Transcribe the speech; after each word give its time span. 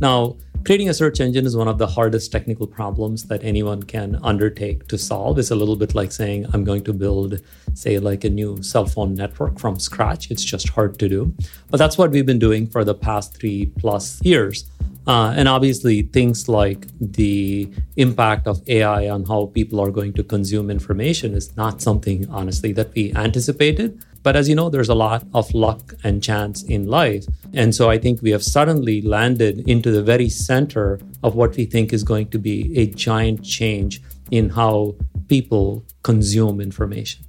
Now, 0.00 0.36
creating 0.64 0.88
a 0.88 0.94
search 0.94 1.20
engine 1.20 1.44
is 1.44 1.56
one 1.56 1.68
of 1.68 1.78
the 1.78 1.86
hardest 1.86 2.32
technical 2.32 2.66
problems 2.66 3.24
that 3.24 3.44
anyone 3.44 3.82
can 3.82 4.18
undertake 4.22 4.88
to 4.88 4.96
solve. 4.96 5.38
It's 5.38 5.50
a 5.50 5.54
little 5.54 5.76
bit 5.76 5.94
like 5.94 6.10
saying, 6.10 6.46
I'm 6.52 6.64
going 6.64 6.84
to 6.84 6.92
build, 6.92 7.40
say, 7.74 7.98
like 7.98 8.24
a 8.24 8.30
new 8.30 8.62
cell 8.62 8.86
phone 8.86 9.14
network 9.14 9.58
from 9.58 9.78
scratch. 9.78 10.30
It's 10.30 10.44
just 10.44 10.70
hard 10.70 10.98
to 10.98 11.08
do. 11.08 11.34
But 11.70 11.76
that's 11.76 11.98
what 11.98 12.10
we've 12.10 12.26
been 12.26 12.38
doing 12.38 12.66
for 12.66 12.84
the 12.84 12.94
past 12.94 13.36
three 13.36 13.66
plus 13.78 14.22
years. 14.24 14.70
Uh, 15.06 15.34
and 15.36 15.48
obviously, 15.48 16.02
things 16.02 16.48
like 16.48 16.86
the 16.98 17.70
impact 17.96 18.46
of 18.46 18.66
AI 18.68 19.10
on 19.10 19.24
how 19.26 19.46
people 19.46 19.78
are 19.78 19.90
going 19.90 20.14
to 20.14 20.24
consume 20.24 20.70
information 20.70 21.34
is 21.34 21.54
not 21.58 21.82
something, 21.82 22.26
honestly, 22.30 22.72
that 22.72 22.94
we 22.94 23.12
anticipated. 23.14 24.02
But 24.24 24.36
as 24.36 24.48
you 24.48 24.54
know, 24.54 24.70
there's 24.70 24.88
a 24.88 24.94
lot 24.94 25.22
of 25.34 25.52
luck 25.54 25.94
and 26.02 26.22
chance 26.22 26.62
in 26.62 26.88
life. 26.88 27.26
And 27.52 27.74
so 27.74 27.90
I 27.90 27.98
think 27.98 28.22
we 28.22 28.30
have 28.30 28.42
suddenly 28.42 29.02
landed 29.02 29.68
into 29.68 29.90
the 29.90 30.02
very 30.02 30.30
center 30.30 30.98
of 31.22 31.36
what 31.36 31.54
we 31.56 31.66
think 31.66 31.92
is 31.92 32.02
going 32.02 32.28
to 32.30 32.38
be 32.38 32.76
a 32.76 32.86
giant 32.86 33.44
change 33.44 34.00
in 34.30 34.48
how 34.48 34.96
people 35.28 35.84
consume 36.02 36.62
information. 36.62 37.22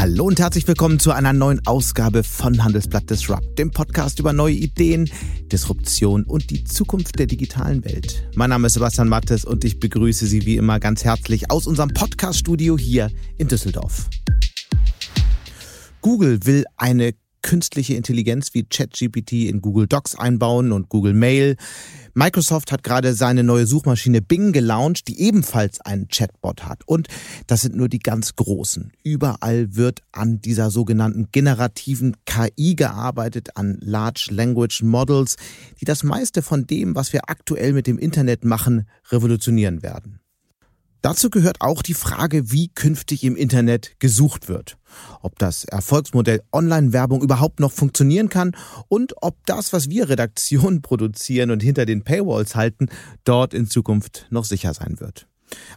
Hallo 0.00 0.24
und 0.24 0.40
herzlich 0.40 0.66
willkommen 0.66 0.98
zu 0.98 1.12
einer 1.12 1.34
neuen 1.34 1.60
Ausgabe 1.66 2.24
von 2.24 2.64
Handelsblatt 2.64 3.10
Disrupt, 3.10 3.58
dem 3.58 3.70
Podcast 3.70 4.18
über 4.18 4.32
neue 4.32 4.54
Ideen, 4.54 5.10
Disruption 5.52 6.24
und 6.24 6.48
die 6.48 6.64
Zukunft 6.64 7.18
der 7.18 7.26
digitalen 7.26 7.84
Welt. 7.84 8.26
Mein 8.34 8.48
Name 8.48 8.68
ist 8.68 8.72
Sebastian 8.72 9.10
Mattes 9.10 9.44
und 9.44 9.62
ich 9.62 9.78
begrüße 9.78 10.26
Sie 10.26 10.46
wie 10.46 10.56
immer 10.56 10.80
ganz 10.80 11.04
herzlich 11.04 11.50
aus 11.50 11.66
unserem 11.66 11.90
Podcast-Studio 11.90 12.78
hier 12.78 13.10
in 13.36 13.48
Düsseldorf. 13.48 14.08
Google 16.00 16.46
will 16.46 16.64
eine 16.78 17.12
künstliche 17.42 17.92
Intelligenz 17.92 18.54
wie 18.54 18.64
ChatGPT 18.64 19.32
in 19.50 19.60
Google 19.60 19.86
Docs 19.86 20.14
einbauen 20.14 20.72
und 20.72 20.88
Google 20.88 21.12
Mail. 21.12 21.56
Microsoft 22.14 22.72
hat 22.72 22.82
gerade 22.82 23.14
seine 23.14 23.44
neue 23.44 23.66
Suchmaschine 23.66 24.20
Bing 24.20 24.52
gelauncht, 24.52 25.08
die 25.08 25.20
ebenfalls 25.20 25.80
einen 25.80 26.08
Chatbot 26.08 26.64
hat. 26.64 26.82
Und 26.86 27.08
das 27.46 27.62
sind 27.62 27.76
nur 27.76 27.88
die 27.88 27.98
ganz 27.98 28.36
großen. 28.36 28.92
Überall 29.02 29.76
wird 29.76 30.02
an 30.12 30.40
dieser 30.40 30.70
sogenannten 30.70 31.28
generativen 31.32 32.16
KI 32.26 32.74
gearbeitet, 32.74 33.56
an 33.56 33.78
Large 33.80 34.28
Language 34.30 34.82
Models, 34.82 35.36
die 35.80 35.84
das 35.84 36.02
meiste 36.02 36.42
von 36.42 36.66
dem, 36.66 36.94
was 36.94 37.12
wir 37.12 37.28
aktuell 37.28 37.72
mit 37.72 37.86
dem 37.86 37.98
Internet 37.98 38.44
machen, 38.44 38.88
revolutionieren 39.10 39.82
werden. 39.82 40.19
Dazu 41.02 41.30
gehört 41.30 41.60
auch 41.60 41.82
die 41.82 41.94
Frage, 41.94 42.50
wie 42.50 42.68
künftig 42.68 43.24
im 43.24 43.34
Internet 43.34 43.96
gesucht 44.00 44.48
wird. 44.48 44.76
Ob 45.22 45.38
das 45.38 45.64
Erfolgsmodell 45.64 46.42
Online-Werbung 46.52 47.22
überhaupt 47.22 47.58
noch 47.60 47.72
funktionieren 47.72 48.28
kann 48.28 48.54
und 48.88 49.14
ob 49.22 49.36
das, 49.46 49.72
was 49.72 49.88
wir 49.88 50.08
Redaktionen 50.08 50.82
produzieren 50.82 51.50
und 51.50 51.62
hinter 51.62 51.86
den 51.86 52.02
Paywalls 52.02 52.54
halten, 52.54 52.88
dort 53.24 53.54
in 53.54 53.66
Zukunft 53.66 54.26
noch 54.30 54.44
sicher 54.44 54.74
sein 54.74 55.00
wird. 55.00 55.26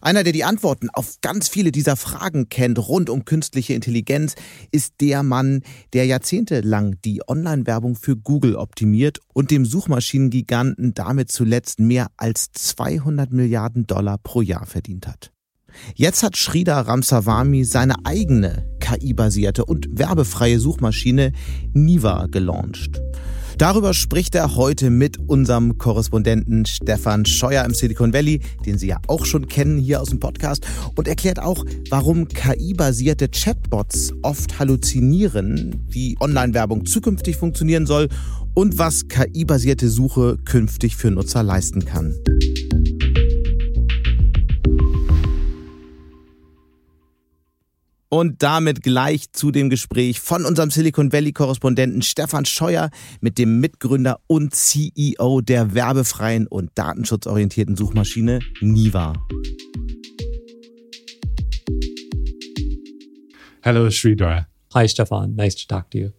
Einer, 0.02 0.24
der 0.24 0.34
die 0.34 0.44
Antworten 0.44 0.90
auf 0.90 1.20
ganz 1.22 1.48
viele 1.48 1.72
dieser 1.72 1.96
Fragen 1.96 2.50
kennt 2.50 2.80
rund 2.80 3.10
um 3.10 3.26
künstliche 3.26 3.74
Intelligenz, 3.74 4.36
ist 4.72 4.96
der 5.02 5.24
Mann, 5.24 5.62
der 5.94 6.06
jahrzehntelang 6.06 6.98
die 7.04 7.22
Online-Werbung 7.28 7.96
für 7.96 8.16
Google 8.16 8.56
optimiert 8.56 9.20
und 9.34 9.52
dem 9.52 9.66
Suchmaschinengiganten 9.66 10.94
damit 10.94 11.32
zuletzt 11.32 11.80
mehr 11.80 12.08
als 12.18 12.52
200 12.52 13.32
Milliarden 13.32 13.88
Dollar 13.88 14.18
pro 14.18 14.42
Jahr 14.42 14.66
verdient 14.66 15.08
hat. 15.08 15.32
Jetzt 15.96 16.24
hat 16.24 16.36
Sridhar 16.36 16.88
Ramsawamy 16.88 17.66
seine 17.66 17.96
eigene 18.04 18.68
KI-basierte 18.80 19.66
und 19.66 19.88
werbefreie 19.98 20.60
Suchmaschine 20.60 21.32
Niva 21.74 22.28
gelauncht. 22.28 23.02
Darüber 23.58 23.94
spricht 23.94 24.36
er 24.36 24.56
heute 24.56 24.90
mit 24.90 25.18
unserem 25.28 25.78
Korrespondenten 25.78 26.66
Stefan 26.66 27.26
Scheuer 27.26 27.64
im 27.66 27.73
Silicon 27.73 28.14
Valley, 28.14 28.42
den 28.66 28.78
Sie 28.78 28.88
ja 28.88 28.98
auch 29.08 29.26
schon 29.26 29.48
kennen 29.48 29.78
hier 29.78 30.02
aus 30.02 30.10
dem 30.10 30.20
Podcast, 30.20 30.66
und 30.95 31.08
erklärt 31.08 31.40
auch, 31.40 31.64
warum 31.89 32.27
KI-basierte 32.27 33.30
Chatbots 33.30 34.14
oft 34.23 34.60
halluzinieren, 34.60 35.86
wie 35.88 36.17
Online-Werbung 36.20 36.86
zukünftig 36.86 37.38
funktionieren 37.38 37.86
soll 37.86 38.10
und 38.55 38.77
was 38.77 39.08
KI-basierte 39.08 39.89
Suche 39.89 40.38
künftig 40.45 40.95
für 40.95 41.11
Nutzer 41.11 41.44
leisten 41.44 41.86
kann. 41.86 42.16
Und 48.14 48.44
damit 48.44 48.84
gleich 48.84 49.32
zu 49.32 49.50
dem 49.50 49.72
Gespräch 49.72 50.20
von 50.20 50.46
unserem 50.46 50.70
Silicon 50.70 51.12
Valley-Korrespondenten 51.12 52.04
Stefan 52.04 52.46
Scheuer 52.46 52.92
mit 53.22 53.40
dem 53.40 53.60
Mitgründer 53.60 54.20
und 54.28 54.54
CEO 54.54 55.42
der 55.42 55.74
werbefreien 55.74 56.46
und 56.46 56.70
datenschutzorientierten 56.76 57.76
Suchmaschine 57.76 58.38
Niva. 58.62 59.14
Hello, 63.64 63.90
Sridhar. 63.90 64.48
Hi, 64.76 64.88
Stefan. 64.88 65.34
Nice 65.34 65.56
to 65.56 65.66
talk 65.68 65.90
to 65.90 65.98
you. 65.98 66.10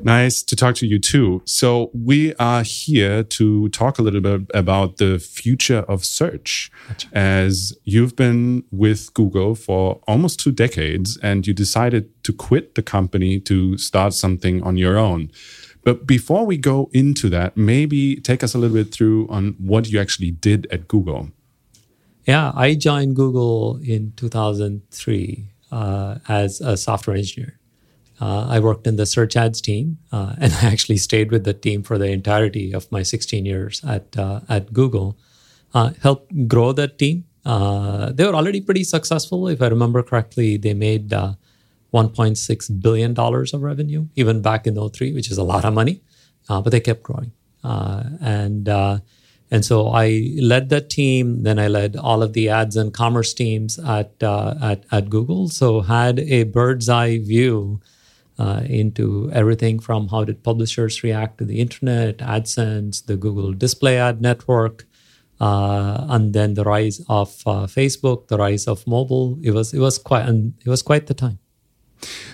Nice 0.00 0.42
to 0.42 0.56
talk 0.56 0.74
to 0.76 0.86
you 0.86 0.98
too. 0.98 1.42
So, 1.44 1.90
we 1.92 2.34
are 2.34 2.62
here 2.62 3.22
to 3.24 3.68
talk 3.70 3.98
a 3.98 4.02
little 4.02 4.20
bit 4.20 4.42
about 4.54 4.98
the 4.98 5.18
future 5.18 5.84
of 5.88 6.04
search. 6.04 6.70
Gotcha. 6.88 7.08
As 7.12 7.76
you've 7.84 8.16
been 8.16 8.64
with 8.70 9.12
Google 9.14 9.54
for 9.54 10.00
almost 10.06 10.40
two 10.40 10.52
decades 10.52 11.18
and 11.22 11.46
you 11.46 11.54
decided 11.54 12.10
to 12.24 12.32
quit 12.32 12.74
the 12.74 12.82
company 12.82 13.40
to 13.40 13.78
start 13.78 14.14
something 14.14 14.62
on 14.62 14.76
your 14.76 14.98
own. 14.98 15.30
But 15.84 16.06
before 16.06 16.44
we 16.44 16.58
go 16.58 16.90
into 16.92 17.28
that, 17.30 17.56
maybe 17.56 18.16
take 18.16 18.42
us 18.42 18.54
a 18.54 18.58
little 18.58 18.76
bit 18.76 18.92
through 18.92 19.26
on 19.28 19.54
what 19.58 19.88
you 19.90 19.98
actually 19.98 20.30
did 20.30 20.66
at 20.70 20.86
Google. 20.88 21.30
Yeah, 22.26 22.52
I 22.54 22.74
joined 22.74 23.16
Google 23.16 23.80
in 23.82 24.12
2003 24.16 25.48
uh, 25.72 26.18
as 26.28 26.60
a 26.60 26.76
software 26.76 27.16
engineer. 27.16 27.57
Uh, 28.20 28.46
I 28.48 28.58
worked 28.58 28.86
in 28.86 28.96
the 28.96 29.06
search 29.06 29.36
ads 29.36 29.60
team, 29.60 29.98
uh, 30.10 30.34
and 30.40 30.52
I 30.52 30.66
actually 30.66 30.96
stayed 30.96 31.30
with 31.30 31.44
the 31.44 31.54
team 31.54 31.82
for 31.82 31.98
the 31.98 32.06
entirety 32.06 32.72
of 32.72 32.90
my 32.90 33.02
16 33.02 33.44
years 33.44 33.82
at 33.84 34.16
uh, 34.16 34.40
at 34.48 34.72
Google. 34.72 35.16
Uh, 35.74 35.90
helped 36.02 36.48
grow 36.48 36.72
that 36.72 36.98
team. 36.98 37.24
Uh, 37.44 38.10
they 38.12 38.26
were 38.26 38.34
already 38.34 38.60
pretty 38.60 38.84
successful, 38.84 39.48
if 39.48 39.62
I 39.62 39.68
remember 39.68 40.02
correctly. 40.02 40.56
They 40.56 40.74
made 40.74 41.12
uh, 41.12 41.34
1.6 41.94 42.82
billion 42.82 43.14
dollars 43.14 43.54
of 43.54 43.62
revenue 43.62 44.06
even 44.16 44.42
back 44.42 44.66
in 44.66 44.74
03, 44.76 45.12
which 45.12 45.30
is 45.30 45.38
a 45.38 45.44
lot 45.44 45.64
of 45.64 45.72
money, 45.72 46.00
but 46.48 46.70
they 46.70 46.80
kept 46.80 47.02
growing. 47.02 47.32
and 47.62 48.68
and 49.50 49.64
so 49.64 49.88
I 49.88 50.34
led 50.36 50.68
that 50.68 50.90
team. 50.90 51.42
Then 51.42 51.58
I 51.58 51.68
led 51.68 51.96
all 51.96 52.22
of 52.22 52.34
the 52.34 52.50
ads 52.50 52.76
and 52.76 52.92
commerce 52.92 53.32
teams 53.32 53.78
at 53.78 54.12
at, 54.22 54.84
at 54.90 55.08
Google. 55.08 55.48
So 55.48 55.80
had 55.82 56.18
a 56.20 56.42
bird's 56.42 56.88
eye 56.88 57.18
view 57.18 57.80
uh, 58.38 58.62
into 58.66 59.30
everything 59.32 59.78
from 59.78 60.08
how 60.08 60.24
did 60.24 60.42
publishers 60.42 61.02
react 61.02 61.38
to 61.38 61.44
the 61.44 61.60
internet, 61.60 62.18
AdSense, 62.18 63.04
the 63.04 63.16
Google 63.16 63.52
Display 63.52 63.98
Ad 63.98 64.20
Network, 64.20 64.86
uh, 65.40 66.06
and 66.08 66.32
then 66.32 66.54
the 66.54 66.64
rise 66.64 67.00
of 67.08 67.42
uh, 67.46 67.66
Facebook, 67.66 68.28
the 68.28 68.38
rise 68.38 68.66
of 68.66 68.86
mobile. 68.86 69.38
It 69.42 69.52
was 69.52 69.74
it 69.74 69.80
was 69.80 69.98
quite 69.98 70.28
and 70.28 70.54
it 70.64 70.68
was 70.68 70.82
quite 70.82 71.06
the 71.06 71.14
time. 71.14 71.38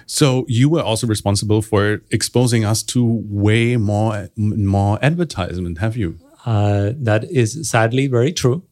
So 0.06 0.44
you 0.46 0.68
were 0.68 0.82
also 0.82 1.06
responsible 1.06 1.62
for 1.62 2.02
exposing 2.10 2.64
us 2.64 2.82
to 2.84 3.22
way 3.28 3.76
more 3.76 4.28
more 4.36 4.98
advertisement, 5.02 5.78
have 5.78 5.96
you? 5.96 6.18
Uh, 6.44 6.92
that 6.96 7.24
is 7.30 7.68
sadly 7.68 8.06
very 8.06 8.32
true, 8.32 8.62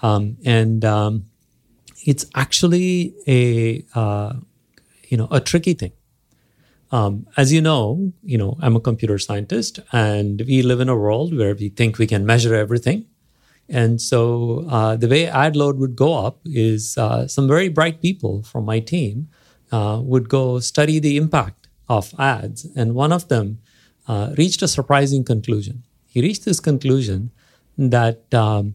um, 0.00 0.38
and 0.44 0.84
um, 0.84 1.26
it's 2.06 2.24
actually 2.34 3.14
a 3.26 3.84
uh, 3.94 4.32
you 5.08 5.18
know 5.18 5.28
a 5.30 5.40
tricky 5.40 5.74
thing 5.74 5.92
um, 6.90 7.26
as 7.36 7.52
you 7.52 7.60
know, 7.60 8.12
you 8.22 8.38
know, 8.38 8.56
I'm 8.60 8.76
a 8.76 8.80
computer 8.80 9.18
scientist, 9.18 9.80
and 9.92 10.42
we 10.46 10.62
live 10.62 10.80
in 10.80 10.88
a 10.88 10.96
world 10.96 11.36
where 11.36 11.54
we 11.54 11.68
think 11.68 11.98
we 11.98 12.06
can 12.06 12.26
measure 12.26 12.54
everything. 12.54 13.06
And 13.68 14.00
so 14.00 14.66
uh, 14.68 14.96
the 14.96 15.06
way 15.06 15.28
ad 15.28 15.54
load 15.54 15.78
would 15.78 15.94
go 15.94 16.14
up 16.14 16.40
is 16.44 16.98
uh, 16.98 17.28
some 17.28 17.46
very 17.46 17.68
bright 17.68 18.02
people 18.02 18.42
from 18.42 18.64
my 18.64 18.80
team 18.80 19.28
uh, 19.70 20.00
would 20.02 20.28
go 20.28 20.58
study 20.58 20.98
the 20.98 21.16
impact 21.16 21.68
of 21.88 22.12
ads, 22.18 22.66
and 22.76 22.94
one 22.94 23.12
of 23.12 23.28
them 23.28 23.58
uh, 24.08 24.34
reached 24.36 24.62
a 24.62 24.68
surprising 24.68 25.24
conclusion. 25.24 25.84
He 26.08 26.20
reached 26.20 26.44
this 26.44 26.58
conclusion 26.58 27.30
that 27.78 28.32
um, 28.34 28.74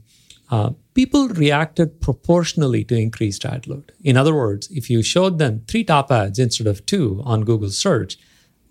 uh, 0.52 0.72
people 0.94 1.28
reacted 1.30 2.02
proportionally 2.02 2.84
to 2.86 2.96
increased 2.96 3.46
ad 3.46 3.68
load. 3.68 3.92
In 4.04 4.18
other 4.18 4.36
words, 4.36 4.70
if 4.72 4.90
you 4.90 5.02
showed 5.02 5.40
them 5.40 5.64
three 5.68 5.84
top 5.84 6.12
ads 6.12 6.40
instead 6.40 6.68
of 6.68 6.86
two 6.86 7.22
on 7.26 7.44
Google 7.44 7.70
search, 7.70 8.18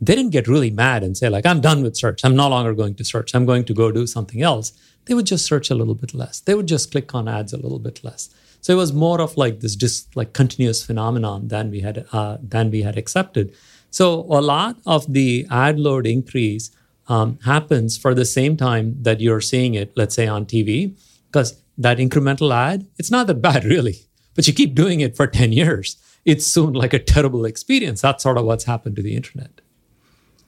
they 0.00 0.15
didn't 0.15 0.32
get 0.32 0.49
really 0.49 0.71
mad 0.71 1.03
and 1.03 1.17
say, 1.17 1.29
like, 1.29 1.47
I'm 1.47 1.61
done 1.61 1.82
with 1.82 1.97
search. 1.97 2.25
I'm 2.25 2.37
no 2.37 2.49
longer 2.49 2.75
going 2.75 2.94
to 2.97 3.05
search. 3.05 3.35
I'm 3.35 3.47
going 3.47 3.65
to 3.65 3.75
go 3.75 3.91
do 3.91 4.06
something 4.06 4.43
else. 4.43 4.73
They 5.06 5.15
would 5.15 5.26
just 5.26 5.47
search 5.47 5.71
a 5.71 5.75
little 5.75 5.94
bit 5.94 6.15
less. 6.15 6.41
They 6.41 6.55
would 6.55 6.67
just 6.67 6.91
click 6.91 7.15
on 7.15 7.29
ads 7.29 7.53
a 7.53 7.59
little 7.59 7.79
bit 7.79 8.03
less. 8.03 8.31
So 8.61 8.73
it 8.73 8.76
was 8.76 8.93
more 8.93 9.21
of 9.21 9.37
like 9.37 9.61
this 9.61 9.76
just 9.76 10.17
like 10.17 10.32
continuous 10.32 10.85
phenomenon 10.85 11.49
than 11.49 11.71
we 11.71 11.81
had 11.81 12.06
uh, 12.12 12.38
than 12.43 12.71
we 12.71 12.82
had 12.82 12.97
accepted. 12.97 13.55
So 13.91 14.21
a 14.23 14.41
lot 14.41 14.76
of 14.87 15.12
the 15.12 15.47
ad 15.50 15.79
load 15.79 16.06
increase 16.06 16.71
um, 17.06 17.38
happens 17.44 17.99
for 17.99 18.15
the 18.15 18.25
same 18.25 18.56
time 18.56 18.97
that 19.03 19.21
you're 19.21 19.43
seeing 19.43 19.75
it, 19.75 19.93
let's 19.97 20.15
say 20.15 20.26
on 20.26 20.47
TV, 20.47 20.97
because 21.26 21.62
that 21.79 21.99
incremental 21.99 22.55
ad, 22.55 22.87
it's 22.99 23.11
not 23.11 23.26
that 23.26 23.43
bad 23.43 23.65
really, 23.75 24.06
but 24.35 24.47
you 24.47 24.55
keep 24.55 24.75
doing 24.75 25.00
it 25.00 25.17
for 25.17 25.26
10 25.26 25.53
years. 25.53 25.97
It's 26.25 26.47
soon 26.47 26.73
like 26.73 26.94
a 26.94 26.99
terrible 26.99 27.44
experience. 27.44 28.00
That's 28.00 28.23
sort 28.23 28.38
of 28.38 28.44
what's 28.44 28.65
happened 28.65 28.97
to 28.97 29.03
the 29.03 29.15
internet. 29.15 29.61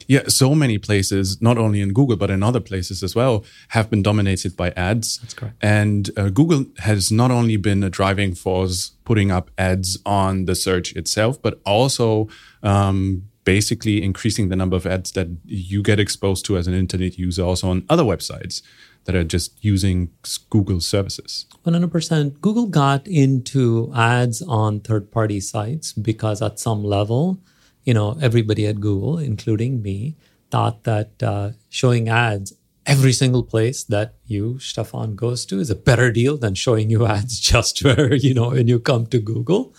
Yeah, 0.09 0.29
so 0.29 0.55
many 0.55 0.79
places, 0.79 1.43
not 1.43 1.59
only 1.59 1.81
in 1.81 1.93
Google, 1.93 2.17
but 2.17 2.31
in 2.31 2.43
other 2.43 2.61
places 2.61 3.03
as 3.03 3.17
well, 3.17 3.45
have 3.71 3.91
been 3.91 4.03
dominated 4.03 4.57
by 4.57 4.71
ads. 4.71 5.19
That's 5.19 5.35
correct. 5.35 5.57
And 5.61 6.11
uh, 6.17 6.29
Google 6.29 6.67
has 6.79 7.11
not 7.11 7.33
only 7.33 7.57
been 7.57 7.83
a 7.83 7.91
driving 7.91 8.35
force 8.35 8.93
putting 9.05 9.33
up 9.33 9.51
ads 9.59 9.99
on 10.07 10.45
the 10.45 10.55
search 10.55 10.95
itself, 10.95 11.43
but 11.43 11.61
also 11.67 12.29
um, 12.63 13.25
basically 13.47 14.03
increasing 14.03 14.49
the 14.49 14.57
number 14.57 14.77
of 14.77 14.87
ads 14.87 15.13
that 15.13 15.29
you 15.45 15.83
get 15.83 15.99
exposed 15.99 16.45
to 16.45 16.57
as 16.57 16.69
an 16.69 16.75
internet 16.75 17.19
user 17.19 17.43
also 17.43 17.71
on 17.71 17.85
other 17.89 18.03
websites 18.03 18.61
that 19.07 19.15
are 19.15 19.25
just 19.25 19.65
using 19.65 20.11
Google 20.51 20.81
services. 20.81 21.47
100%. 21.65 22.41
Google 22.41 22.67
got 22.67 23.07
into 23.09 23.93
ads 23.95 24.43
on 24.43 24.81
third 24.81 25.11
party 25.11 25.41
sites 25.41 25.93
because 25.93 26.43
at 26.43 26.59
some 26.59 26.85
level, 26.85 27.39
you 27.85 27.95
know, 27.95 28.19
everybody 28.21 28.67
at 28.67 28.81
Google, 28.81 29.19
including 29.19 29.81
me, 29.81 30.17
thought 30.51 30.85
that 30.85 31.23
uh, 31.23 31.51
showing 31.71 32.09
ads 32.09 32.53
every 32.85 33.13
single 33.13 33.43
place 33.43 33.85
that 33.85 34.15
you, 34.27 34.59
Stephan, 34.59 35.17
goes 35.17 35.47
to 35.47 35.59
is 35.59 35.71
a 35.71 35.75
better 35.75 36.13
deal 36.13 36.37
than 36.37 36.55
showing 36.55 36.91
you 36.91 37.07
ads 37.17 37.41
just 37.41 37.83
where, 37.85 38.15
you 38.15 38.35
know, 38.35 38.51
when 38.51 38.69
you 38.69 38.79
come 38.79 39.07
to 39.07 39.19
Google. 39.19 39.75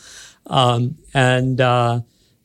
Um, 0.48 0.98
and 1.14 1.60
uh, 1.60 2.02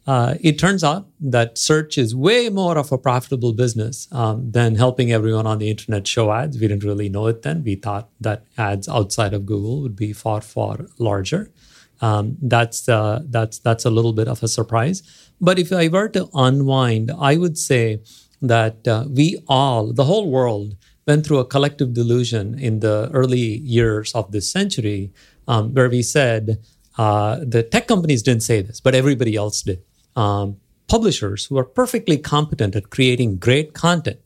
uh, 0.07 0.35
it 0.41 0.59
turns 0.59 0.83
out 0.83 1.07
that 1.21 1.57
search 1.57 1.97
is 1.97 2.15
way 2.15 2.49
more 2.49 2.77
of 2.77 2.91
a 2.91 2.99
profitable 2.99 3.53
business 3.53 4.09
um, 4.11 4.51
than 4.51 4.75
helping 4.75 5.13
everyone 5.13 5.47
on 5.47 5.59
the 5.59 5.71
internet 5.71 6.07
show 6.09 6.33
ads. 6.33 6.59
We 6.59 6.67
didn't 6.67 6.83
really 6.83 7.09
know 7.09 7.29
it 7.29 7.43
then. 7.43 7.63
We 7.63 7.77
thought 7.77 8.09
that 8.21 8.45
ads 8.59 8.89
outside 8.89 9.33
of 9.33 9.47
Google 9.47 9.81
would 9.83 9.95
be 9.95 10.13
far, 10.13 10.41
far 10.41 10.87
larger. 10.99 11.53
Um, 12.01 12.37
that's 12.43 12.89
uh, 12.89 13.21
that's 13.27 13.61
that's 13.61 13.85
a 13.85 13.91
little 13.91 14.13
bit 14.13 14.27
of 14.27 14.43
a 14.43 14.49
surprise. 14.49 15.05
But 15.41 15.61
if 15.61 15.73
I 15.73 15.87
were 15.87 16.09
to 16.09 16.29
unwind, 16.35 17.13
I 17.17 17.37
would 17.37 17.57
say 17.57 18.03
that 18.41 18.89
uh, 18.89 19.05
we 19.09 19.41
all, 19.47 19.93
the 19.93 20.05
whole 20.05 20.29
world, 20.29 20.75
went 21.07 21.25
through 21.25 21.39
a 21.39 21.45
collective 21.45 21.95
delusion 21.95 22.59
in 22.59 22.81
the 22.81 23.09
early 23.13 23.39
years 23.39 24.13
of 24.17 24.33
this 24.33 24.51
century, 24.51 25.13
um, 25.47 25.75
where 25.75 25.89
we 25.89 26.03
said 26.03 26.61
uh, 26.99 27.39
the 27.41 27.63
tech 27.63 27.87
companies 27.87 28.25
didn't 28.25 28.43
say 28.43 28.63
this, 28.63 28.81
but 28.81 28.97
everybody 28.97 29.37
else 29.37 29.63
did 29.63 29.81
um, 30.17 30.57
publishers 30.89 31.47
who 31.47 31.59
are 31.59 31.65
perfectly 31.65 32.19
competent 32.19 32.77
at 32.77 32.91
creating 32.91 33.39
great 33.39 33.73
content. 33.73 34.21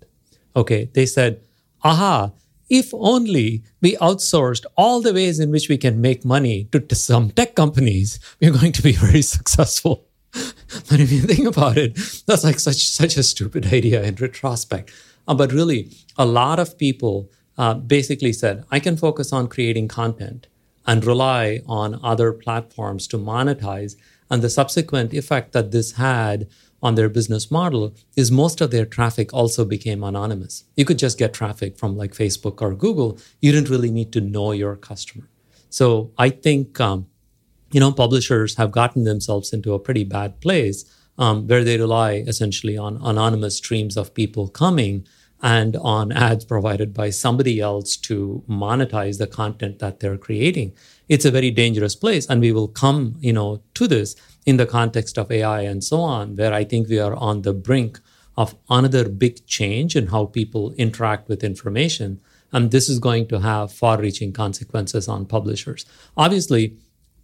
Okay, 0.54 0.90
they 0.94 1.06
said, 1.06 1.40
aha, 1.84 2.32
if 2.68 2.92
only 2.94 3.62
we 3.80 3.96
outsourced 3.96 4.64
all 4.76 5.00
the 5.00 5.12
ways 5.12 5.38
in 5.38 5.50
which 5.50 5.68
we 5.68 5.78
can 5.78 6.00
make 6.00 6.24
money 6.24 6.64
to, 6.72 6.80
to 6.80 6.94
some 6.94 7.30
tech 7.30 7.54
companies, 7.54 8.18
we're 8.40 8.50
going 8.50 8.72
to 8.72 8.82
be 8.82 8.92
very 9.06 9.22
successful. 9.22 10.06
but 10.32 11.00
if 11.00 11.12
you 11.12 11.20
think 11.20 11.46
about 11.46 11.78
it, 11.78 11.94
that's 12.26 12.44
like 12.44 12.58
such 12.58 12.88
such 12.88 13.16
a 13.16 13.22
stupid 13.22 13.66
idea 13.72 14.02
in 14.02 14.14
retrospect. 14.16 14.90
Uh, 15.28 15.34
but 15.34 15.52
really, 15.52 15.90
a 16.16 16.26
lot 16.26 16.58
of 16.58 16.78
people 16.78 17.30
uh, 17.58 17.74
basically 17.74 18.32
said, 18.32 18.64
I 18.70 18.80
can 18.80 18.96
focus 18.96 19.32
on 19.32 19.48
creating 19.48 19.88
content 19.88 20.46
and 20.86 21.04
rely 21.04 21.60
on 21.66 21.98
other 22.02 22.32
platforms 22.32 23.06
to 23.08 23.18
monetize 23.18 23.96
and 24.30 24.42
the 24.42 24.50
subsequent 24.50 25.12
effect 25.12 25.52
that 25.52 25.70
this 25.70 25.92
had 25.92 26.48
on 26.82 26.94
their 26.94 27.08
business 27.08 27.50
model 27.50 27.94
is 28.16 28.30
most 28.30 28.60
of 28.60 28.70
their 28.70 28.86
traffic 28.86 29.32
also 29.32 29.64
became 29.64 30.04
anonymous. 30.04 30.64
You 30.76 30.84
could 30.84 30.98
just 30.98 31.18
get 31.18 31.32
traffic 31.32 31.78
from 31.78 31.96
like 31.96 32.12
Facebook 32.12 32.60
or 32.60 32.74
Google. 32.74 33.18
You 33.40 33.52
didn't 33.52 33.70
really 33.70 33.90
need 33.90 34.12
to 34.12 34.20
know 34.20 34.52
your 34.52 34.76
customer. 34.76 35.28
So 35.70 36.12
I 36.18 36.30
think, 36.30 36.80
um, 36.80 37.06
you 37.72 37.80
know, 37.80 37.92
publishers 37.92 38.56
have 38.56 38.72
gotten 38.72 39.04
themselves 39.04 39.52
into 39.52 39.74
a 39.74 39.78
pretty 39.78 40.04
bad 40.04 40.40
place 40.40 40.84
um, 41.18 41.46
where 41.46 41.64
they 41.64 41.78
rely 41.78 42.12
essentially 42.26 42.76
on 42.76 43.00
anonymous 43.02 43.56
streams 43.56 43.96
of 43.96 44.14
people 44.14 44.48
coming 44.48 45.06
and 45.42 45.76
on 45.76 46.12
ads 46.12 46.44
provided 46.44 46.94
by 46.94 47.10
somebody 47.10 47.60
else 47.60 47.96
to 47.96 48.42
monetize 48.48 49.18
the 49.18 49.26
content 49.26 49.78
that 49.78 50.00
they're 50.00 50.16
creating 50.16 50.72
it's 51.08 51.24
a 51.24 51.30
very 51.30 51.50
dangerous 51.50 51.94
place 51.94 52.26
and 52.26 52.40
we 52.40 52.52
will 52.52 52.68
come 52.68 53.16
you 53.20 53.32
know 53.32 53.62
to 53.74 53.86
this 53.86 54.16
in 54.44 54.56
the 54.56 54.66
context 54.66 55.18
of 55.18 55.30
ai 55.30 55.60
and 55.62 55.82
so 55.84 56.00
on 56.00 56.36
where 56.36 56.52
i 56.52 56.64
think 56.64 56.88
we 56.88 56.98
are 56.98 57.14
on 57.16 57.42
the 57.42 57.52
brink 57.52 58.00
of 58.36 58.54
another 58.68 59.08
big 59.08 59.46
change 59.46 59.96
in 59.96 60.08
how 60.08 60.26
people 60.26 60.72
interact 60.74 61.28
with 61.28 61.42
information 61.42 62.20
and 62.52 62.70
this 62.70 62.88
is 62.88 62.98
going 62.98 63.26
to 63.26 63.40
have 63.40 63.72
far 63.72 63.98
reaching 63.98 64.32
consequences 64.32 65.08
on 65.08 65.24
publishers 65.24 65.86
obviously 66.16 66.76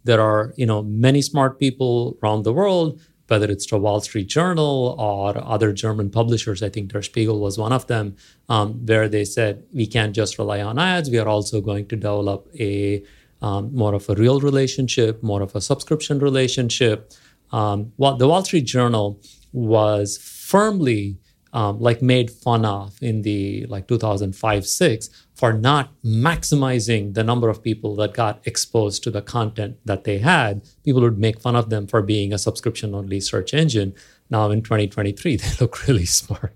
there 0.03 0.21
are 0.21 0.53
you 0.55 0.65
know 0.65 0.81
many 0.81 1.21
smart 1.21 1.59
people 1.59 2.17
around 2.21 2.43
the 2.43 2.53
world 2.53 2.99
whether 3.27 3.49
it's 3.49 3.65
the 3.65 3.77
Wall 3.77 4.01
Street 4.01 4.27
Journal 4.27 4.95
or 4.99 5.37
other 5.43 5.71
German 5.71 6.09
publishers. 6.09 6.61
I 6.61 6.69
think 6.69 6.91
Der 6.91 7.01
Spiegel 7.01 7.39
was 7.39 7.57
one 7.57 7.71
of 7.71 7.87
them, 7.87 8.15
um, 8.49 8.85
where 8.85 9.07
they 9.07 9.25
said 9.25 9.63
we 9.73 9.87
can't 9.87 10.13
just 10.13 10.37
rely 10.37 10.61
on 10.61 10.77
ads. 10.77 11.09
We 11.09 11.19
are 11.19 11.27
also 11.27 11.61
going 11.61 11.87
to 11.87 11.95
develop 11.95 12.47
a 12.59 13.03
um, 13.43 13.75
more 13.75 13.93
of 13.93 14.09
a 14.09 14.15
real 14.15 14.39
relationship, 14.39 15.21
more 15.21 15.41
of 15.41 15.53
a 15.53 15.61
subscription 15.61 16.19
relationship. 16.19 17.11
Um, 17.51 17.91
well, 17.97 18.15
the 18.15 18.27
Wall 18.27 18.43
Street 18.43 18.65
Journal 18.65 19.19
was 19.51 20.17
firmly 20.17 21.17
um, 21.51 21.79
like 21.79 22.01
made 22.01 22.31
fun 22.31 22.65
of 22.65 22.97
in 23.01 23.21
the 23.21 23.65
like 23.67 23.87
2005 23.87 24.65
6 24.65 25.09
for 25.35 25.53
not 25.53 25.91
maximizing 26.03 27.13
the 27.13 27.23
number 27.23 27.49
of 27.49 27.61
people 27.61 27.95
that 27.97 28.13
got 28.13 28.41
exposed 28.47 29.03
to 29.03 29.11
the 29.11 29.21
content 29.21 29.77
that 29.85 30.05
they 30.05 30.17
had. 30.17 30.63
People 30.83 31.01
would 31.01 31.19
make 31.19 31.41
fun 31.41 31.55
of 31.55 31.69
them 31.69 31.85
for 31.85 32.01
being 32.01 32.33
a 32.33 32.39
subscription 32.39 32.95
only 32.95 33.19
search 33.19 33.53
engine. 33.53 33.93
Now 34.29 34.49
in 34.49 34.63
2023 34.63 35.35
they 35.37 35.47
look 35.59 35.85
really 35.87 36.05
smart 36.05 36.55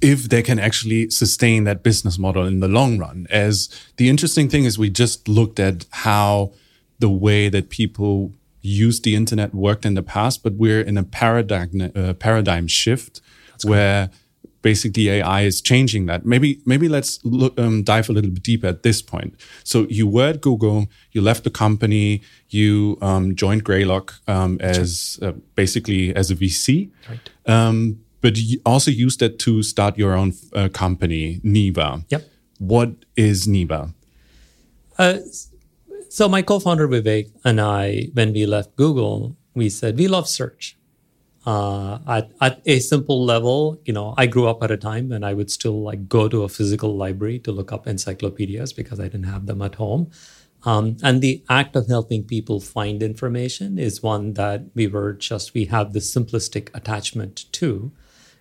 if 0.00 0.28
they 0.28 0.42
can 0.42 0.58
actually 0.58 1.10
sustain 1.10 1.64
that 1.64 1.82
business 1.82 2.18
model 2.18 2.46
in 2.46 2.60
the 2.60 2.68
long 2.68 2.98
run 2.98 3.26
as 3.30 3.68
the 3.96 4.08
interesting 4.08 4.48
thing 4.48 4.64
is 4.64 4.78
we 4.78 4.90
just 4.90 5.28
looked 5.28 5.58
at 5.58 5.86
how 5.90 6.52
the 6.98 7.10
way 7.10 7.48
that 7.48 7.70
people 7.70 8.32
use 8.62 9.00
the 9.00 9.14
internet 9.14 9.54
worked 9.54 9.86
in 9.86 9.94
the 9.94 10.02
past 10.02 10.42
but 10.42 10.54
we're 10.54 10.80
in 10.80 10.98
a 10.98 11.04
paradigm 11.04 11.92
uh, 11.94 12.12
paradigm 12.14 12.66
shift 12.66 13.20
where 13.64 14.10
basically 14.66 15.08
AI 15.08 15.42
is 15.42 15.60
changing 15.60 16.06
that. 16.06 16.26
Maybe 16.26 16.60
maybe 16.72 16.88
let's 16.88 17.24
look, 17.24 17.52
um, 17.64 17.84
dive 17.84 18.08
a 18.10 18.12
little 18.12 18.32
bit 18.36 18.42
deeper 18.42 18.66
at 18.66 18.82
this 18.82 19.00
point. 19.00 19.32
So 19.62 19.86
you 19.98 20.06
were 20.08 20.30
at 20.34 20.40
Google, 20.40 20.78
you 21.12 21.20
left 21.30 21.44
the 21.44 21.54
company, 21.64 22.22
you 22.48 22.98
um, 23.00 23.36
joined 23.36 23.62
Greylock 23.62 24.14
um, 24.26 24.58
as 24.60 25.20
uh, 25.22 25.32
basically 25.54 26.14
as 26.20 26.32
a 26.32 26.36
VC, 26.42 26.90
right. 27.08 27.30
But 28.20 28.36
you 28.36 28.60
also 28.64 28.90
used 28.90 29.20
that 29.20 29.38
to 29.40 29.62
start 29.62 29.98
your 29.98 30.14
own 30.14 30.32
uh, 30.54 30.68
company, 30.68 31.40
Neeva. 31.44 32.04
Yep. 32.08 32.24
What 32.58 32.90
is 33.16 33.46
Neeva? 33.46 33.92
Uh, 34.98 35.18
so 36.08 36.28
my 36.28 36.42
co-founder 36.42 36.88
Vivek 36.88 37.30
and 37.44 37.60
I, 37.60 38.08
when 38.14 38.32
we 38.32 38.46
left 38.46 38.74
Google, 38.76 39.36
we 39.54 39.68
said 39.68 39.98
we 39.98 40.08
love 40.08 40.28
search 40.28 40.76
uh, 41.46 42.00
at, 42.08 42.32
at 42.40 42.60
a 42.66 42.80
simple 42.80 43.24
level, 43.24 43.80
you 43.84 43.92
know, 43.92 44.14
I 44.18 44.26
grew 44.26 44.48
up 44.48 44.62
at 44.64 44.72
a 44.72 44.76
time 44.76 45.10
when 45.10 45.22
I 45.22 45.32
would 45.32 45.50
still 45.50 45.80
like 45.80 46.08
go 46.08 46.28
to 46.28 46.42
a 46.42 46.48
physical 46.48 46.96
library 46.96 47.38
to 47.40 47.52
look 47.52 47.72
up 47.72 47.86
encyclopedias 47.86 48.72
because 48.72 48.98
I 48.98 49.04
didn't 49.04 49.24
have 49.24 49.46
them 49.46 49.62
at 49.62 49.76
home. 49.76 50.10
Um, 50.64 50.96
and 51.04 51.22
the 51.22 51.44
act 51.48 51.76
of 51.76 51.86
helping 51.86 52.24
people 52.24 52.58
find 52.60 53.00
information 53.00 53.78
is 53.78 54.02
one 54.02 54.32
that 54.32 54.64
we 54.74 54.88
were 54.88 55.12
just, 55.12 55.54
we 55.54 55.66
have 55.66 55.92
this 55.92 56.12
simplistic 56.12 56.74
attachment 56.74 57.44
to. 57.52 57.92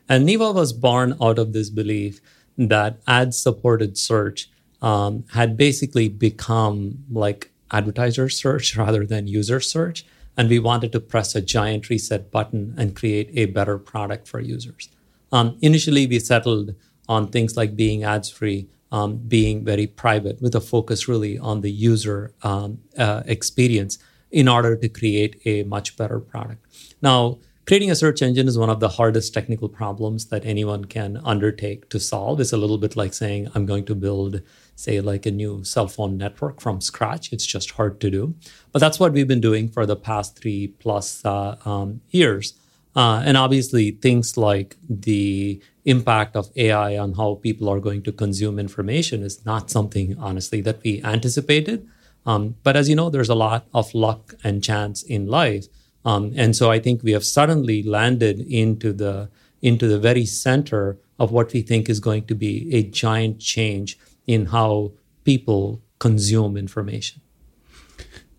And 0.08 0.28
Neeva 0.28 0.54
was 0.54 0.74
born 0.74 1.16
out 1.22 1.40
of 1.40 1.54
this 1.54 1.70
belief 1.70 2.22
that 2.58 3.00
ad 3.08 3.34
supported 3.34 3.98
search 3.98 4.50
um, 4.82 5.26
had 5.34 5.58
basically 5.58 6.10
become 6.10 7.04
like 7.12 7.52
advertiser 7.72 8.30
search 8.30 8.78
rather 8.84 9.06
than 9.06 9.28
user 9.28 9.60
search 9.60 10.06
and 10.38 10.50
we 10.50 10.60
wanted 10.60 10.92
to 10.92 11.00
press 11.00 11.36
a 11.36 11.42
giant 11.42 11.90
reset 11.90 12.32
button 12.32 12.74
and 12.78 12.96
create 12.96 13.30
a 13.34 13.46
better 13.46 13.78
product 13.78 14.28
for 14.28 14.40
users. 14.40 14.90
Um, 15.32 15.58
initially, 15.62 16.08
we 16.08 16.20
settled 16.20 16.76
on 17.08 17.28
things 17.28 17.56
like 17.56 17.76
being 17.76 18.04
ads 18.04 18.30
free, 18.30 18.68
um, 18.92 19.18
being 19.18 19.64
very 19.64 19.88
private, 19.88 20.42
with 20.42 20.56
a 20.56 20.62
focus 20.62 21.08
really 21.08 21.38
on 21.38 21.62
the 21.62 21.72
user 21.72 22.34
um, 22.44 22.80
uh, 22.98 23.24
experience 23.26 23.98
in 24.32 24.48
order 24.48 24.76
to 24.76 24.90
create 24.90 25.40
a 25.46 25.64
much 25.64 25.96
better 25.98 26.20
product. 26.20 26.66
Now, 27.02 27.40
creating 27.66 27.92
a 27.92 27.96
search 27.96 28.22
engine 28.22 28.48
is 28.48 28.58
one 28.58 28.70
of 28.70 28.80
the 28.80 28.90
hardest 28.90 29.34
technical 29.34 29.70
problems 29.70 30.28
that 30.28 30.46
anyone 30.46 30.86
can 30.86 31.20
undertake 31.24 31.90
to 31.90 32.00
solve. 32.00 32.40
It's 32.40 32.54
a 32.54 32.58
little 32.58 32.78
bit 32.78 32.96
like 32.96 33.14
saying, 33.14 33.50
I'm 33.56 33.66
going 33.66 33.86
to 33.86 33.96
build 33.96 34.42
say 34.76 35.00
like 35.00 35.26
a 35.26 35.32
new 35.32 35.64
cell 35.64 35.88
phone 35.88 36.18
network 36.18 36.62
from 36.62 36.82
scratch. 36.82 37.32
It's 37.32 37.46
just 37.46 37.72
hard 37.72 38.00
to 38.02 38.12
do. 38.12 38.36
But 38.72 38.80
that's 38.80 39.00
what 39.00 39.14
we've 39.14 39.28
been 39.28 39.42
doing 39.42 39.70
for 39.70 39.86
the 39.86 39.96
past 39.96 40.38
three 40.38 40.68
plus 40.68 41.24
uh, 41.26 41.56
um, 41.66 42.02
years. 42.10 42.54
Uh, 42.96 43.22
and 43.26 43.36
obviously, 43.36 43.92
things 43.92 44.38
like 44.38 44.78
the 44.90 45.62
impact 45.84 46.36
of 46.36 46.50
AI 46.56 46.98
on 46.98 47.14
how 47.14 47.36
people 47.36 47.68
are 47.68 47.80
going 47.80 48.02
to 48.04 48.12
consume 48.12 48.58
information 48.58 49.22
is 49.22 49.46
not 49.46 49.70
something, 49.70 50.18
honestly, 50.18 50.62
that 50.62 50.82
we 50.84 51.04
anticipated. 51.04 51.88
Um, 52.26 52.56
but 52.64 52.76
as 52.76 52.88
you 52.90 52.96
know, 52.96 53.10
there's 53.10 53.30
a 53.30 53.36
lot 53.36 53.68
of 53.74 53.94
luck 53.94 54.34
and 54.44 54.64
chance 54.64 55.04
in 55.04 55.28
life. 55.28 55.68
Um, 56.06 56.34
and 56.36 56.56
so 56.56 56.72
I 56.72 56.80
think 56.80 57.04
we 57.04 57.12
have 57.12 57.26
suddenly 57.26 57.84
landed 57.84 58.40
into 58.40 58.94
the 58.94 59.30
into 59.62 59.88
the 59.88 60.00
very 60.00 60.26
center 60.26 60.98
of 61.18 61.32
what 61.32 61.52
we 61.52 61.62
think 61.62 61.90
is 61.90 62.00
going 62.00 62.26
to 62.26 62.36
be 62.36 62.70
a 62.72 62.84
giant 62.84 63.40
change 63.40 63.98
in 64.28 64.48
how 64.48 64.92
people 65.24 65.82
consume 65.98 66.56
information. 66.56 67.22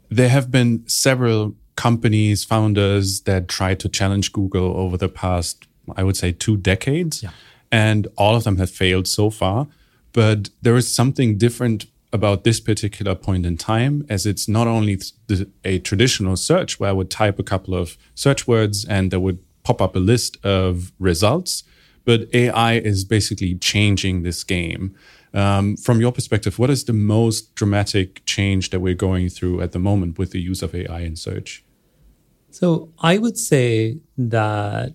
There 0.08 0.28
have 0.28 0.50
been 0.50 0.86
several 0.86 1.56
companies, 1.74 2.44
founders 2.44 3.22
that 3.22 3.48
tried 3.48 3.80
to 3.80 3.88
challenge 3.88 4.32
Google 4.32 4.76
over 4.76 4.96
the 4.96 5.08
past, 5.08 5.66
I 5.96 6.04
would 6.04 6.16
say, 6.16 6.32
two 6.32 6.56
decades. 6.56 7.22
Yeah. 7.22 7.30
And 7.72 8.06
all 8.16 8.36
of 8.36 8.44
them 8.44 8.58
have 8.58 8.70
failed 8.70 9.08
so 9.08 9.30
far. 9.30 9.66
But 10.12 10.50
there 10.62 10.76
is 10.76 10.92
something 10.92 11.36
different 11.36 11.86
about 12.12 12.44
this 12.44 12.60
particular 12.60 13.14
point 13.14 13.44
in 13.44 13.56
time, 13.56 14.06
as 14.08 14.26
it's 14.26 14.48
not 14.48 14.66
only 14.66 14.98
a 15.64 15.78
traditional 15.80 16.36
search 16.36 16.78
where 16.78 16.90
I 16.90 16.92
would 16.92 17.10
type 17.10 17.38
a 17.38 17.42
couple 17.42 17.74
of 17.74 17.96
search 18.14 18.46
words 18.46 18.84
and 18.84 19.10
there 19.10 19.20
would 19.20 19.38
pop 19.64 19.82
up 19.82 19.96
a 19.96 19.98
list 19.98 20.36
of 20.44 20.92
results, 20.98 21.64
but 22.04 22.28
AI 22.32 22.74
is 22.74 23.04
basically 23.04 23.56
changing 23.56 24.22
this 24.22 24.44
game. 24.44 24.94
Um, 25.34 25.76
from 25.76 26.00
your 26.00 26.12
perspective, 26.12 26.58
what 26.58 26.70
is 26.70 26.84
the 26.84 26.92
most 26.92 27.54
dramatic 27.56 28.24
change 28.24 28.70
that 28.70 28.80
we're 28.80 28.94
going 28.94 29.28
through 29.28 29.60
at 29.60 29.72
the 29.72 29.78
moment 29.78 30.18
with 30.18 30.30
the 30.30 30.40
use 30.40 30.62
of 30.62 30.74
AI 30.74 31.00
in 31.00 31.16
search? 31.16 31.64
So 32.50 32.92
I 33.00 33.18
would 33.18 33.36
say 33.36 33.98
that 34.16 34.94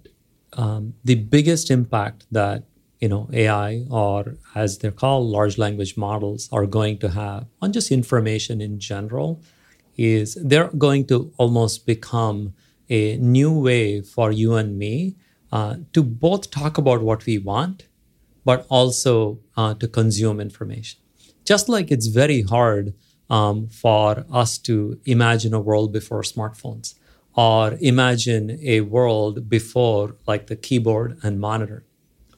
um, 0.54 0.94
the 1.04 1.16
biggest 1.16 1.70
impact 1.70 2.26
that 2.32 2.64
you 3.02 3.10
know 3.10 3.30
AI 3.34 3.86
or 3.90 4.36
as 4.56 4.78
they're 4.80 4.92
called 4.92 5.28
large 5.28 5.58
language 5.58 5.98
models 5.98 6.50
are 6.52 6.66
going 6.66 6.98
to 7.00 7.10
have 7.10 7.48
on 7.62 7.74
just 7.74 7.92
information 7.92 8.62
in 8.62 8.80
general 8.80 9.42
is 9.98 10.38
they're 10.44 10.70
going 10.70 11.06
to 11.08 11.34
almost 11.38 11.86
become 11.86 12.54
a 12.90 13.18
new 13.18 13.52
way 13.52 14.02
for 14.02 14.32
you 14.32 14.56
and 14.56 14.78
me 14.78 15.16
uh, 15.52 15.76
to 15.94 16.04
both 16.04 16.52
talk 16.52 16.78
about 16.78 17.02
what 17.02 17.26
we 17.26 17.38
want 17.38 17.88
but 18.44 18.66
also 18.70 19.40
uh, 19.58 19.74
to 19.76 19.88
consume 19.88 20.40
information. 20.40 21.00
Just 21.46 21.70
like 21.70 21.92
it's 21.92 22.08
very 22.08 22.42
hard 22.42 22.94
um, 23.30 23.68
for 23.68 24.26
us 24.32 24.58
to 24.60 25.00
imagine 25.06 25.54
a 25.54 25.60
world 25.60 25.92
before 25.92 26.22
smartphones 26.22 26.96
or 27.36 27.78
imagine 27.82 28.60
a 28.62 28.82
world 28.82 29.50
before 29.50 30.16
like 30.28 30.48
the 30.48 30.56
keyboard 30.56 31.18
and 31.24 31.40
monitor. 31.40 31.86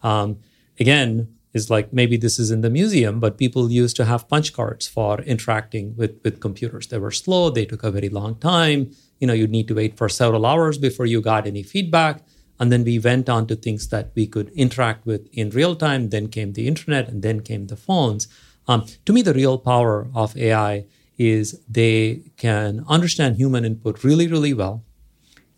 Um, 0.01 0.39
again, 0.79 1.27
is 1.53 1.69
like 1.69 1.93
maybe 1.93 2.17
this 2.17 2.39
is 2.39 2.49
in 2.51 2.61
the 2.61 2.69
museum, 2.69 3.19
but 3.19 3.37
people 3.37 3.71
used 3.71 3.95
to 3.95 4.05
have 4.05 4.27
punch 4.27 4.53
cards 4.53 4.87
for 4.87 5.21
interacting 5.21 5.95
with, 5.95 6.19
with 6.23 6.39
computers. 6.39 6.87
They 6.87 6.97
were 6.97 7.11
slow, 7.11 7.49
they 7.49 7.65
took 7.65 7.83
a 7.83 7.91
very 7.91 8.09
long 8.09 8.35
time. 8.35 8.91
You 9.19 9.27
know, 9.27 9.33
you'd 9.33 9.51
need 9.51 9.67
to 9.67 9.75
wait 9.75 9.95
for 9.95 10.09
several 10.09 10.45
hours 10.45 10.77
before 10.77 11.05
you 11.05 11.21
got 11.21 11.47
any 11.47 11.63
feedback. 11.63 12.23
And 12.59 12.71
then 12.71 12.83
we 12.83 12.99
went 12.99 13.29
on 13.29 13.47
to 13.47 13.55
things 13.55 13.87
that 13.89 14.11
we 14.15 14.27
could 14.27 14.49
interact 14.49 15.05
with 15.05 15.27
in 15.31 15.49
real 15.51 15.75
time. 15.75 16.09
Then 16.09 16.27
came 16.27 16.53
the 16.53 16.67
internet, 16.67 17.07
and 17.07 17.21
then 17.21 17.41
came 17.41 17.67
the 17.67 17.75
phones. 17.75 18.27
Um, 18.67 18.85
to 19.05 19.13
me, 19.13 19.21
the 19.21 19.33
real 19.33 19.57
power 19.57 20.07
of 20.13 20.37
AI 20.37 20.85
is 21.17 21.59
they 21.69 22.31
can 22.37 22.83
understand 22.87 23.35
human 23.35 23.65
input 23.65 24.03
really, 24.03 24.27
really 24.27 24.53
well. 24.53 24.83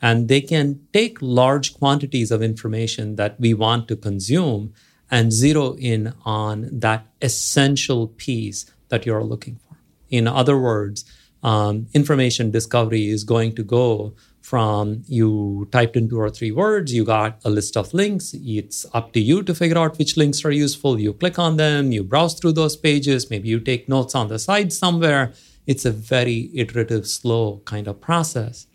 And 0.01 0.27
they 0.27 0.41
can 0.41 0.81
take 0.93 1.17
large 1.21 1.73
quantities 1.73 2.31
of 2.31 2.41
information 2.41 3.15
that 3.15 3.39
we 3.39 3.53
want 3.53 3.87
to 3.87 3.95
consume 3.95 4.73
and 5.11 5.31
zero 5.31 5.75
in 5.77 6.13
on 6.25 6.69
that 6.71 7.07
essential 7.21 8.07
piece 8.07 8.65
that 8.89 9.05
you're 9.05 9.23
looking 9.23 9.55
for. 9.55 9.77
In 10.09 10.27
other 10.27 10.57
words, 10.57 11.05
um, 11.43 11.87
information 11.93 12.51
discovery 12.51 13.07
is 13.07 13.23
going 13.23 13.55
to 13.55 13.63
go 13.63 14.13
from 14.41 15.03
you 15.07 15.67
typed 15.71 15.97
in 15.97 16.07
two 16.07 16.19
or 16.19 16.29
three 16.29 16.51
words, 16.51 16.93
you 16.93 17.03
got 17.03 17.39
a 17.43 17.49
list 17.49 17.75
of 17.75 17.91
links. 17.95 18.35
It's 18.35 18.85
up 18.93 19.11
to 19.13 19.19
you 19.19 19.41
to 19.41 19.55
figure 19.55 19.79
out 19.79 19.97
which 19.97 20.17
links 20.17 20.45
are 20.45 20.51
useful. 20.51 20.99
You 20.99 21.13
click 21.13 21.39
on 21.39 21.57
them, 21.57 21.91
you 21.91 22.03
browse 22.03 22.35
through 22.35 22.51
those 22.53 22.75
pages, 22.75 23.31
maybe 23.31 23.49
you 23.49 23.59
take 23.59 23.89
notes 23.89 24.13
on 24.13 24.27
the 24.27 24.37
side 24.37 24.71
somewhere. 24.71 25.33
It's 25.65 25.83
a 25.83 25.89
very 25.89 26.51
iterative, 26.53 27.07
slow 27.07 27.63
kind 27.65 27.87
of 27.87 27.99
process. 27.99 28.67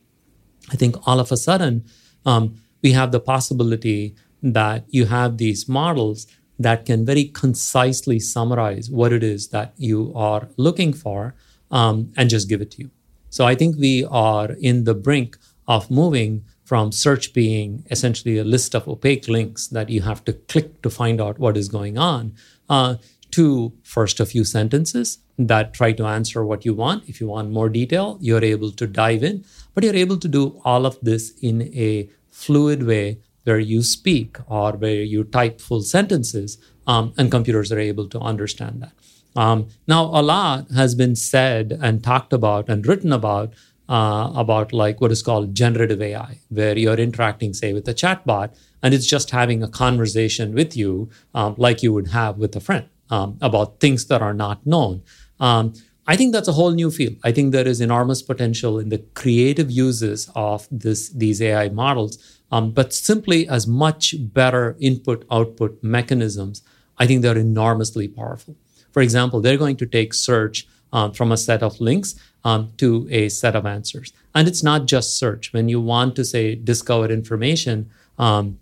I 0.73 0.77
think 0.77 0.97
all 1.07 1.21
of 1.21 1.31
a 1.31 1.37
sudden, 1.37 1.85
um, 2.27 2.61
we 2.83 2.91
have 2.93 3.13
the 3.13 3.21
possibility 3.21 4.17
that 4.43 4.85
you 4.89 5.07
have 5.07 5.39
these 5.39 5.69
models 5.69 6.27
that 6.59 6.85
can 6.85 7.07
very 7.07 7.25
concisely 7.25 8.19
summarize 8.21 8.91
what 8.91 9.13
it 9.13 9.23
is 9.23 9.49
that 9.49 9.73
you 9.77 10.13
are 10.15 10.49
looking 10.57 10.93
for 10.93 11.35
um, 11.71 12.13
and 12.17 12.29
just 12.29 12.49
give 12.49 12.61
it 12.61 12.71
to 12.73 12.83
you. 12.83 12.91
So 13.31 13.47
I 13.47 13.55
think 13.55 13.77
we 13.77 14.05
are 14.05 14.53
in 14.61 14.85
the 14.85 14.95
brink 14.95 15.39
of 15.67 15.91
moving 15.91 16.45
from 16.65 16.93
search 16.93 17.33
being 17.33 17.85
essentially 17.91 18.39
a 18.39 18.45
list 18.45 18.75
of 18.75 18.87
opaque 18.87 19.27
links 19.29 19.69
that 19.69 19.89
you 19.89 20.03
have 20.03 20.25
to 20.25 20.33
click 20.33 20.83
to 20.83 20.91
find 20.91 21.21
out 21.21 21.39
what 21.39 21.57
is 21.57 21.69
going 21.69 21.97
on 21.97 22.35
uh, 22.69 22.97
to 23.31 23.73
first 23.83 24.21
a 24.21 24.27
few 24.27 24.45
sentences 24.45 25.19
that 25.39 25.73
try 25.73 25.93
to 25.93 26.05
answer 26.05 26.45
what 26.45 26.65
you 26.65 26.75
want. 26.75 27.09
If 27.09 27.21
you 27.21 27.29
want 27.29 27.51
more 27.51 27.69
detail, 27.69 28.19
you're 28.21 28.45
able 28.45 28.73
to 28.73 28.87
dive 28.87 29.23
in, 29.23 29.45
but 29.75 29.85
you're 29.85 29.97
able 29.97 30.19
to 30.19 30.29
do 30.29 30.61
all 30.65 30.85
of 30.85 30.99
this 31.01 31.33
in 31.41 31.63
a 31.75 32.11
fluid 32.29 32.83
way 32.83 33.19
where 33.45 33.59
you 33.59 33.83
speak 33.83 34.39
or 34.47 34.73
where 34.73 35.03
you 35.03 35.25
type 35.25 35.61
full 35.61 35.83
sentences, 35.83 36.59
um, 36.87 37.13
and 37.17 37.31
computers 37.31 37.71
are 37.73 37.79
able 37.79 38.09
to 38.09 38.19
understand 38.21 38.83
that. 38.83 38.93
Um, 39.37 39.69
now, 39.87 40.05
a 40.07 40.23
lot 40.23 40.71
has 40.73 40.95
been 40.95 41.15
said 41.15 41.79
and 41.81 42.03
talked 42.03 42.33
about 42.33 42.69
and 42.69 42.87
written 42.87 43.13
about 43.13 43.55
uh, 43.89 44.31
about 44.37 44.73
like 44.73 45.01
what 45.01 45.11
is 45.11 45.23
called 45.23 45.55
generative 45.55 46.01
AI, 46.01 46.39
where 46.49 46.79
you're 46.79 46.95
interacting, 46.95 47.53
say, 47.53 47.73
with 47.73 47.89
a 47.89 47.95
chatbot, 47.95 48.57
and 48.83 48.95
it's 48.95 49.07
just 49.07 49.31
having 49.31 49.63
a 49.63 49.69
conversation 49.69 50.55
with 50.55 50.77
you, 50.77 51.11
um, 51.35 51.55
like 51.59 51.83
you 51.83 51.93
would 51.93 52.09
have 52.09 52.39
with 52.39 52.55
a 52.55 52.61
friend 52.61 52.89
um, 53.11 53.37
about 53.41 53.81
things 53.81 54.07
that 54.07 54.23
are 54.23 54.35
not 54.35 54.65
known. 54.65 55.03
Um, 55.41 55.75
I 56.07 56.17
think 56.17 56.33
that's 56.33 56.49
a 56.49 56.53
whole 56.53 56.71
new 56.71 56.91
field. 56.91 57.17
I 57.25 57.33
think 57.33 57.53
there 57.53 57.67
is 57.67 57.81
enormous 57.81 58.23
potential 58.23 58.79
in 58.79 58.89
the 58.89 58.99
creative 59.15 59.71
uses 59.71 60.31
of 60.35 60.67
this 60.71 61.11
these 61.11 61.43
AI 61.43 61.69
models, 61.69 62.40
um, 62.50 62.73
but 62.73 62.92
simply 62.92 63.49
as 63.49 63.66
much 63.66 64.14
better 64.19 64.76
input 64.80 65.25
output 65.30 65.78
mechanisms. 65.83 66.62
I 66.99 67.07
think 67.07 67.23
they're 67.23 67.38
enormously 67.38 68.09
powerful. 68.09 68.57
For 68.92 69.02
example, 69.02 69.40
they're 69.40 69.57
going 69.57 69.76
to 69.76 69.87
take 69.87 70.12
search 70.12 70.66
um, 70.92 71.12
from 71.12 71.33
a 71.33 71.37
set 71.37 71.62
of 71.62 71.80
links 71.80 72.14
um, 72.45 72.73
to 72.78 73.07
a 73.11 73.28
set 73.28 73.54
of 73.54 73.66
answers. 73.66 74.12
And 74.35 74.49
it's 74.49 74.62
not 74.62 74.87
just 74.87 75.19
search. 75.19 75.52
When 75.52 75.69
you 75.69 75.80
want 75.80 76.16
to 76.16 76.25
say 76.25 76.54
discover 76.54 77.07
information 77.11 77.90
um, 78.19 78.59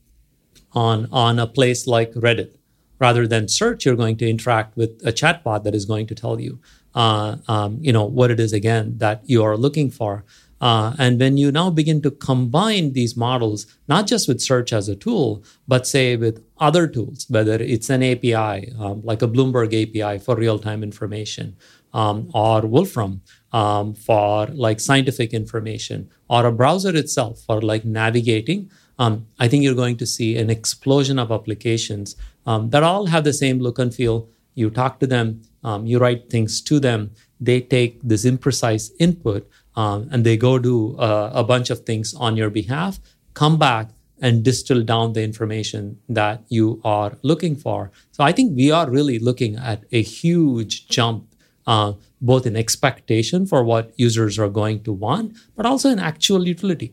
on 0.72 1.08
on 1.10 1.38
a 1.38 1.46
place 1.46 1.86
like 1.86 2.12
Reddit, 2.12 2.52
rather 2.98 3.26
than 3.26 3.48
search, 3.48 3.84
you're 3.84 3.96
going 3.96 4.16
to 4.18 4.28
interact 4.28 4.76
with 4.76 5.00
a 5.06 5.12
chatbot 5.12 5.64
that 5.64 5.74
is 5.74 5.84
going 5.84 6.06
to 6.06 6.14
tell 6.14 6.40
you, 6.40 6.58
uh, 6.94 7.36
um, 7.46 7.78
you 7.80 7.92
know, 7.92 8.04
what 8.04 8.30
it 8.30 8.40
is 8.40 8.52
again 8.52 8.98
that 8.98 9.22
you 9.24 9.42
are 9.42 9.56
looking 9.56 9.90
for. 9.90 10.24
Uh, 10.60 10.94
and 10.98 11.20
when 11.20 11.36
you 11.36 11.52
now 11.52 11.70
begin 11.70 12.02
to 12.02 12.10
combine 12.10 12.92
these 12.92 13.16
models, 13.16 13.66
not 13.86 14.06
just 14.06 14.26
with 14.26 14.40
search 14.40 14.72
as 14.72 14.88
a 14.88 14.96
tool, 14.96 15.42
but 15.68 15.86
say 15.86 16.16
with 16.16 16.44
other 16.58 16.86
tools, 16.88 17.26
whether 17.28 17.54
it's 17.54 17.90
an 17.90 18.02
API, 18.02 18.72
um, 18.78 19.00
like 19.04 19.22
a 19.22 19.28
Bloomberg 19.28 19.68
API 19.68 20.18
for 20.18 20.34
real 20.36 20.58
time 20.58 20.82
information, 20.82 21.56
um, 21.94 22.28
or 22.34 22.62
Wolfram 22.62 23.22
um, 23.52 23.94
for 23.94 24.46
like 24.48 24.80
scientific 24.80 25.32
information, 25.32 26.10
or 26.28 26.44
a 26.46 26.52
browser 26.52 26.94
itself 26.94 27.40
for 27.46 27.60
like 27.62 27.84
navigating, 27.84 28.70
um, 28.98 29.26
I 29.38 29.46
think 29.46 29.62
you're 29.62 29.74
going 29.74 29.96
to 29.98 30.06
see 30.06 30.36
an 30.36 30.50
explosion 30.50 31.18
of 31.18 31.30
applications 31.30 32.16
um, 32.46 32.70
that 32.70 32.82
all 32.82 33.06
have 33.06 33.24
the 33.24 33.32
same 33.32 33.60
look 33.60 33.78
and 33.78 33.94
feel. 33.94 34.28
You 34.54 34.70
talk 34.70 34.98
to 35.00 35.06
them, 35.06 35.42
um, 35.62 35.86
you 35.86 36.00
write 36.00 36.30
things 36.30 36.60
to 36.62 36.80
them, 36.80 37.12
they 37.40 37.60
take 37.60 38.00
this 38.02 38.24
imprecise 38.24 38.90
input 38.98 39.48
um, 39.78 40.08
and 40.10 40.26
they 40.26 40.36
go 40.36 40.58
do 40.58 40.96
uh, 40.98 41.30
a 41.32 41.44
bunch 41.44 41.70
of 41.70 41.78
things 41.86 42.12
on 42.26 42.36
your 42.36 42.50
behalf, 42.50 42.98
come 43.34 43.56
back 43.58 43.90
and 44.20 44.42
distill 44.42 44.82
down 44.82 45.12
the 45.12 45.22
information 45.22 46.00
that 46.08 46.42
you 46.48 46.80
are 46.84 47.12
looking 47.22 47.54
for. 47.54 47.92
So 48.10 48.24
I 48.24 48.32
think 48.32 48.56
we 48.56 48.72
are 48.72 48.90
really 48.90 49.20
looking 49.20 49.54
at 49.54 49.84
a 49.92 50.02
huge 50.02 50.88
jump 50.88 51.32
uh, 51.64 51.92
both 52.20 52.44
in 52.44 52.56
expectation 52.56 53.46
for 53.46 53.62
what 53.62 53.92
users 53.96 54.36
are 54.38 54.48
going 54.48 54.82
to 54.82 54.92
want, 54.92 55.36
but 55.54 55.64
also 55.64 55.88
in 55.90 56.00
actual 56.00 56.48
utility. 56.48 56.92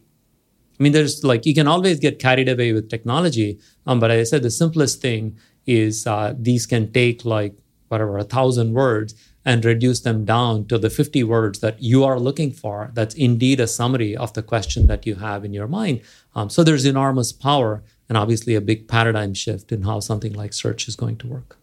I 0.80 0.84
mean, 0.84 0.92
there's 0.92 1.24
like, 1.24 1.48
you 1.48 1.56
can 1.56 1.68
always 1.68 2.00
get 2.00 2.20
carried 2.20 2.50
away 2.50 2.72
with 2.74 2.89
technology. 2.89 3.58
Um, 3.88 4.00
but 4.00 4.12
as 4.12 4.20
I 4.20 4.30
said, 4.30 4.44
the 4.44 4.51
simplest 4.51 5.01
thing 5.01 5.39
is 5.65 6.06
uh, 6.06 6.36
these 6.38 6.68
can 6.68 6.92
take 6.92 7.25
like 7.25 7.56
whatever, 7.88 8.20
a 8.20 8.24
thousand 8.24 8.74
words 8.74 9.15
and 9.45 9.63
reduce 9.63 10.01
them 10.01 10.25
down 10.25 10.65
to 10.65 10.77
the 10.77 10.89
50 10.89 11.23
words 11.23 11.59
that 11.59 11.81
you 11.81 12.03
are 12.03 12.19
looking 12.19 12.51
for. 12.51 12.89
That's 12.93 13.13
indeed 13.13 13.59
a 13.59 13.67
summary 13.67 14.17
of 14.17 14.33
the 14.33 14.41
question 14.41 14.87
that 14.87 15.05
you 15.05 15.15
have 15.15 15.45
in 15.45 15.53
your 15.53 15.67
mind. 15.67 16.01
Um, 16.33 16.49
so 16.49 16.63
there's 16.63 16.85
enormous 16.85 17.31
power 17.31 17.83
and 18.09 18.17
obviously 18.17 18.55
a 18.55 18.61
big 18.61 18.87
paradigm 18.87 19.33
shift 19.33 19.71
in 19.71 19.83
how 19.83 19.99
something 19.99 20.33
like 20.33 20.53
search 20.53 20.87
is 20.87 20.95
going 20.95 21.17
to 21.17 21.27
work. 21.27 21.57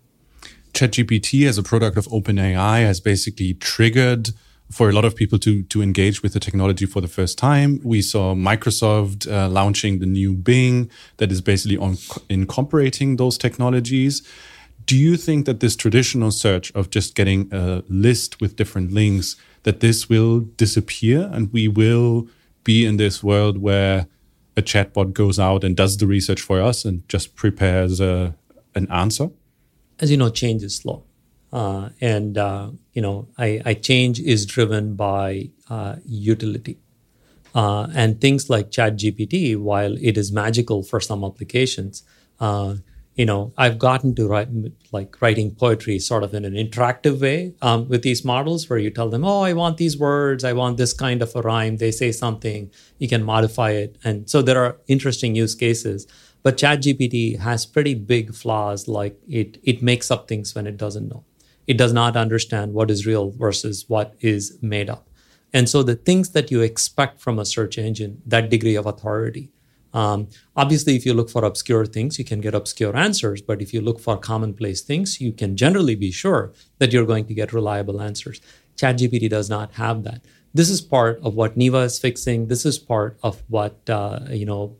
ChatGPT, 0.73 1.47
as 1.47 1.59
a 1.59 1.63
product 1.63 1.97
of 1.97 2.07
OpenAI, 2.07 2.83
has 2.83 3.01
basically 3.01 3.55
triggered 3.55 4.31
for 4.71 4.89
a 4.89 4.93
lot 4.93 5.05
of 5.05 5.15
people 5.15 5.39
to 5.39 5.63
to 5.65 5.83
engage 5.83 6.23
with 6.23 6.33
the 6.33 6.41
technology 6.41 6.87
for 6.87 7.01
the 7.03 7.09
first 7.09 7.37
time. 7.37 7.81
We 7.85 8.01
saw 8.01 8.35
Microsoft 8.35 9.31
uh, 9.31 9.49
launching 9.49 9.99
the 9.99 10.07
new 10.07 10.33
Bing 10.33 10.91
that 11.19 11.31
is 11.31 11.43
basically 11.43 11.77
on 11.77 11.99
incorporating 12.31 13.17
those 13.17 13.37
technologies. 13.37 14.23
Do 14.87 14.97
you 14.97 15.17
think 15.17 15.47
that 15.47 15.61
this 15.61 15.77
traditional 15.77 16.31
search 16.31 16.73
of 16.75 16.91
just 16.91 17.15
getting 17.15 17.53
a 17.53 17.83
list 17.89 18.41
with 18.41 18.57
different 18.57 18.93
links 18.93 19.37
that 19.63 19.81
this 19.81 20.09
will 20.09 20.41
disappear 20.41 21.31
and 21.33 21.53
we 21.53 21.69
will 21.69 22.29
be 22.65 22.85
in 22.85 22.97
this 22.97 23.23
world 23.23 23.59
where 23.59 24.07
a 24.57 24.63
chatbot 24.63 25.13
goes 25.13 25.39
out 25.39 25.65
and 25.65 25.77
does 25.77 25.97
the 25.97 26.07
research 26.07 26.41
for 26.41 26.61
us 26.61 26.85
and 26.85 27.09
just 27.09 27.35
prepares 27.37 28.01
a, 28.01 28.35
an 28.75 28.91
answer? 28.91 29.31
As 30.01 30.11
you 30.11 30.17
know, 30.17 30.31
change 30.31 30.63
is 30.63 30.77
slow. 30.77 31.05
Uh, 31.53 31.91
and 32.01 32.39
uh, 32.39 32.71
you 32.95 33.03
know, 33.03 33.29
I, 33.37 33.61
I, 33.65 33.75
change 33.75 34.19
is 34.19 34.47
driven 34.47 34.95
by 34.95 35.51
uh, 35.69 35.97
utility, 36.07 36.79
uh, 37.55 37.89
and 37.95 38.23
things 38.23 38.49
like 38.49 38.71
ChatGPT. 38.71 39.59
While 39.59 39.99
it 40.01 40.17
is 40.17 40.33
magical 40.33 40.83
for 40.83 40.99
some 40.99 41.23
applications, 41.23 42.05
uh, 42.41 42.77
you 43.15 43.27
know, 43.27 43.53
I've 43.59 43.79
gotten 43.79 44.15
to 44.15 44.27
write 44.27 44.49
like 44.91 45.21
writing 45.21 45.55
poetry 45.55 45.99
sort 45.99 46.25
of 46.25 46.33
in 46.35 46.45
an 46.45 46.55
interactive 46.55 47.21
way 47.21 47.55
um, 47.61 47.89
with 47.89 48.03
these 48.03 48.25
models, 48.25 48.69
where 48.69 48.79
you 48.79 48.91
tell 48.91 49.11
them, 49.11 49.25
"Oh, 49.25 49.43
I 49.43 49.53
want 49.53 49.77
these 49.77 49.99
words. 49.99 50.45
I 50.45 50.53
want 50.53 50.77
this 50.79 50.93
kind 50.93 51.23
of 51.23 51.35
a 51.37 51.43
rhyme." 51.43 51.77
They 51.77 51.91
say 51.91 52.13
something, 52.13 52.71
you 52.99 53.09
can 53.09 53.23
modify 53.23 53.73
it, 53.73 53.99
and 54.05 54.29
so 54.29 54.43
there 54.43 54.65
are 54.65 54.79
interesting 54.89 55.35
use 55.35 55.55
cases. 55.55 56.07
But 56.43 56.57
ChatGPT 56.57 57.39
has 57.39 57.67
pretty 57.67 57.95
big 57.95 58.35
flaws, 58.35 58.89
like 58.89 59.19
it 59.29 59.59
it 59.63 59.83
makes 59.83 60.11
up 60.11 60.29
things 60.29 60.55
when 60.55 60.67
it 60.67 60.77
doesn't 60.77 61.09
know 61.09 61.25
it 61.67 61.79
does 61.79 61.93
not 61.93 62.17
understand 62.17 62.75
what 62.75 62.91
is 62.91 63.07
real 63.07 63.31
versus 63.31 63.85
what 63.89 64.15
is 64.21 64.59
made 64.61 64.91
up. 64.91 65.09
And 65.53 65.69
so 65.69 65.83
the 65.83 65.95
things 65.95 66.31
that 66.31 66.51
you 66.51 66.61
expect 66.61 67.21
from 67.21 67.39
a 67.39 67.45
search 67.45 67.79
engine, 67.79 68.23
that 68.27 68.51
degree 68.51 68.75
of 68.75 68.87
authority. 68.87 69.51
Um, 69.93 70.29
obviously, 70.57 70.97
if 70.97 71.05
you 71.05 71.15
look 71.15 71.31
for 71.31 71.45
obscure 71.45 71.85
things, 71.87 72.19
you 72.19 72.25
can 72.25 72.41
get 72.41 72.55
obscure 72.55 72.97
answers. 72.97 73.43
But 73.43 73.61
if 73.61 73.75
you 73.75 73.81
look 73.81 74.01
for 74.01 74.17
commonplace 74.17 74.81
things, 74.81 75.21
you 75.21 75.33
can 75.33 75.57
generally 75.57 75.95
be 75.95 76.11
sure 76.11 76.53
that 76.79 76.93
you're 76.93 77.07
going 77.07 77.27
to 77.27 77.35
get 77.35 77.53
reliable 77.53 78.01
answers. 78.01 78.41
ChatGPT 78.77 79.29
does 79.29 79.51
not 79.51 79.73
have 79.73 80.03
that. 80.05 80.23
This 80.55 80.69
is 80.69 80.81
part 80.81 81.21
of 81.23 81.35
what 81.35 81.57
Neeva 81.57 81.85
is 81.85 81.99
fixing. 81.99 82.49
This 82.49 82.67
is 82.67 82.79
part 82.79 83.19
of 83.23 83.43
what 83.49 83.79
uh, 83.89 84.21
you 84.31 84.47
know 84.47 84.77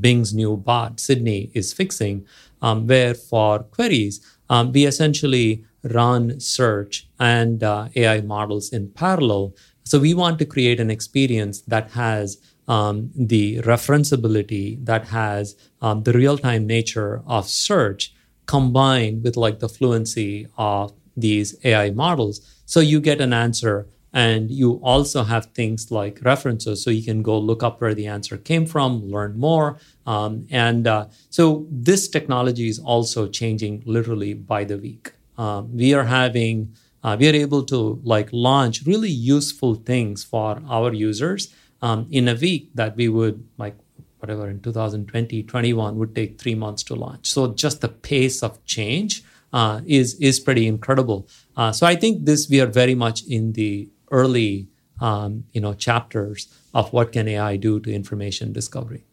Bing's 0.00 0.34
new 0.34 0.56
bot 0.56 1.00
Sydney 1.00 1.50
is 1.54 1.72
fixing, 1.72 2.26
um, 2.60 2.86
where 2.86 3.14
for 3.14 3.60
queries 3.60 4.20
um, 4.48 4.72
we 4.72 4.86
essentially 4.86 5.64
run 5.82 6.40
search 6.40 7.08
and 7.18 7.62
uh, 7.62 7.88
AI 7.94 8.20
models 8.20 8.72
in 8.72 8.90
parallel. 8.90 9.54
So 9.84 10.00
we 10.00 10.14
want 10.14 10.38
to 10.40 10.44
create 10.44 10.80
an 10.80 10.90
experience 10.90 11.60
that 11.62 11.92
has 11.92 12.38
um, 12.68 13.10
the 13.14 13.58
referenceability, 13.62 14.84
that 14.84 15.06
has 15.08 15.56
um, 15.80 16.02
the 16.02 16.12
real 16.12 16.38
time 16.38 16.66
nature 16.66 17.22
of 17.26 17.48
search 17.48 18.12
combined 18.46 19.22
with 19.24 19.36
like 19.36 19.58
the 19.58 19.68
fluency 19.68 20.46
of 20.56 20.92
these 21.16 21.56
AI 21.64 21.90
models. 21.90 22.40
So 22.64 22.80
you 22.80 23.00
get 23.00 23.20
an 23.20 23.32
answer 23.32 23.86
and 24.12 24.50
you 24.50 24.80
also 24.82 25.24
have 25.24 25.46
things 25.46 25.90
like 25.90 26.20
references. 26.24 26.82
So 26.82 26.90
you 26.90 27.02
can 27.02 27.22
go 27.22 27.38
look 27.38 27.62
up 27.62 27.80
where 27.80 27.94
the 27.94 28.06
answer 28.06 28.38
came 28.38 28.64
from, 28.66 29.04
learn 29.10 29.38
more. 29.38 29.78
Um, 30.06 30.46
and 30.50 30.86
uh, 30.86 31.08
so 31.28 31.66
this 31.70 32.08
technology 32.08 32.68
is 32.68 32.78
also 32.78 33.28
changing 33.28 33.82
literally 33.84 34.32
by 34.32 34.64
the 34.64 34.78
week. 34.78 35.12
Um, 35.36 35.76
we 35.76 35.92
are 35.92 36.04
having 36.04 36.74
uh, 37.04 37.16
we 37.20 37.28
are 37.28 37.34
able 37.34 37.62
to 37.64 38.00
like 38.02 38.28
launch 38.32 38.84
really 38.86 39.10
useful 39.10 39.74
things 39.74 40.24
for 40.24 40.60
our 40.68 40.92
users 40.92 41.54
um, 41.82 42.06
in 42.10 42.28
a 42.28 42.34
week 42.34 42.70
that 42.74 42.96
we 42.96 43.08
would 43.08 43.46
like 43.58 43.76
whatever 44.18 44.48
in 44.48 44.60
2020 44.60 45.42
21 45.42 45.96
would 45.96 46.14
take 46.14 46.40
three 46.40 46.54
months 46.54 46.82
to 46.82 46.94
launch 46.94 47.30
so 47.30 47.52
just 47.52 47.80
the 47.80 47.88
pace 47.88 48.42
of 48.42 48.64
change 48.64 49.22
uh, 49.52 49.80
is 49.86 50.14
is 50.14 50.40
pretty 50.40 50.66
incredible 50.66 51.28
uh, 51.56 51.72
so 51.72 51.86
i 51.86 51.94
think 51.94 52.24
this 52.24 52.48
we 52.48 52.60
are 52.60 52.66
very 52.66 52.94
much 52.94 53.24
in 53.26 53.52
the 53.52 53.88
early 54.10 54.68
um, 55.00 55.44
you 55.52 55.60
know 55.60 55.74
chapters 55.74 56.48
of 56.74 56.92
what 56.92 57.12
can 57.12 57.28
ai 57.28 57.56
do 57.56 57.78
to 57.78 57.92
information 57.92 58.52
discovery 58.52 59.04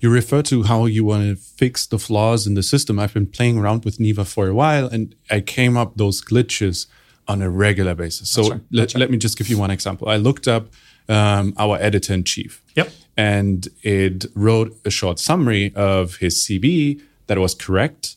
you 0.00 0.10
refer 0.10 0.42
to 0.42 0.62
how 0.64 0.86
you 0.86 1.04
want 1.04 1.24
to 1.24 1.36
fix 1.36 1.86
the 1.86 1.98
flaws 1.98 2.46
in 2.46 2.54
the 2.54 2.62
system. 2.62 2.98
I've 2.98 3.14
been 3.14 3.26
playing 3.26 3.58
around 3.58 3.84
with 3.84 3.98
Neeva 3.98 4.26
for 4.26 4.48
a 4.48 4.54
while 4.54 4.86
and 4.86 5.14
I 5.30 5.40
came 5.40 5.76
up 5.76 5.96
those 5.96 6.22
glitches 6.22 6.86
on 7.28 7.42
a 7.42 7.50
regular 7.50 7.94
basis. 7.94 8.30
So 8.30 8.50
right. 8.50 8.60
let, 8.70 8.94
right. 8.94 9.00
let 9.00 9.10
me 9.10 9.18
just 9.18 9.36
give 9.36 9.48
you 9.48 9.58
one 9.58 9.70
example. 9.70 10.08
I 10.08 10.16
looked 10.16 10.46
up 10.46 10.68
um, 11.08 11.54
our 11.56 11.76
editor 11.78 12.14
in 12.14 12.24
chief. 12.24 12.62
Yep. 12.74 12.90
And 13.16 13.68
it 13.82 14.26
wrote 14.34 14.78
a 14.84 14.90
short 14.90 15.18
summary 15.18 15.72
of 15.74 16.16
his 16.16 16.36
CV 16.36 17.00
that 17.26 17.38
was 17.38 17.54
correct. 17.54 18.16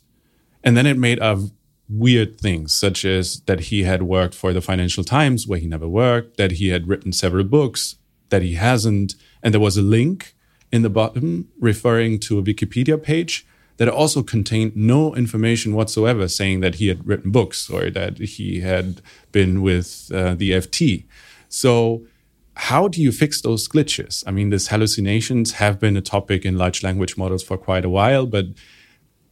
And 0.64 0.76
then 0.76 0.86
it 0.86 0.98
made 0.98 1.20
up 1.20 1.40
weird 1.90 2.40
things, 2.40 2.74
such 2.74 3.04
as 3.06 3.42
that 3.42 3.62
he 3.62 3.84
had 3.84 4.04
worked 4.04 4.36
for 4.36 4.54
the 4.54 4.62
Financial 4.62 5.04
Times 5.04 5.48
where 5.48 5.60
he 5.60 5.68
never 5.68 5.88
worked, 5.88 6.38
that 6.38 6.52
he 6.54 6.70
had 6.70 6.88
written 6.88 7.12
several 7.12 7.44
books 7.44 7.96
that 8.30 8.42
he 8.42 8.56
hasn't. 8.56 9.16
And 9.42 9.54
there 9.54 9.62
was 9.62 9.78
a 9.78 9.82
link 9.82 10.36
in 10.72 10.84
the 10.84 10.90
bottom 10.90 11.50
referring 11.60 12.20
to 12.20 12.38
a 12.38 12.44
Wikipedia 12.44 13.02
page 13.02 13.46
that 13.78 13.88
also 13.88 14.22
contained 14.22 14.76
no 14.76 15.16
information 15.16 15.74
whatsoever 15.74 16.28
saying 16.28 16.60
that 16.60 16.76
he 16.76 16.90
had 16.90 17.08
written 17.08 17.32
books 17.32 17.70
or 17.70 17.90
that 17.90 18.18
he 18.20 18.60
had 18.60 19.02
been 19.32 19.62
with 19.62 20.12
uh, 20.14 20.36
the 20.36 20.52
FT. 20.52 21.06
So, 21.48 22.06
how 22.60 22.90
do 22.90 23.02
you 23.02 23.14
fix 23.14 23.42
those 23.42 23.70
glitches? 23.70 24.22
I 24.28 24.32
mean, 24.32 24.50
these 24.50 24.68
hallucinations 24.68 25.54
have 25.54 25.80
been 25.80 25.96
a 25.96 26.02
topic 26.02 26.44
in 26.44 26.58
large 26.58 26.84
language 26.84 27.16
models 27.16 27.42
for 27.42 27.58
quite 27.58 27.86
a 27.86 27.90
while, 27.90 28.26
but 28.26 28.48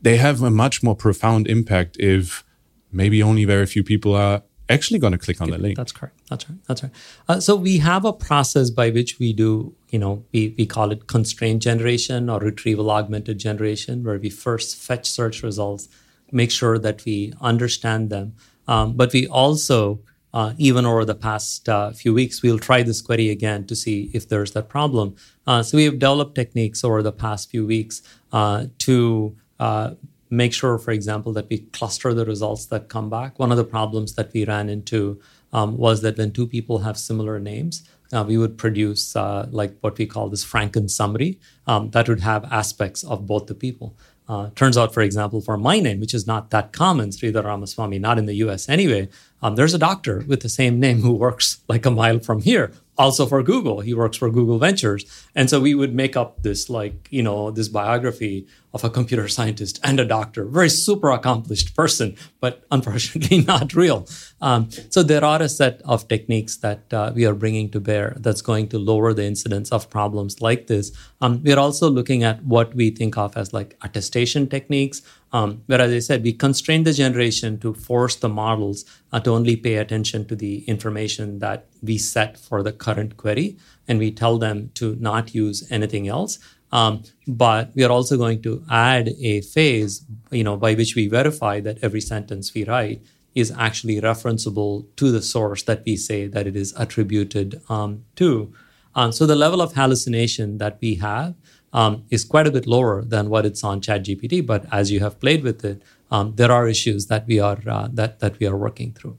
they 0.01 0.15
have 0.15 0.41
a 0.41 0.49
much 0.49 0.81
more 0.81 0.95
profound 0.95 1.45
impact 1.47 1.97
if 1.99 2.45
maybe 2.89 3.21
only 3.21 3.43
very 3.43 3.65
few 3.65 3.83
people 3.83 4.15
are 4.15 4.43
actually 4.69 4.97
going 4.97 5.11
to 5.11 5.17
click 5.17 5.41
on 5.41 5.49
the 5.49 5.57
link. 5.57 5.75
That's 5.75 5.91
correct. 5.91 6.17
That's 6.29 6.49
right. 6.49 6.59
That's 6.67 6.83
right. 6.83 6.91
Uh, 7.27 7.39
so 7.41 7.57
we 7.57 7.79
have 7.79 8.05
a 8.05 8.13
process 8.13 8.69
by 8.69 8.91
which 8.91 9.19
we 9.19 9.33
do, 9.33 9.75
you 9.89 9.99
know, 9.99 10.23
we, 10.31 10.55
we 10.57 10.65
call 10.65 10.91
it 10.91 11.07
constraint 11.07 11.61
generation 11.61 12.29
or 12.29 12.39
retrieval 12.39 12.89
augmented 12.89 13.39
generation, 13.39 14.05
where 14.05 14.17
we 14.17 14.29
first 14.29 14.77
fetch 14.77 15.05
search 15.09 15.43
results, 15.43 15.89
make 16.31 16.51
sure 16.51 16.79
that 16.79 17.03
we 17.03 17.33
understand 17.41 18.09
them. 18.09 18.35
Um, 18.69 18.93
but 18.93 19.11
we 19.11 19.27
also, 19.27 19.99
uh, 20.37 20.53
even 20.59 20.85
over 20.85 21.03
the 21.03 21.15
past 21.15 21.67
uh, 21.67 21.89
few 21.91 22.13
weeks, 22.13 22.43
we'll 22.43 22.59
try 22.59 22.83
this 22.83 23.01
query 23.01 23.31
again 23.31 23.65
to 23.65 23.75
see 23.75 24.11
if 24.13 24.29
there's 24.29 24.51
that 24.51 24.69
problem. 24.69 25.15
Uh, 25.47 25.63
so 25.63 25.75
we 25.75 25.85
have 25.85 25.97
developed 25.97 26.35
techniques 26.35 26.83
over 26.83 27.01
the 27.01 27.11
past 27.11 27.49
few 27.49 27.65
weeks 27.65 28.03
uh, 28.31 28.67
to 28.77 29.35
uh, 29.59 29.95
make 30.29 30.53
sure, 30.53 30.77
for 30.77 30.91
example, 30.91 31.33
that 31.33 31.49
we 31.49 31.57
cluster 31.77 32.13
the 32.13 32.23
results 32.23 32.67
that 32.67 32.87
come 32.87 33.09
back. 33.09 33.39
One 33.39 33.51
of 33.51 33.57
the 33.57 33.63
problems 33.63 34.13
that 34.13 34.31
we 34.31 34.45
ran 34.45 34.69
into 34.69 35.19
um, 35.53 35.75
was 35.75 36.03
that 36.03 36.19
when 36.19 36.31
two 36.31 36.45
people 36.45 36.77
have 36.85 36.99
similar 36.99 37.39
names, 37.39 37.89
uh, 38.13 38.23
we 38.27 38.37
would 38.37 38.59
produce 38.59 39.15
like 39.49 39.75
what 39.81 39.97
we 39.97 40.05
call 40.05 40.29
this 40.29 40.45
Franken 40.45 40.87
summary 40.87 41.39
um, 41.65 41.89
that 41.91 42.07
would 42.07 42.19
have 42.19 42.45
aspects 42.45 43.03
of 43.03 43.25
both 43.25 43.47
the 43.47 43.55
people. 43.55 43.97
Uh, 44.29 44.49
turns 44.55 44.77
out, 44.77 44.93
for 44.93 45.01
example, 45.01 45.39
for 45.39 45.57
my 45.57 45.79
name, 45.79 45.99
which 45.99 46.13
is 46.13 46.27
not 46.27 46.49
that 46.49 46.73
common, 46.73 47.09
Sridhar 47.09 47.45
Ramaswamy, 47.45 47.99
not 47.99 48.17
in 48.17 48.25
the 48.25 48.35
US 48.35 48.67
anyway, 48.67 49.07
um, 49.41 49.55
there's 49.55 49.73
a 49.73 49.77
doctor 49.77 50.23
with 50.27 50.41
the 50.41 50.49
same 50.49 50.79
name 50.79 51.01
who 51.01 51.13
works 51.13 51.59
like 51.67 51.85
a 51.85 51.91
mile 51.91 52.19
from 52.19 52.41
here 52.41 52.73
also 52.97 53.25
for 53.25 53.43
Google. 53.43 53.81
He 53.81 53.93
works 53.93 54.17
for 54.17 54.29
Google 54.29 54.57
Ventures. 54.57 55.05
And 55.35 55.49
so 55.49 55.59
we 55.59 55.75
would 55.75 55.93
make 55.93 56.17
up 56.17 56.43
this 56.43 56.69
like, 56.69 57.07
you 57.11 57.21
know, 57.21 57.51
this 57.51 57.67
biography 57.67 58.47
of 58.77 58.83
a 58.83 58.93
computer 58.93 59.27
scientist 59.27 59.79
and 59.83 59.99
a 59.99 60.05
doctor, 60.05 60.45
very 60.45 60.69
super 60.69 61.09
accomplished 61.09 61.75
person, 61.75 62.15
but 62.39 62.63
unfortunately 62.69 63.41
not 63.53 63.73
real. 63.73 64.07
Um, 64.39 64.69
so 64.89 65.01
there 65.01 65.25
are 65.25 65.41
a 65.41 65.49
set 65.49 65.81
of 65.83 66.07
techniques 66.07 66.57
that 66.57 66.93
uh, 66.93 67.11
we 67.15 67.25
are 67.25 67.33
bringing 67.33 67.69
to 67.71 67.79
bear 67.79 68.15
that's 68.19 68.43
going 68.43 68.67
to 68.69 68.77
lower 68.77 69.13
the 69.13 69.25
incidence 69.25 69.71
of 69.71 69.89
problems 69.89 70.41
like 70.41 70.67
this. 70.67 70.91
Um, 71.21 71.41
we 71.43 71.51
are 71.53 71.59
also 71.59 71.89
looking 71.89 72.23
at 72.23 72.43
what 72.43 72.75
we 72.75 72.91
think 72.91 73.17
of 73.17 73.35
as 73.35 73.51
like 73.51 73.75
attestation 73.81 74.47
techniques, 74.47 75.01
um, 75.33 75.63
where, 75.65 75.81
as 75.81 75.91
I 75.91 75.99
said, 75.99 76.23
we 76.23 76.33
constrain 76.33 76.83
the 76.83 76.93
generation 76.93 77.59
to 77.59 77.73
force 77.73 78.15
the 78.15 78.29
models 78.29 78.85
uh, 79.11 79.19
to 79.21 79.31
only 79.31 79.55
pay 79.55 79.75
attention 79.75 80.25
to 80.27 80.35
the 80.35 80.63
information 80.65 81.39
that 81.39 81.65
we 81.81 81.97
set 81.97 82.37
for 82.37 82.61
the 82.61 82.71
current 82.71 83.17
query, 83.17 83.57
and 83.87 83.97
we 83.99 84.11
tell 84.11 84.37
them 84.37 84.69
to 84.75 84.95
not 84.99 85.33
use 85.33 85.69
anything 85.71 86.07
else. 86.07 86.39
Um, 86.71 87.03
but 87.27 87.71
we 87.75 87.83
are 87.83 87.91
also 87.91 88.17
going 88.17 88.41
to 88.41 88.63
add 88.69 89.09
a 89.19 89.41
phase, 89.41 90.05
you 90.31 90.43
know, 90.43 90.57
by 90.57 90.73
which 90.73 90.95
we 90.95 91.07
verify 91.07 91.59
that 91.61 91.77
every 91.81 92.01
sentence 92.01 92.53
we 92.53 92.65
write 92.65 93.01
is 93.35 93.53
actually 93.57 94.01
referenceable 94.01 94.85
to 94.95 95.11
the 95.11 95.21
source 95.21 95.63
that 95.63 95.83
we 95.85 95.95
say 95.95 96.27
that 96.27 96.47
it 96.47 96.55
is 96.55 96.73
attributed 96.77 97.61
um, 97.69 98.03
to. 98.15 98.51
Um, 98.95 99.11
so 99.11 99.25
the 99.25 99.35
level 99.35 99.61
of 99.61 99.73
hallucination 99.73 100.57
that 100.57 100.79
we 100.81 100.95
have 100.95 101.35
um, 101.71 102.03
is 102.09 102.25
quite 102.25 102.47
a 102.47 102.51
bit 102.51 102.65
lower 102.65 103.03
than 103.03 103.29
what 103.29 103.45
it's 103.45 103.63
on 103.63 103.79
ChatGPT. 103.79 104.45
But 104.45 104.65
as 104.71 104.91
you 104.91 104.99
have 105.01 105.19
played 105.19 105.43
with 105.43 105.63
it, 105.63 105.83
um, 106.09 106.33
there 106.35 106.51
are 106.51 106.67
issues 106.67 107.07
that 107.07 107.27
we 107.27 107.39
are 107.39 107.59
uh, 107.67 107.89
that 107.93 108.19
that 108.19 108.39
we 108.39 108.47
are 108.47 108.57
working 108.57 108.93
through. 108.93 109.17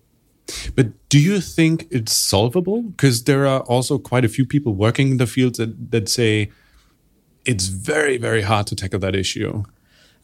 But 0.75 0.89
do 1.09 1.19
you 1.21 1.41
think 1.41 1.87
it's 1.91 2.17
solvable? 2.17 2.83
Because 2.83 3.25
there 3.25 3.47
are 3.47 3.61
also 3.61 3.99
quite 3.99 4.25
a 4.25 4.29
few 4.29 4.47
people 4.47 4.75
working 4.75 5.11
in 5.11 5.19
the 5.19 5.27
field 5.27 5.57
that, 5.57 5.91
that 5.91 6.09
say 6.09 6.51
it's 7.49 7.69
very, 7.69 8.19
very 8.19 8.43
hard 8.43 8.67
to 8.67 8.77
tackle 8.77 8.99
that 9.01 9.17
issue. 9.17 9.65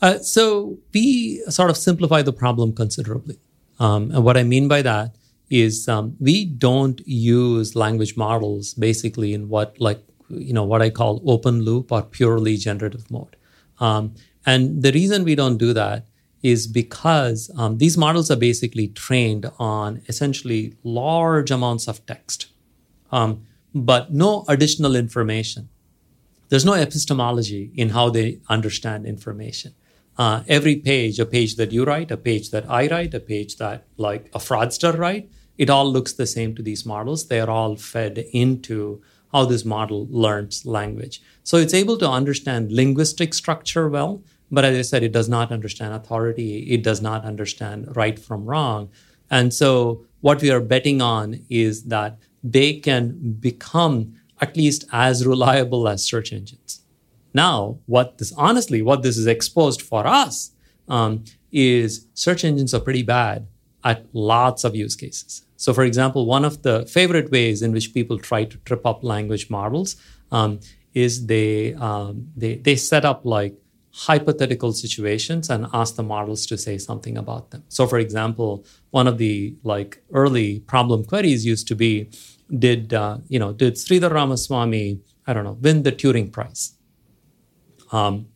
Uh, 0.03 0.19
so 0.19 0.77
we 0.93 1.43
sort 1.49 1.71
of 1.71 1.77
simplify 1.77 2.21
the 2.21 2.35
problem 2.35 2.75
considerably. 2.75 3.39
Um, 3.81 4.11
and 4.11 4.23
what 4.23 4.37
I 4.37 4.43
mean 4.43 4.69
by 4.69 4.83
that 4.83 5.17
is 5.49 5.89
um, 5.89 6.17
we 6.21 6.45
don't 6.45 7.01
use 7.07 7.75
language 7.75 8.15
models 8.15 8.75
basically 8.75 9.33
in 9.33 9.49
what 9.49 9.81
like 9.81 10.01
you 10.29 10.53
know 10.53 10.65
what 10.65 10.83
I 10.83 10.91
call 10.91 11.23
open 11.27 11.63
loop 11.63 11.91
or 11.91 12.03
purely 12.03 12.57
generative 12.59 13.11
mode. 13.11 13.37
Um, 13.81 14.15
and 14.45 14.83
the 14.83 14.93
reason 14.93 15.25
we 15.25 15.35
don't 15.35 15.57
do 15.57 15.73
that 15.73 16.07
is 16.43 16.67
because 16.67 17.51
um, 17.57 17.79
these 17.79 17.97
models 17.97 18.31
are 18.31 18.37
basically 18.37 18.89
trained 18.89 19.51
on 19.59 20.03
essentially 20.09 20.75
large 20.83 21.51
amounts 21.51 21.89
of 21.89 22.05
text, 22.05 22.49
um, 23.13 23.47
but 23.75 24.13
no 24.13 24.45
additional 24.49 24.95
information. 24.95 25.71
There's 26.55 26.65
no 26.65 26.75
epistemology 26.75 27.73
in 27.75 27.89
how 27.89 28.11
they 28.11 28.39
understand 28.49 29.07
information. 29.07 29.75
Uh, 30.17 30.45
every 30.47 30.77
page, 30.77 31.19
a 31.19 31.27
page 31.27 31.57
that 31.57 31.73
you 31.73 31.83
write, 31.85 32.13
a 32.13 32.17
page 32.17 32.51
that 32.51 32.71
I 32.71 32.87
write, 32.87 33.13
a 33.13 33.19
page 33.19 33.57
that 33.57 33.89
like 33.97 34.31
a 34.33 34.39
fraudster 34.39 34.97
write, 34.97 35.29
it 35.59 35.69
all 35.69 35.85
looks 35.85 36.13
the 36.13 36.29
same 36.29 36.55
to 36.55 36.63
these 36.63 36.87
models. 36.87 37.27
They 37.27 37.41
are 37.41 37.51
all 37.51 37.75
fed 37.75 38.19
into 38.33 39.03
how 39.33 39.47
this 39.47 39.65
model 39.65 40.07
learns 40.09 40.65
language. 40.65 41.21
So 41.43 41.57
it's 41.57 41.75
able 41.75 41.97
to 41.97 42.09
understand 42.09 42.71
linguistic 42.71 43.35
structure 43.35 43.89
well, 43.89 44.23
but 44.49 44.65
as 44.65 44.79
I 44.79 44.83
said, 44.83 45.03
it 45.03 45.11
does 45.11 45.29
not 45.29 45.51
understand 45.51 45.93
authority. 45.93 46.71
It 46.71 46.85
does 46.85 47.03
not 47.03 47.25
understand 47.25 47.97
right 47.97 48.17
from 48.17 48.45
wrong. 48.45 48.91
And 49.29 49.53
so 49.53 50.07
what 50.21 50.41
we 50.41 50.53
are 50.53 50.61
betting 50.61 51.03
on 51.03 51.45
is 51.51 51.87
that 51.87 52.17
they 52.45 52.75
can 52.75 53.33
become 53.41 54.15
at 54.45 54.57
least 54.63 54.81
as 55.09 55.27
reliable 55.33 55.83
as 55.93 55.99
search 56.13 56.31
engines. 56.39 56.73
Now, 57.45 57.57
what 57.95 58.09
this 58.19 58.33
honestly, 58.49 58.81
what 58.89 59.01
this 59.05 59.17
is 59.23 59.29
exposed 59.37 59.81
for 59.91 60.03
us 60.25 60.35
um, 60.97 61.13
is 61.51 61.91
search 62.25 62.43
engines 62.51 62.73
are 62.77 62.85
pretty 62.89 63.05
bad 63.19 63.39
at 63.91 63.99
lots 64.13 64.61
of 64.67 64.71
use 64.85 64.97
cases. 65.05 65.33
So, 65.65 65.69
for 65.79 65.85
example, 65.91 66.23
one 66.37 66.45
of 66.51 66.55
the 66.67 66.77
favorite 66.97 67.29
ways 67.37 67.59
in 67.67 67.71
which 67.77 67.95
people 67.97 68.17
try 68.31 68.43
to 68.53 68.57
trip 68.69 68.85
up 68.91 68.99
language 69.15 69.47
models 69.59 69.97
um, 70.39 70.51
is 71.05 71.13
they, 71.35 71.75
um, 71.89 72.15
they 72.41 72.53
they 72.67 72.77
set 72.93 73.05
up 73.11 73.21
like 73.39 73.55
hypothetical 74.09 74.73
situations 74.85 75.45
and 75.53 75.61
ask 75.81 75.91
the 76.01 76.03
models 76.15 76.43
to 76.51 76.57
say 76.67 76.77
something 76.89 77.17
about 77.25 77.45
them. 77.53 77.63
So, 77.77 77.83
for 77.93 77.99
example, 78.07 78.51
one 78.91 79.07
of 79.13 79.17
the 79.25 79.35
like 79.63 79.93
early 80.13 80.49
problem 80.73 81.01
queries 81.11 81.43
used 81.53 81.67
to 81.69 81.77
be, 81.85 81.93
did 82.59 82.95
uh, 82.95 83.19
you 83.29 83.39
know 83.39 83.53
did 83.53 83.75
Sridhar 83.75 84.13
Ramaswamy 84.13 85.01
I 85.27 85.33
don't 85.33 85.45
know 85.45 85.59
win 85.61 85.83
the 85.83 85.93
Turing 85.93 86.31
Prize? 86.33 86.73
Um, 87.93 88.27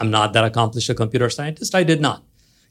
I'm 0.00 0.10
not 0.10 0.32
that 0.32 0.44
accomplished 0.44 0.88
a 0.88 0.94
computer 0.94 1.28
scientist. 1.28 1.74
I 1.74 1.82
did 1.82 2.00
not. 2.00 2.22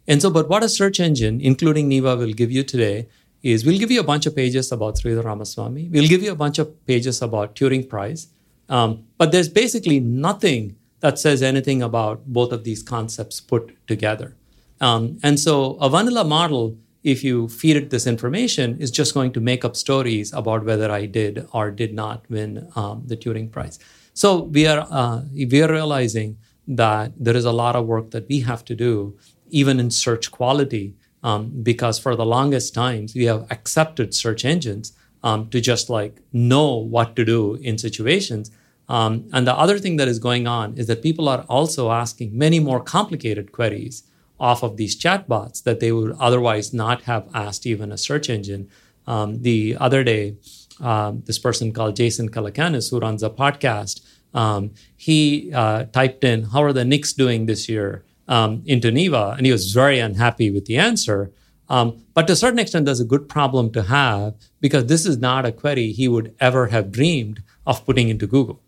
And 0.07 0.21
so, 0.21 0.29
but 0.29 0.47
what 0.47 0.63
a 0.63 0.69
search 0.69 0.99
engine, 0.99 1.41
including 1.41 1.89
Neeva, 1.89 2.17
will 2.17 2.31
give 2.31 2.51
you 2.51 2.63
today 2.63 3.09
is 3.43 3.65
we'll 3.65 3.77
give 3.77 3.91
you 3.91 3.99
a 3.99 4.03
bunch 4.03 4.25
of 4.25 4.35
pages 4.35 4.71
about 4.71 4.95
Sridhar 4.95 5.23
Ramaswamy. 5.23 5.89
We'll 5.89 6.07
give 6.07 6.23
you 6.23 6.31
a 6.31 6.35
bunch 6.35 6.59
of 6.59 6.85
pages 6.85 7.21
about 7.21 7.55
Turing 7.55 7.87
Prize. 7.87 8.27
Um, 8.69 9.05
but 9.17 9.31
there's 9.31 9.49
basically 9.49 9.99
nothing 9.99 10.75
that 10.99 11.19
says 11.19 11.43
anything 11.43 11.81
about 11.81 12.25
both 12.25 12.51
of 12.51 12.63
these 12.63 12.81
concepts 12.81 13.39
put 13.39 13.75
together. 13.87 14.35
Um, 14.81 15.19
and 15.23 15.39
so 15.39 15.75
a 15.75 15.89
vanilla 15.89 16.23
model, 16.23 16.77
if 17.13 17.23
you 17.23 17.47
feed 17.47 17.77
it 17.77 17.89
this 17.89 18.05
information, 18.05 18.77
is 18.79 18.91
just 18.91 19.13
going 19.13 19.31
to 19.33 19.39
make 19.39 19.63
up 19.63 19.75
stories 19.75 20.33
about 20.33 20.65
whether 20.65 20.91
I 20.91 21.05
did 21.05 21.47
or 21.53 21.71
did 21.71 21.93
not 21.93 22.29
win 22.29 22.69
um, 22.75 23.03
the 23.05 23.15
Turing 23.15 23.49
Prize. 23.51 23.79
So 24.13 24.43
we 24.43 24.67
are 24.67 24.85
uh, 24.89 25.21
we 25.33 25.61
are 25.63 25.71
realizing 25.71 26.37
that 26.67 27.13
there 27.17 27.37
is 27.41 27.45
a 27.45 27.57
lot 27.63 27.75
of 27.75 27.85
work 27.85 28.11
that 28.11 28.27
we 28.27 28.41
have 28.41 28.65
to 28.65 28.75
do, 28.75 29.17
even 29.49 29.79
in 29.79 29.89
search 29.89 30.31
quality, 30.31 30.95
um, 31.23 31.41
because 31.63 31.97
for 31.97 32.15
the 32.15 32.25
longest 32.25 32.73
times 32.73 33.15
we 33.15 33.25
have 33.25 33.47
accepted 33.51 34.13
search 34.13 34.43
engines 34.43 34.93
um, 35.23 35.49
to 35.49 35.61
just 35.61 35.89
like 35.89 36.15
know 36.33 36.75
what 36.75 37.15
to 37.15 37.23
do 37.23 37.55
in 37.55 37.77
situations 37.77 38.51
um, 38.89 39.27
and 39.33 39.45
the 39.45 39.55
other 39.55 39.79
thing 39.79 39.97
that 39.97 40.07
is 40.07 40.19
going 40.19 40.47
on 40.47 40.77
is 40.77 40.87
that 40.87 41.01
people 41.01 41.27
are 41.27 41.41
also 41.49 41.91
asking 41.91 42.37
many 42.37 42.59
more 42.59 42.79
complicated 42.79 43.51
queries 43.51 44.03
off 44.39 44.63
of 44.63 44.77
these 44.77 44.99
chatbots 44.99 45.63
that 45.63 45.79
they 45.79 45.91
would 45.91 46.15
otherwise 46.19 46.73
not 46.73 47.03
have 47.03 47.27
asked 47.33 47.65
even 47.65 47.91
a 47.91 47.97
search 47.97 48.29
engine. 48.29 48.69
Um, 49.05 49.41
the 49.41 49.77
other 49.79 50.03
day, 50.03 50.35
um, 50.79 51.23
this 51.25 51.39
person 51.39 51.71
called 51.71 51.95
Jason 51.95 52.29
Calacanis, 52.29 52.91
who 52.91 52.99
runs 52.99 53.23
a 53.23 53.29
podcast, 53.29 54.01
um, 54.33 54.71
he 54.95 55.51
uh, 55.53 55.85
typed 55.85 56.23
in, 56.23 56.43
How 56.43 56.63
are 56.63 56.73
the 56.73 56.85
Knicks 56.85 57.13
doing 57.13 57.45
this 57.45 57.67
year 57.67 58.03
um, 58.27 58.61
into 58.65 58.91
Neeva? 58.91 59.35
And 59.37 59.45
he 59.45 59.51
was 59.51 59.71
very 59.71 59.99
unhappy 59.99 60.51
with 60.51 60.65
the 60.65 60.77
answer. 60.77 61.31
Um, 61.69 62.05
but 62.13 62.27
to 62.27 62.33
a 62.33 62.35
certain 62.35 62.59
extent, 62.59 62.85
that's 62.85 62.99
a 62.99 63.05
good 63.05 63.27
problem 63.27 63.71
to 63.71 63.83
have 63.83 64.35
because 64.61 64.85
this 64.85 65.05
is 65.05 65.17
not 65.17 65.45
a 65.45 65.51
query 65.51 65.91
he 65.91 66.07
would 66.07 66.35
ever 66.39 66.67
have 66.67 66.91
dreamed 66.91 67.41
of 67.65 67.85
putting 67.85 68.09
into 68.09 68.27
Google 68.27 68.61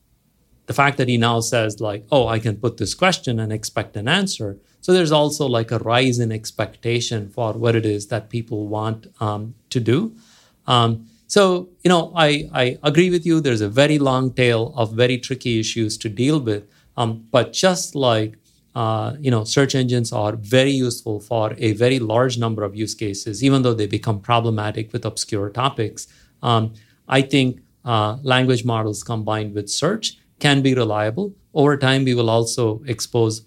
the 0.69 0.73
fact 0.73 0.97
that 0.99 1.07
he 1.07 1.17
now 1.17 1.39
says 1.39 1.81
like 1.81 2.01
oh 2.11 2.27
i 2.27 2.37
can 2.45 2.55
put 2.63 2.77
this 2.77 2.93
question 2.93 3.39
and 3.39 3.51
expect 3.51 3.97
an 3.97 4.07
answer. 4.07 4.49
So 4.81 4.93
there's 4.93 5.11
also 5.11 5.43
like 5.57 5.71
a 5.71 5.79
rise 5.79 6.19
in 6.19 6.31
expectation 6.31 7.21
for 7.35 7.49
what 7.53 7.73
it 7.79 7.85
is 7.95 8.01
that 8.11 8.29
people 8.29 8.59
want 8.67 9.07
um, 9.19 9.55
to 9.71 9.79
do. 9.79 9.99
Um, 10.67 10.91
so 11.35 11.43
you 11.83 11.89
know 11.93 12.03
I, 12.15 12.29
I 12.63 12.65
agree 12.83 13.09
with 13.15 13.25
you. 13.25 13.35
There's 13.41 13.65
a 13.69 13.73
very 13.83 13.97
long 14.09 14.31
tail 14.41 14.61
of 14.81 14.93
very 14.93 15.17
tricky 15.17 15.59
issues 15.59 15.97
to 16.03 16.07
deal 16.23 16.39
with. 16.39 16.63
Um, 16.95 17.11
but 17.35 17.51
just 17.51 17.95
like 17.95 18.31
uh, 18.75 19.15
you 19.25 19.31
know 19.31 19.43
search 19.43 19.73
engines 19.73 20.13
are 20.13 20.35
very 20.57 20.75
useful 20.87 21.19
for 21.19 21.45
a 21.57 21.71
very 21.83 21.99
large 22.13 22.37
number 22.37 22.63
of 22.63 22.75
use 22.75 22.93
cases 22.93 23.43
even 23.47 23.63
though 23.63 23.73
they 23.73 23.87
become 23.87 24.19
problematic 24.31 24.93
with 24.93 25.03
obscure 25.11 25.49
topics 25.49 26.01
um, 26.43 26.63
i 27.17 27.21
think 27.33 27.49
uh, 27.83 28.11
language 28.21 28.63
models 28.73 29.01
combined 29.03 29.55
with 29.55 29.67
search 29.83 30.07
can 30.39 30.61
be 30.61 30.73
reliable. 30.73 31.33
Over 31.53 31.77
time, 31.77 32.05
we 32.05 32.13
will 32.13 32.29
also 32.29 32.81
expose, 32.85 33.43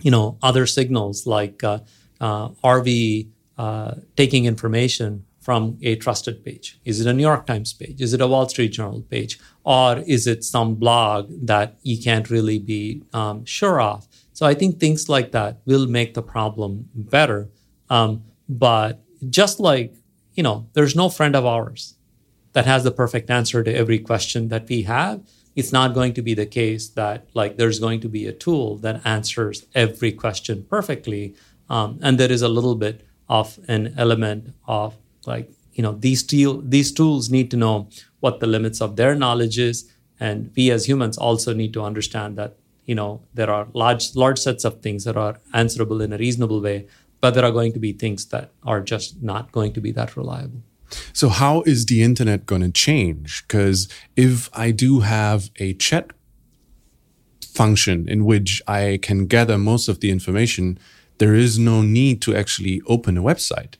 you 0.00 0.10
know, 0.10 0.38
other 0.42 0.66
signals 0.66 1.26
like 1.26 1.62
uh, 1.62 1.80
uh, 2.20 2.50
are 2.64 2.80
we 2.80 3.30
uh, 3.56 3.94
taking 4.16 4.44
information 4.44 5.24
from 5.40 5.78
a 5.82 5.96
trusted 5.96 6.44
page? 6.44 6.78
Is 6.84 7.00
it 7.00 7.06
a 7.08 7.12
New 7.12 7.22
York 7.22 7.46
Times 7.46 7.72
page? 7.72 8.00
Is 8.00 8.12
it 8.12 8.20
a 8.20 8.26
Wall 8.26 8.48
Street 8.48 8.68
Journal 8.68 9.00
page? 9.02 9.40
Or 9.64 9.98
is 10.06 10.26
it 10.26 10.44
some 10.44 10.74
blog 10.74 11.30
that 11.46 11.78
you 11.82 12.02
can't 12.02 12.28
really 12.28 12.58
be 12.58 13.02
um, 13.14 13.44
sure 13.44 13.80
of? 13.80 14.06
So 14.34 14.46
I 14.46 14.54
think 14.54 14.78
things 14.78 15.08
like 15.08 15.32
that 15.32 15.60
will 15.64 15.86
make 15.86 16.14
the 16.14 16.22
problem 16.22 16.90
better. 16.94 17.48
Um, 17.88 18.24
but 18.48 19.02
just 19.30 19.58
like, 19.58 19.94
you 20.34 20.42
know, 20.42 20.68
there's 20.74 20.94
no 20.94 21.08
friend 21.08 21.34
of 21.34 21.46
ours 21.46 21.94
that 22.52 22.66
has 22.66 22.84
the 22.84 22.90
perfect 22.90 23.30
answer 23.30 23.64
to 23.64 23.74
every 23.74 23.98
question 23.98 24.48
that 24.48 24.68
we 24.68 24.82
have 24.82 25.20
it's 25.58 25.72
not 25.72 25.92
going 25.92 26.14
to 26.14 26.22
be 26.22 26.34
the 26.34 26.46
case 26.46 26.84
that 27.00 27.26
like 27.34 27.56
there's 27.56 27.80
going 27.80 28.00
to 28.00 28.08
be 28.08 28.26
a 28.26 28.32
tool 28.44 28.76
that 28.76 29.04
answers 29.04 29.66
every 29.74 30.12
question 30.12 30.64
perfectly 30.70 31.34
um, 31.68 31.98
and 32.00 32.16
there 32.16 32.30
is 32.30 32.42
a 32.42 32.48
little 32.56 32.76
bit 32.76 33.04
of 33.28 33.58
an 33.66 33.92
element 33.98 34.54
of 34.68 34.96
like 35.26 35.50
you 35.72 35.82
know 35.82 35.92
these 35.92 36.22
tool, 36.22 36.62
these 36.64 36.92
tools 36.92 37.28
need 37.28 37.50
to 37.50 37.56
know 37.56 37.88
what 38.20 38.38
the 38.38 38.46
limits 38.46 38.80
of 38.80 38.94
their 38.94 39.16
knowledge 39.16 39.58
is 39.58 39.92
and 40.20 40.52
we 40.56 40.70
as 40.70 40.88
humans 40.88 41.18
also 41.18 41.52
need 41.52 41.72
to 41.72 41.82
understand 41.82 42.38
that 42.38 42.54
you 42.84 42.94
know 42.94 43.20
there 43.34 43.50
are 43.50 43.66
large 43.72 44.14
large 44.14 44.38
sets 44.38 44.64
of 44.64 44.80
things 44.80 45.02
that 45.02 45.16
are 45.16 45.40
answerable 45.52 46.00
in 46.00 46.12
a 46.12 46.18
reasonable 46.18 46.60
way 46.60 46.86
but 47.20 47.34
there 47.34 47.44
are 47.44 47.56
going 47.58 47.72
to 47.72 47.80
be 47.80 47.92
things 47.92 48.26
that 48.26 48.52
are 48.62 48.80
just 48.80 49.20
not 49.24 49.50
going 49.50 49.72
to 49.72 49.80
be 49.80 49.90
that 49.90 50.16
reliable 50.16 50.62
so, 51.12 51.28
how 51.28 51.62
is 51.62 51.86
the 51.86 52.02
internet 52.02 52.46
going 52.46 52.62
to 52.62 52.70
change? 52.70 53.44
Because 53.46 53.88
if 54.16 54.48
I 54.52 54.70
do 54.70 55.00
have 55.00 55.50
a 55.56 55.74
chat 55.74 56.12
function 57.42 58.08
in 58.08 58.24
which 58.24 58.62
I 58.66 58.98
can 59.02 59.26
gather 59.26 59.58
most 59.58 59.88
of 59.88 60.00
the 60.00 60.10
information, 60.10 60.78
there 61.18 61.34
is 61.34 61.58
no 61.58 61.82
need 61.82 62.22
to 62.22 62.34
actually 62.34 62.80
open 62.86 63.18
a 63.18 63.22
website. 63.22 63.74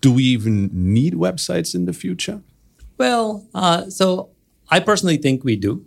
Do 0.00 0.12
we 0.12 0.22
even 0.24 0.70
need 0.72 1.14
websites 1.14 1.74
in 1.74 1.86
the 1.86 1.92
future? 1.92 2.42
Well, 2.96 3.46
uh, 3.54 3.90
so 3.90 4.30
I 4.70 4.80
personally 4.80 5.16
think 5.16 5.44
we 5.44 5.56
do, 5.56 5.86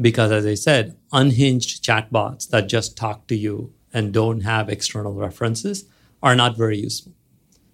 because 0.00 0.30
as 0.30 0.46
I 0.46 0.54
said, 0.54 0.96
unhinged 1.12 1.84
chatbots 1.84 2.48
that 2.50 2.68
just 2.68 2.96
talk 2.96 3.26
to 3.26 3.36
you 3.36 3.72
and 3.92 4.12
don't 4.12 4.42
have 4.42 4.68
external 4.68 5.14
references 5.14 5.84
are 6.22 6.36
not 6.36 6.56
very 6.56 6.78
useful. 6.78 7.12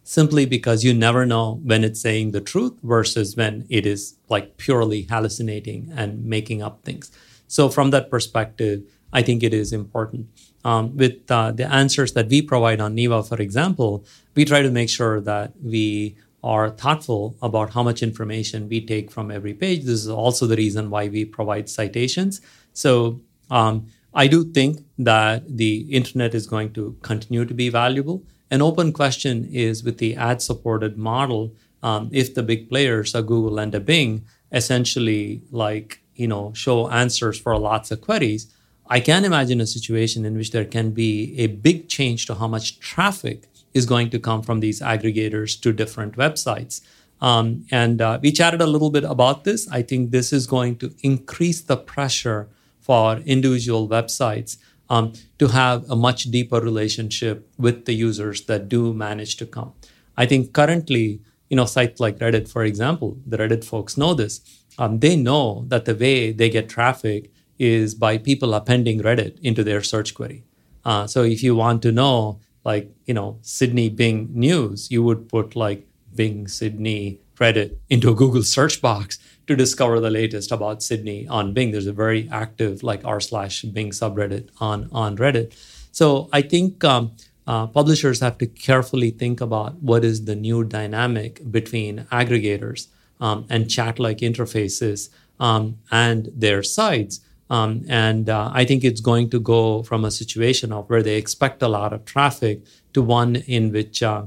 Simply 0.04 0.44
because 0.44 0.84
you 0.84 0.94
never 0.94 1.26
know 1.26 1.60
when 1.64 1.82
it's 1.82 2.00
saying 2.00 2.30
the 2.30 2.40
truth 2.40 2.78
versus 2.82 3.36
when 3.36 3.66
it 3.70 3.86
is 3.86 4.16
like 4.28 4.56
purely 4.58 5.02
hallucinating 5.02 5.90
and 5.96 6.24
making 6.24 6.62
up 6.62 6.82
things. 6.84 7.10
So, 7.48 7.68
from 7.68 7.90
that 7.90 8.10
perspective, 8.10 8.82
I 9.12 9.22
think 9.22 9.42
it 9.42 9.54
is 9.54 9.72
important. 9.72 10.28
Um, 10.64 10.96
with 10.96 11.30
uh, 11.30 11.52
the 11.52 11.70
answers 11.70 12.12
that 12.12 12.28
we 12.28 12.42
provide 12.42 12.80
on 12.80 12.94
Neeva, 12.96 13.26
for 13.26 13.40
example, 13.40 14.04
we 14.34 14.44
try 14.44 14.62
to 14.62 14.70
make 14.70 14.88
sure 14.88 15.20
that 15.20 15.52
we 15.62 16.16
are 16.42 16.70
thoughtful 16.70 17.36
about 17.40 17.70
how 17.72 17.82
much 17.82 18.02
information 18.02 18.68
we 18.68 18.84
take 18.84 19.10
from 19.10 19.30
every 19.30 19.54
page. 19.54 19.84
This 19.84 20.00
is 20.00 20.08
also 20.08 20.46
the 20.46 20.56
reason 20.56 20.90
why 20.90 21.08
we 21.08 21.24
provide 21.24 21.68
citations. 21.68 22.40
So, 22.72 23.20
um, 23.50 23.86
I 24.14 24.26
do 24.28 24.44
think 24.44 24.84
that 24.98 25.56
the 25.56 25.80
internet 25.90 26.34
is 26.34 26.46
going 26.46 26.72
to 26.74 26.96
continue 27.02 27.44
to 27.44 27.54
be 27.54 27.68
valuable. 27.68 28.22
An 28.54 28.62
open 28.62 28.92
question 28.92 29.48
is 29.50 29.82
with 29.82 29.98
the 29.98 30.14
ad 30.14 30.40
supported 30.40 30.96
model, 30.96 31.52
um, 31.82 32.08
if 32.12 32.34
the 32.34 32.42
big 32.44 32.68
players, 32.68 33.12
a 33.12 33.20
Google 33.20 33.58
and 33.58 33.74
a 33.74 33.80
Bing, 33.80 34.24
essentially 34.52 35.42
like, 35.50 36.00
you 36.14 36.28
know, 36.28 36.52
show 36.54 36.88
answers 36.88 37.36
for 37.36 37.58
lots 37.58 37.90
of 37.90 38.00
queries, 38.00 38.46
I 38.86 39.00
can 39.00 39.24
imagine 39.24 39.60
a 39.60 39.66
situation 39.66 40.24
in 40.24 40.36
which 40.36 40.52
there 40.52 40.64
can 40.64 40.92
be 40.92 41.34
a 41.36 41.48
big 41.48 41.88
change 41.88 42.26
to 42.26 42.36
how 42.36 42.46
much 42.46 42.78
traffic 42.78 43.48
is 43.72 43.86
going 43.86 44.10
to 44.10 44.20
come 44.20 44.40
from 44.40 44.60
these 44.60 44.80
aggregators 44.80 45.60
to 45.62 45.72
different 45.72 46.16
websites. 46.16 46.80
Um, 47.20 47.66
and 47.72 48.00
uh, 48.00 48.20
we 48.22 48.30
chatted 48.30 48.60
a 48.60 48.68
little 48.68 48.90
bit 48.90 49.02
about 49.02 49.42
this. 49.42 49.66
I 49.68 49.82
think 49.82 50.12
this 50.12 50.32
is 50.32 50.46
going 50.46 50.76
to 50.76 50.94
increase 51.02 51.60
the 51.60 51.76
pressure 51.76 52.46
for 52.78 53.16
individual 53.16 53.88
websites 53.88 54.58
um, 54.90 55.12
to 55.38 55.48
have 55.48 55.88
a 55.90 55.96
much 55.96 56.24
deeper 56.24 56.60
relationship 56.60 57.48
with 57.58 57.84
the 57.84 57.94
users 57.94 58.42
that 58.46 58.68
do 58.68 58.92
manage 58.92 59.36
to 59.36 59.46
come. 59.46 59.72
I 60.16 60.26
think 60.26 60.52
currently, 60.52 61.20
you 61.48 61.56
know, 61.56 61.64
sites 61.64 62.00
like 62.00 62.18
Reddit, 62.18 62.48
for 62.48 62.64
example, 62.64 63.18
the 63.26 63.36
Reddit 63.38 63.64
folks 63.64 63.96
know 63.96 64.14
this. 64.14 64.40
Um, 64.78 65.00
they 65.00 65.16
know 65.16 65.64
that 65.68 65.84
the 65.84 65.94
way 65.94 66.32
they 66.32 66.50
get 66.50 66.68
traffic 66.68 67.30
is 67.58 67.94
by 67.94 68.18
people 68.18 68.54
appending 68.54 69.00
Reddit 69.00 69.38
into 69.40 69.62
their 69.64 69.82
search 69.82 70.14
query. 70.14 70.44
Uh, 70.84 71.06
so 71.06 71.22
if 71.22 71.42
you 71.42 71.54
want 71.54 71.82
to 71.82 71.92
know, 71.92 72.40
like, 72.64 72.90
you 73.06 73.14
know, 73.14 73.38
Sydney 73.42 73.88
Bing 73.88 74.28
news, 74.32 74.90
you 74.90 75.02
would 75.02 75.28
put 75.28 75.54
like 75.54 75.86
Bing 76.14 76.48
Sydney 76.48 77.20
Reddit 77.36 77.76
into 77.88 78.10
a 78.10 78.14
Google 78.14 78.42
search 78.42 78.80
box 78.80 79.18
to 79.46 79.56
discover 79.56 80.00
the 80.00 80.10
latest 80.10 80.52
about 80.52 80.82
Sydney 80.82 81.26
on 81.28 81.52
Bing. 81.52 81.70
There's 81.70 81.86
a 81.86 81.92
very 81.92 82.28
active 82.30 82.82
like 82.82 83.04
r 83.04 83.20
slash 83.20 83.62
Bing 83.62 83.90
subreddit 83.90 84.48
on 84.60 84.88
on 84.92 85.16
Reddit. 85.16 85.54
So 85.92 86.28
I 86.32 86.42
think 86.42 86.82
um, 86.82 87.12
uh, 87.46 87.66
publishers 87.66 88.20
have 88.20 88.38
to 88.38 88.46
carefully 88.46 89.10
think 89.10 89.40
about 89.40 89.74
what 89.82 90.04
is 90.04 90.24
the 90.24 90.34
new 90.34 90.64
dynamic 90.64 91.40
between 91.50 92.06
aggregators 92.10 92.88
um, 93.20 93.46
and 93.48 93.70
chat-like 93.70 94.18
interfaces 94.18 95.10
um, 95.38 95.78
and 95.90 96.30
their 96.34 96.62
sites. 96.62 97.20
Um, 97.50 97.84
and 97.88 98.28
uh, 98.30 98.50
I 98.52 98.64
think 98.64 98.82
it's 98.82 99.00
going 99.00 99.30
to 99.30 99.38
go 99.38 99.82
from 99.82 100.04
a 100.04 100.10
situation 100.10 100.72
of 100.72 100.88
where 100.88 101.02
they 101.02 101.16
expect 101.16 101.62
a 101.62 101.68
lot 101.68 101.92
of 101.92 102.04
traffic 102.04 102.62
to 102.94 103.02
one 103.02 103.36
in 103.36 103.70
which 103.70 104.02
uh, 104.02 104.24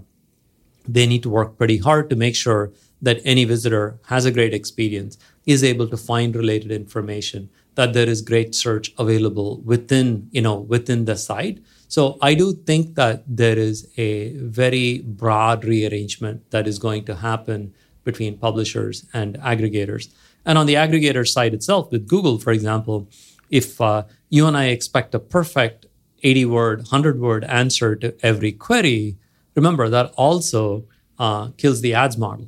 they 0.88 1.08
need 1.08 1.24
to 1.24 1.30
work 1.30 1.58
pretty 1.58 1.78
hard 1.78 2.10
to 2.12 2.16
make 2.16 2.36
sure 2.36 2.72
that 3.02 3.22
any 3.24 3.46
visitor 3.46 4.00
has 4.08 4.26
a 4.26 4.32
great 4.32 4.54
experience, 4.54 5.18
is 5.46 5.64
able 5.64 5.88
to 5.88 5.98
find 5.98 6.36
related 6.36 6.72
information, 6.72 7.50
that 7.76 7.94
there 7.94 8.10
is 8.10 8.22
great 8.22 8.56
search 8.56 8.92
available 8.98 9.62
within, 9.62 10.28
you 10.32 10.42
know, 10.42 10.56
within 10.56 11.06
the 11.06 11.16
site. 11.16 11.60
So 11.88 12.18
I 12.22 12.34
do 12.34 12.54
think 12.54 12.96
that 12.96 13.24
there 13.28 13.58
is 13.58 13.88
a 13.98 14.32
very 14.38 15.00
broad 15.02 15.64
rearrangement 15.64 16.50
that 16.52 16.68
is 16.68 16.80
going 16.80 17.06
to 17.06 17.16
happen 17.16 17.74
between 18.04 18.38
publishers 18.38 19.06
and 19.14 19.38
aggregators. 19.40 20.12
And 20.46 20.58
on 20.58 20.66
the 20.66 20.76
aggregator 20.76 21.28
side 21.28 21.54
itself, 21.54 21.92
with 21.92 22.08
Google, 22.08 22.40
for 22.40 22.52
example, 22.52 23.08
if 23.50 23.80
uh, 23.80 24.04
you 24.30 24.48
and 24.48 24.58
I 24.58 24.66
expect 24.66 25.14
a 25.14 25.20
perfect 25.20 25.86
80 26.24 26.46
word, 26.46 26.80
100 26.80 27.20
word 27.20 27.44
answer 27.44 27.96
to 27.96 28.16
every 28.26 28.52
query, 28.52 29.18
remember 29.56 29.88
that 29.90 30.14
also 30.18 30.86
uh, 31.20 31.50
kills 31.58 31.82
the 31.82 31.94
ads 31.94 32.18
model 32.18 32.48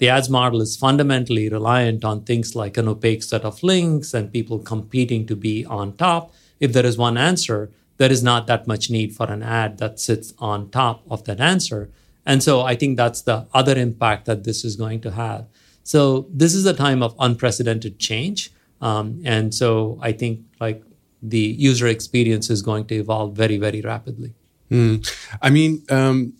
the 0.00 0.08
ads 0.08 0.30
model 0.30 0.62
is 0.62 0.76
fundamentally 0.76 1.50
reliant 1.50 2.04
on 2.06 2.22
things 2.22 2.56
like 2.56 2.78
an 2.78 2.88
opaque 2.88 3.22
set 3.22 3.44
of 3.44 3.62
links 3.62 4.14
and 4.14 4.32
people 4.32 4.58
competing 4.58 5.26
to 5.26 5.36
be 5.36 5.64
on 5.66 5.94
top. 5.96 6.32
If 6.58 6.72
there 6.72 6.86
is 6.86 6.96
one 6.96 7.18
answer, 7.18 7.70
there 7.98 8.10
is 8.10 8.22
not 8.22 8.46
that 8.46 8.66
much 8.66 8.88
need 8.88 9.14
for 9.14 9.30
an 9.30 9.42
ad 9.42 9.76
that 9.76 10.00
sits 10.00 10.32
on 10.38 10.70
top 10.70 11.02
of 11.10 11.24
that 11.24 11.38
answer. 11.38 11.90
And 12.24 12.42
so 12.42 12.62
I 12.62 12.76
think 12.76 12.96
that's 12.96 13.20
the 13.20 13.46
other 13.52 13.76
impact 13.76 14.24
that 14.24 14.44
this 14.44 14.64
is 14.64 14.74
going 14.74 15.02
to 15.02 15.10
have. 15.10 15.46
So 15.82 16.26
this 16.32 16.54
is 16.54 16.64
a 16.64 16.72
time 16.72 17.02
of 17.02 17.14
unprecedented 17.18 17.98
change. 17.98 18.52
Um, 18.80 19.20
and 19.26 19.54
so 19.54 19.98
I 20.00 20.12
think 20.12 20.40
like 20.60 20.82
the 21.22 21.38
user 21.38 21.86
experience 21.86 22.48
is 22.48 22.62
going 22.62 22.86
to 22.86 22.94
evolve 22.94 23.36
very, 23.36 23.58
very 23.58 23.82
rapidly. 23.82 24.32
Mm. 24.70 25.06
I 25.42 25.50
mean, 25.50 25.82
um, 25.90 26.32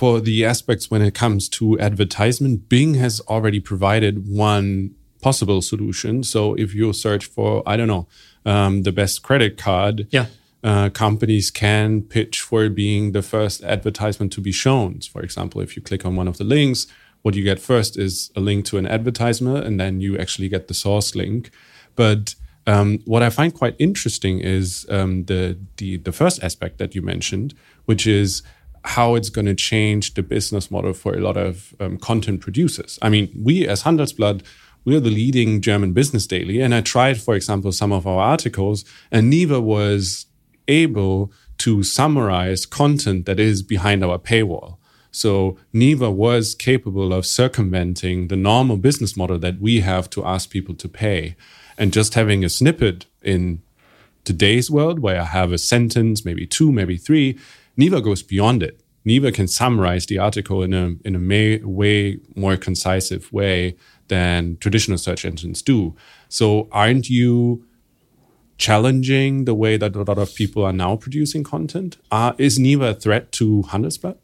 for 0.00 0.18
the 0.18 0.46
aspects 0.46 0.90
when 0.90 1.02
it 1.02 1.12
comes 1.12 1.46
to 1.46 1.78
advertisement, 1.78 2.70
Bing 2.70 2.94
has 2.94 3.20
already 3.28 3.60
provided 3.60 4.26
one 4.26 4.94
possible 5.20 5.60
solution. 5.60 6.22
So 6.22 6.54
if 6.54 6.74
you 6.74 6.90
search 6.94 7.26
for, 7.26 7.62
I 7.66 7.76
don't 7.76 7.86
know, 7.94 8.08
um, 8.46 8.84
the 8.84 8.92
best 8.92 9.22
credit 9.22 9.58
card, 9.58 10.06
yeah. 10.10 10.26
Uh, 10.62 10.88
companies 10.90 11.50
can 11.50 12.02
pitch 12.02 12.40
for 12.40 12.68
being 12.68 13.12
the 13.12 13.22
first 13.22 13.62
advertisement 13.62 14.30
to 14.32 14.40
be 14.40 14.52
shown. 14.52 15.00
For 15.00 15.22
example, 15.22 15.60
if 15.60 15.74
you 15.76 15.82
click 15.82 16.04
on 16.06 16.16
one 16.16 16.28
of 16.28 16.36
the 16.36 16.44
links, 16.44 16.86
what 17.22 17.34
you 17.34 17.42
get 17.42 17.58
first 17.58 17.98
is 17.98 18.30
a 18.36 18.40
link 18.40 18.64
to 18.66 18.78
an 18.78 18.86
advertisement, 18.86 19.66
and 19.66 19.78
then 19.78 20.00
you 20.00 20.18
actually 20.18 20.48
get 20.48 20.68
the 20.68 20.74
source 20.74 21.14
link. 21.14 21.50
But 21.94 22.34
um, 22.66 22.98
what 23.04 23.22
I 23.22 23.30
find 23.30 23.52
quite 23.54 23.74
interesting 23.78 24.40
is 24.40 24.86
um, 24.90 25.24
the, 25.24 25.58
the 25.78 25.96
the 25.96 26.12
first 26.12 26.42
aspect 26.42 26.76
that 26.78 26.94
you 26.94 27.02
mentioned, 27.02 27.54
which 27.86 28.06
is 28.06 28.42
how 28.84 29.14
it's 29.14 29.28
going 29.28 29.46
to 29.46 29.54
change 29.54 30.14
the 30.14 30.22
business 30.22 30.70
model 30.70 30.92
for 30.92 31.14
a 31.14 31.20
lot 31.20 31.36
of 31.36 31.74
um, 31.80 31.98
content 31.98 32.40
producers. 32.40 32.98
I 33.02 33.08
mean, 33.08 33.30
we 33.36 33.66
as 33.66 33.82
Handelsblatt, 33.82 34.42
we're 34.84 35.00
the 35.00 35.10
leading 35.10 35.60
German 35.60 35.92
business 35.92 36.26
daily. 36.26 36.60
And 36.60 36.74
I 36.74 36.80
tried, 36.80 37.20
for 37.20 37.34
example, 37.34 37.72
some 37.72 37.92
of 37.92 38.06
our 38.06 38.20
articles, 38.20 38.84
and 39.10 39.30
Neeva 39.32 39.60
was 39.62 40.26
able 40.68 41.32
to 41.58 41.82
summarize 41.82 42.64
content 42.64 43.26
that 43.26 43.38
is 43.38 43.62
behind 43.62 44.02
our 44.02 44.18
paywall. 44.18 44.78
So 45.12 45.58
Neeva 45.74 46.10
was 46.10 46.54
capable 46.54 47.12
of 47.12 47.26
circumventing 47.26 48.28
the 48.28 48.36
normal 48.36 48.76
business 48.76 49.16
model 49.16 49.38
that 49.40 49.60
we 49.60 49.80
have 49.80 50.08
to 50.10 50.24
ask 50.24 50.48
people 50.48 50.74
to 50.76 50.88
pay. 50.88 51.36
And 51.76 51.92
just 51.92 52.14
having 52.14 52.44
a 52.44 52.48
snippet 52.48 53.06
in 53.22 53.60
today's 54.24 54.70
world 54.70 55.00
where 55.00 55.20
I 55.20 55.24
have 55.24 55.52
a 55.52 55.58
sentence, 55.58 56.24
maybe 56.24 56.46
two, 56.46 56.70
maybe 56.70 56.96
three, 56.96 57.38
Neeva 57.78 58.02
goes 58.02 58.22
beyond 58.22 58.62
it. 58.62 58.82
Neeva 59.06 59.32
can 59.32 59.48
summarize 59.48 60.06
the 60.06 60.18
article 60.18 60.62
in 60.62 60.74
a 60.74 60.94
in 61.04 61.14
a 61.14 61.18
may, 61.18 61.58
way 61.58 62.18
more 62.36 62.56
concise 62.56 63.10
way 63.32 63.76
than 64.08 64.56
traditional 64.58 64.98
search 64.98 65.24
engines 65.24 65.62
do. 65.62 65.94
So, 66.28 66.68
aren't 66.70 67.08
you 67.08 67.64
challenging 68.58 69.46
the 69.46 69.54
way 69.54 69.78
that 69.78 69.96
a 69.96 70.02
lot 70.02 70.18
of 70.18 70.34
people 70.34 70.62
are 70.62 70.72
now 70.72 70.96
producing 70.96 71.42
content? 71.42 71.96
Uh, 72.10 72.34
is 72.36 72.58
Neeva 72.58 72.90
a 72.90 72.94
threat 72.94 73.32
to 73.32 73.62
Handelsblatt? 73.68 74.18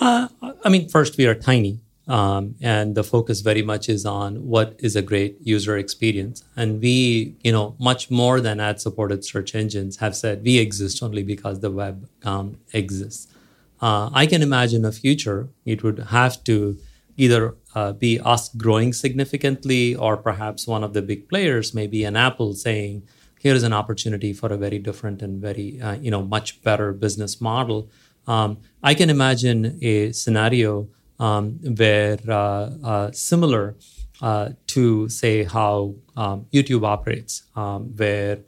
Uh, 0.00 0.28
I 0.64 0.68
mean, 0.70 0.88
first, 0.88 1.18
we 1.18 1.26
are 1.26 1.34
tiny. 1.34 1.80
Um, 2.10 2.56
and 2.60 2.96
the 2.96 3.04
focus 3.04 3.40
very 3.40 3.62
much 3.62 3.88
is 3.88 4.04
on 4.04 4.44
what 4.44 4.74
is 4.80 4.96
a 4.96 5.02
great 5.10 5.36
user 5.42 5.78
experience. 5.78 6.42
And 6.56 6.80
we, 6.82 7.36
you 7.44 7.52
know, 7.52 7.76
much 7.78 8.10
more 8.10 8.40
than 8.40 8.58
ad 8.58 8.80
supported 8.80 9.24
search 9.24 9.54
engines 9.54 9.98
have 9.98 10.16
said 10.16 10.42
we 10.42 10.58
exist 10.58 11.04
only 11.04 11.22
because 11.22 11.60
the 11.60 11.70
web 11.70 12.08
um, 12.24 12.58
exists. 12.72 13.32
Uh, 13.80 14.10
I 14.12 14.26
can 14.26 14.42
imagine 14.42 14.84
a 14.84 14.90
future, 14.90 15.50
it 15.64 15.84
would 15.84 16.00
have 16.18 16.42
to 16.44 16.76
either 17.16 17.54
uh, 17.76 17.92
be 17.92 18.18
us 18.18 18.48
growing 18.48 18.92
significantly 18.92 19.94
or 19.94 20.16
perhaps 20.16 20.66
one 20.66 20.82
of 20.82 20.94
the 20.94 21.02
big 21.02 21.28
players, 21.28 21.72
maybe 21.74 22.02
an 22.02 22.16
Apple 22.16 22.54
saying, 22.54 23.04
here 23.38 23.54
is 23.54 23.62
an 23.62 23.72
opportunity 23.72 24.32
for 24.32 24.52
a 24.52 24.56
very 24.56 24.80
different 24.80 25.22
and 25.22 25.40
very, 25.40 25.80
uh, 25.80 25.94
you 25.94 26.10
know, 26.10 26.22
much 26.22 26.60
better 26.62 26.92
business 26.92 27.40
model. 27.40 27.88
Um, 28.26 28.58
I 28.82 28.94
can 28.94 29.10
imagine 29.10 29.78
a 29.80 30.10
scenario 30.12 30.88
um, 31.20 31.60
where 31.76 32.18
uh, 32.28 32.70
uh, 32.82 33.12
similar 33.12 33.76
uh, 34.20 34.50
to 34.66 35.08
say 35.08 35.44
how 35.44 35.94
um, 36.16 36.46
YouTube 36.52 36.84
operates, 36.84 37.44
um, 37.54 37.96
where 37.96 38.40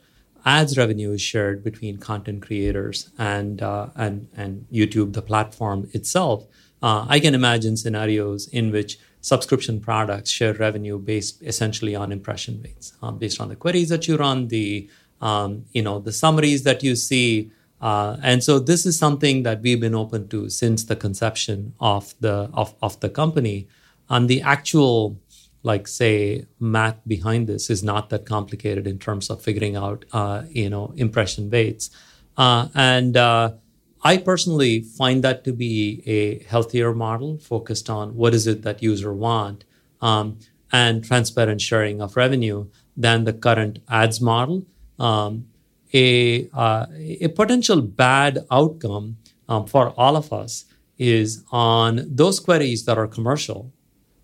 ads 0.44 0.76
revenue 0.76 1.12
is 1.12 1.22
shared 1.22 1.62
between 1.62 1.98
content 1.98 2.42
creators 2.42 3.10
and 3.18 3.62
uh, 3.62 3.88
and 3.94 4.28
and 4.36 4.66
YouTube, 4.72 5.12
the 5.12 5.22
platform 5.22 5.88
itself. 5.92 6.46
Uh, 6.82 7.06
I 7.08 7.20
can 7.20 7.34
imagine 7.34 7.76
scenarios 7.76 8.48
in 8.48 8.72
which 8.72 8.98
subscription 9.20 9.80
products 9.80 10.30
share 10.30 10.52
revenue 10.54 10.98
based 10.98 11.40
essentially 11.42 11.94
on 11.94 12.10
impression 12.10 12.60
rates, 12.64 12.92
um, 13.02 13.18
based 13.18 13.40
on 13.40 13.48
the 13.48 13.54
queries 13.54 13.88
that 13.90 14.08
you 14.08 14.16
run, 14.16 14.48
the 14.48 14.90
um, 15.20 15.64
you 15.72 15.82
know 15.82 16.00
the 16.00 16.12
summaries 16.12 16.64
that 16.64 16.82
you 16.82 16.96
see, 16.96 17.50
Uh, 17.82 18.16
and 18.22 18.44
so 18.44 18.60
this 18.60 18.86
is 18.86 18.96
something 18.96 19.42
that 19.42 19.60
we've 19.60 19.80
been 19.80 19.94
open 19.94 20.28
to 20.28 20.48
since 20.48 20.84
the 20.84 20.94
conception 20.94 21.74
of 21.80 22.14
the 22.20 22.48
of, 22.54 22.74
of 22.80 22.98
the 23.00 23.10
company. 23.10 23.66
And 24.08 24.28
the 24.28 24.40
actual, 24.42 25.20
like 25.64 25.88
say, 25.88 26.46
math 26.60 27.00
behind 27.06 27.48
this 27.48 27.68
is 27.70 27.82
not 27.82 28.08
that 28.10 28.24
complicated 28.24 28.86
in 28.86 28.98
terms 28.98 29.30
of 29.30 29.42
figuring 29.42 29.74
out, 29.74 30.04
uh, 30.12 30.42
you 30.48 30.70
know, 30.70 30.94
impression 30.96 31.50
weights. 31.50 31.90
Uh, 32.36 32.68
and 32.74 33.16
uh, 33.16 33.52
I 34.04 34.16
personally 34.16 34.80
find 34.80 35.24
that 35.24 35.42
to 35.44 35.52
be 35.52 36.02
a 36.06 36.44
healthier 36.44 36.94
model 36.94 37.38
focused 37.38 37.90
on 37.90 38.14
what 38.14 38.32
is 38.32 38.46
it 38.46 38.62
that 38.62 38.82
user 38.82 39.12
want 39.12 39.64
um, 40.00 40.38
and 40.70 41.04
transparent 41.04 41.60
sharing 41.60 42.00
of 42.00 42.16
revenue 42.16 42.66
than 42.96 43.24
the 43.24 43.32
current 43.32 43.80
ads 43.88 44.20
model. 44.20 44.66
Um, 44.98 45.48
a, 45.92 46.48
uh, 46.52 46.86
a 47.20 47.28
potential 47.28 47.82
bad 47.82 48.38
outcome 48.50 49.16
um, 49.48 49.66
for 49.66 49.90
all 49.96 50.16
of 50.16 50.32
us 50.32 50.64
is 50.98 51.44
on 51.50 52.06
those 52.06 52.40
queries 52.40 52.84
that 52.84 52.98
are 52.98 53.06
commercial, 53.06 53.72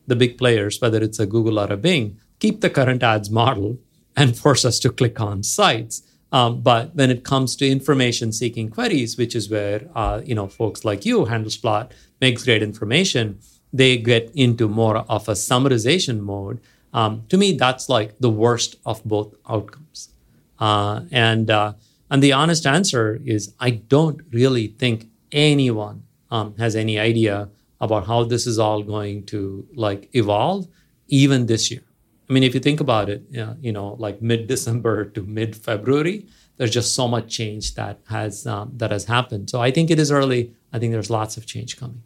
the 0.07 0.17
big 0.17 0.39
players, 0.39 0.81
whether 0.81 1.03
it's 1.03 1.19
a 1.19 1.27
Google 1.27 1.59
or 1.59 1.73
a 1.73 1.77
Bing, 1.77 2.19
keep 2.39 2.61
the 2.61 2.71
current 2.71 3.03
ads 3.03 3.31
model 3.31 3.79
and 4.17 4.37
force 4.37 4.65
us 4.65 4.79
to 4.81 4.91
click 4.91 5.21
on 5.21 5.43
sites. 5.43 6.03
Um, 6.31 6.61
but 6.61 6.95
when 6.95 7.11
it 7.11 7.25
comes 7.25 7.57
to 7.57 7.69
information 7.69 8.33
seeking 8.33 8.69
queries, 8.71 9.17
which 9.17 9.35
is 9.35 9.49
where 9.49 9.89
uh, 9.95 10.21
you 10.25 10.35
know 10.35 10.47
folks 10.47 10.85
like 10.85 11.07
you, 11.07 11.25
Handelsblatt, 11.25 11.93
makes 12.21 12.45
great 12.45 12.63
information, 12.63 13.39
they 13.73 13.97
get 13.97 14.31
into 14.35 14.69
more 14.69 14.99
of 14.99 15.29
a 15.29 15.33
summarization 15.33 16.21
mode. 16.21 16.61
Um, 16.93 17.25
to 17.29 17.37
me, 17.37 17.53
that's 17.53 17.89
like 17.89 18.19
the 18.19 18.31
worst 18.31 18.77
of 18.85 19.03
both 19.05 19.35
outcomes. 19.49 20.11
Uh, 20.59 21.03
and 21.11 21.51
uh, 21.51 21.75
and 22.11 22.23
the 22.23 22.33
honest 22.33 22.67
answer 22.67 23.21
is, 23.25 23.55
I 23.61 23.71
don't 23.71 24.21
really 24.33 24.69
think 24.69 25.07
anyone 25.31 26.05
um, 26.31 26.57
has 26.57 26.75
any 26.75 26.99
idea 26.99 27.51
about 27.81 28.07
how 28.07 28.25
this 28.25 28.47
is 28.47 28.59
all 28.59 28.83
going 28.83 29.25
to 29.27 29.67
like 29.75 30.09
evolve, 30.15 30.67
even 31.09 31.47
this 31.47 31.71
year. 31.71 31.83
I 32.29 32.33
mean, 32.33 32.43
if 32.43 32.55
you 32.55 32.61
think 32.61 32.81
about 32.81 33.09
it, 33.09 33.23
you 33.61 33.73
know, 33.73 33.97
like 33.99 34.21
mid 34.21 34.47
December 34.47 35.05
to 35.15 35.23
mid 35.23 35.57
February, 35.57 36.27
there's 36.57 36.71
just 36.71 36.95
so 36.95 37.09
much 37.09 37.29
change 37.29 37.75
that 37.75 38.01
has 38.09 38.47
um, 38.47 38.73
that 38.77 38.91
has 38.91 39.05
happened. 39.05 39.49
So 39.51 39.61
I 39.61 39.71
think 39.71 39.91
it 39.91 39.99
is 39.99 40.11
early. 40.11 40.53
I 40.73 40.79
think 40.79 40.93
there's 40.93 41.11
lots 41.11 41.37
of 41.37 41.47
change 41.47 41.79
coming. 41.79 42.03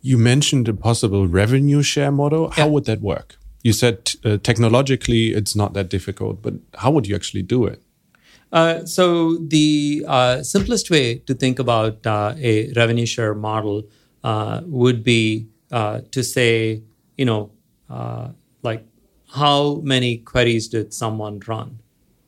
You 0.00 0.18
mentioned 0.18 0.68
a 0.68 0.74
possible 0.74 1.26
revenue 1.26 1.82
share 1.82 2.12
model. 2.12 2.50
How 2.50 2.66
yeah. 2.66 2.70
would 2.70 2.84
that 2.84 3.00
work? 3.00 3.36
You 3.68 3.74
said 3.74 4.12
uh, 4.24 4.38
technologically 4.38 5.34
it's 5.34 5.54
not 5.54 5.74
that 5.74 5.90
difficult, 5.90 6.40
but 6.40 6.54
how 6.82 6.90
would 6.90 7.06
you 7.06 7.14
actually 7.14 7.42
do 7.42 7.66
it? 7.66 7.82
Uh, 8.50 8.86
so 8.86 9.36
the 9.36 10.06
uh, 10.08 10.42
simplest 10.42 10.88
way 10.88 11.18
to 11.28 11.34
think 11.34 11.58
about 11.58 12.06
uh, 12.06 12.32
a 12.38 12.72
revenue 12.72 13.04
share 13.04 13.34
model 13.34 13.82
uh, 14.24 14.62
would 14.64 15.04
be 15.04 15.48
uh, 15.70 16.00
to 16.12 16.24
say, 16.24 16.82
you 17.18 17.26
know, 17.26 17.50
like 18.62 18.86
how 19.34 19.82
many 19.94 20.16
queries 20.16 20.68
did 20.68 20.94
someone 20.94 21.38
run? 21.46 21.78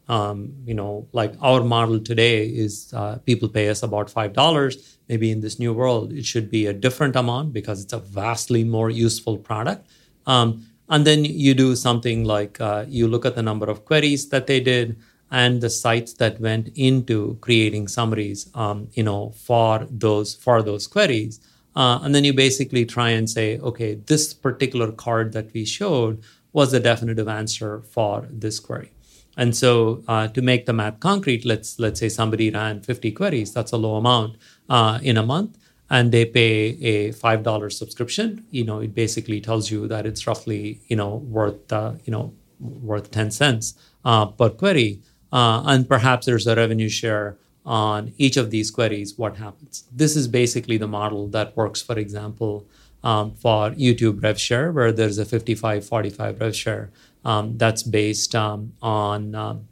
Um, 0.09 0.53
you 0.67 0.75
know, 0.75 1.09
like 1.13 1.33
our 1.41 1.63
model 1.65 2.01
today 2.01 2.45
is 2.65 2.93
people 3.25 3.49
pay 3.49 3.71
us 3.71 3.83
about 3.83 4.11
five 4.11 4.35
dollars. 4.35 4.99
Maybe 5.09 5.31
in 5.31 5.41
this 5.41 5.59
new 5.59 5.73
world, 5.73 6.13
it 6.13 6.27
should 6.27 6.51
be 6.51 6.67
a 6.67 6.75
different 6.75 7.17
amount 7.17 7.55
because 7.55 7.83
it's 7.83 7.95
a 7.95 7.99
vastly 7.99 8.63
more 8.63 8.91
useful 8.91 9.39
product. 9.39 9.89
Um, 10.27 10.67
and 10.91 11.07
then 11.07 11.25
you 11.25 11.55
do 11.55 11.77
something 11.77 12.25
like 12.25 12.61
uh, 12.61 12.85
you 12.89 13.07
look 13.09 13.25
at 13.25 13.37
the 13.37 13.43
number 13.43 13.71
of 13.71 13.85
queries 13.85 14.29
that 14.31 14.47
they 14.47 14.61
did 14.61 14.99
and 15.31 15.61
the 15.61 15.71
sites 15.71 16.13
that 16.15 16.41
went 16.41 16.71
into 16.75 17.39
creating 17.41 17.87
summaries, 17.87 18.51
um, 18.55 18.89
you 18.95 19.05
know, 19.05 19.31
for 19.31 19.87
those 19.89 20.35
for 20.35 20.63
those 20.63 20.89
queries. 20.89 21.41
Uh, 21.77 22.01
and 22.03 22.15
then 22.15 22.25
you 22.25 22.35
basically 22.35 22.85
try 22.85 23.11
and 23.11 23.31
say, 23.31 23.59
okay, 23.61 23.95
this 23.95 24.35
particular 24.35 24.91
card 24.91 25.33
that 25.33 25.53
we 25.55 25.65
showed 25.65 26.21
was 26.53 26.73
the 26.73 26.81
definitive 26.81 27.29
answer 27.29 27.81
for 27.83 28.27
this 28.29 28.59
query. 28.59 28.91
And 29.37 29.57
so 29.57 30.03
uh, 30.09 30.27
to 30.29 30.43
make 30.43 30.67
the 30.67 30.73
map 30.73 30.99
concrete, 30.99 31.45
let's 31.45 31.79
let's 31.79 32.01
say 32.01 32.09
somebody 32.09 32.51
ran 32.51 32.81
50 32.81 33.13
queries. 33.13 33.55
That's 33.55 33.71
a 33.71 33.77
low 33.77 33.95
amount 33.95 34.37
uh, 34.69 34.99
in 35.03 35.17
a 35.17 35.25
month, 35.25 35.57
and 35.91 36.13
they 36.13 36.25
pay 36.25 36.79
a 36.83 37.13
five 37.13 37.43
dollar 37.43 37.69
subscription. 37.69 38.47
You 38.51 38.65
know, 38.65 38.79
it 38.81 38.95
basically 38.95 39.41
tells 39.41 39.71
you 39.71 39.89
that 39.89 40.07
it's 40.07 40.27
roughly 40.27 40.81
you 40.89 40.97
know 40.97 41.17
worth 41.17 41.73
uh, 41.73 41.95
you 42.05 42.13
know 42.13 42.33
worth 42.61 43.11
10 43.11 43.31
cents 43.31 43.75
uh, 44.05 44.27
per 44.27 44.51
query, 44.51 45.01
uh, 45.33 45.63
and 45.67 45.89
perhaps 45.89 46.27
there's 46.27 46.47
a 46.47 46.55
revenue 46.55 46.89
share 46.89 47.39
on 47.65 48.13
each 48.19 48.37
of 48.37 48.51
these 48.51 48.71
queries. 48.71 49.19
What 49.19 49.37
happens? 49.37 49.85
This 49.93 50.17
is 50.17 50.29
basically 50.29 50.77
the 50.77 50.89
model 50.89 51.27
that 51.29 51.57
works. 51.57 51.83
For 51.83 51.99
example, 51.99 52.67
um, 53.03 53.35
for 53.35 53.71
YouTube 53.71 54.23
rev 54.23 54.41
share, 54.41 54.73
where 54.73 54.93
there's 54.93 55.19
a 55.19 55.25
55 55.25 55.87
45 55.87 56.41
rev 56.41 56.57
share 56.57 56.91
um, 57.25 57.59
that's 57.59 57.83
based 57.83 58.35
um, 58.35 58.75
on 58.83 59.35
um, 59.35 59.69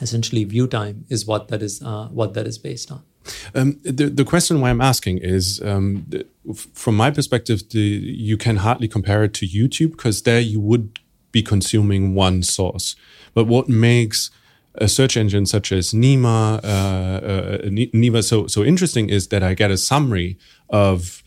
essentially 0.00 0.44
view 0.44 0.66
time, 0.66 1.04
is 1.08 1.26
what 1.26 1.48
that 1.48 1.62
is, 1.62 1.82
uh, 1.82 2.08
what 2.08 2.34
that 2.34 2.46
is 2.46 2.58
based 2.58 2.90
on. 2.90 3.02
Um, 3.54 3.80
the, 3.82 4.06
the 4.06 4.24
question 4.24 4.60
why 4.60 4.70
I'm 4.70 4.80
asking 4.80 5.18
is 5.18 5.60
um, 5.62 6.06
from 6.74 6.96
my 6.96 7.10
perspective, 7.10 7.68
the, 7.70 7.80
you 7.80 8.36
can 8.36 8.56
hardly 8.56 8.88
compare 8.88 9.24
it 9.24 9.34
to 9.34 9.46
YouTube 9.46 9.92
because 9.92 10.22
there 10.22 10.40
you 10.40 10.60
would 10.60 10.98
be 11.32 11.42
consuming 11.42 12.14
one 12.14 12.42
source. 12.42 12.96
But 13.34 13.46
what 13.46 13.68
makes 13.68 14.30
a 14.76 14.88
search 14.88 15.16
engine 15.16 15.46
such 15.46 15.72
as 15.72 15.92
Neeva, 15.92 16.60
uh, 16.64 18.18
uh, 18.18 18.22
so, 18.22 18.46
so 18.46 18.64
interesting 18.64 19.08
is 19.08 19.28
that 19.28 19.42
I 19.42 19.54
get 19.54 19.70
a 19.70 19.76
summary 19.76 20.38
of 20.68 21.22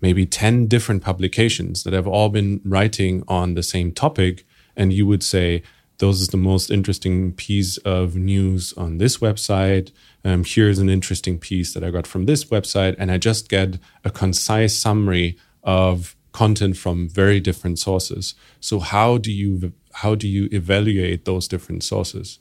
maybe 0.00 0.24
10 0.26 0.66
different 0.66 1.02
publications 1.02 1.82
that 1.82 1.92
have 1.92 2.06
all 2.06 2.28
been 2.28 2.60
writing 2.64 3.24
on 3.28 3.54
the 3.54 3.62
same 3.62 3.92
topic. 3.92 4.46
And 4.76 4.92
you 4.92 5.06
would 5.06 5.22
say, 5.22 5.62
those 5.98 6.20
is 6.20 6.28
the 6.28 6.36
most 6.36 6.70
interesting 6.70 7.32
piece 7.32 7.76
of 7.78 8.14
news 8.14 8.72
on 8.74 8.98
this 8.98 9.18
website. 9.18 9.90
Um, 10.28 10.44
here's 10.44 10.78
an 10.78 10.90
interesting 10.90 11.38
piece 11.38 11.72
that 11.72 11.82
I 11.82 11.90
got 11.90 12.06
from 12.06 12.26
this 12.26 12.44
website. 12.44 12.94
And 12.98 13.10
I 13.10 13.16
just 13.16 13.48
get 13.48 13.78
a 14.04 14.10
concise 14.10 14.78
summary 14.78 15.38
of 15.62 16.14
content 16.32 16.76
from 16.76 17.08
very 17.08 17.40
different 17.40 17.78
sources. 17.78 18.34
So 18.60 18.78
how 18.78 19.18
do 19.18 19.32
you 19.32 19.72
how 19.92 20.14
do 20.14 20.28
you 20.28 20.48
evaluate 20.52 21.24
those 21.24 21.48
different 21.48 21.82
sources? 21.82 22.38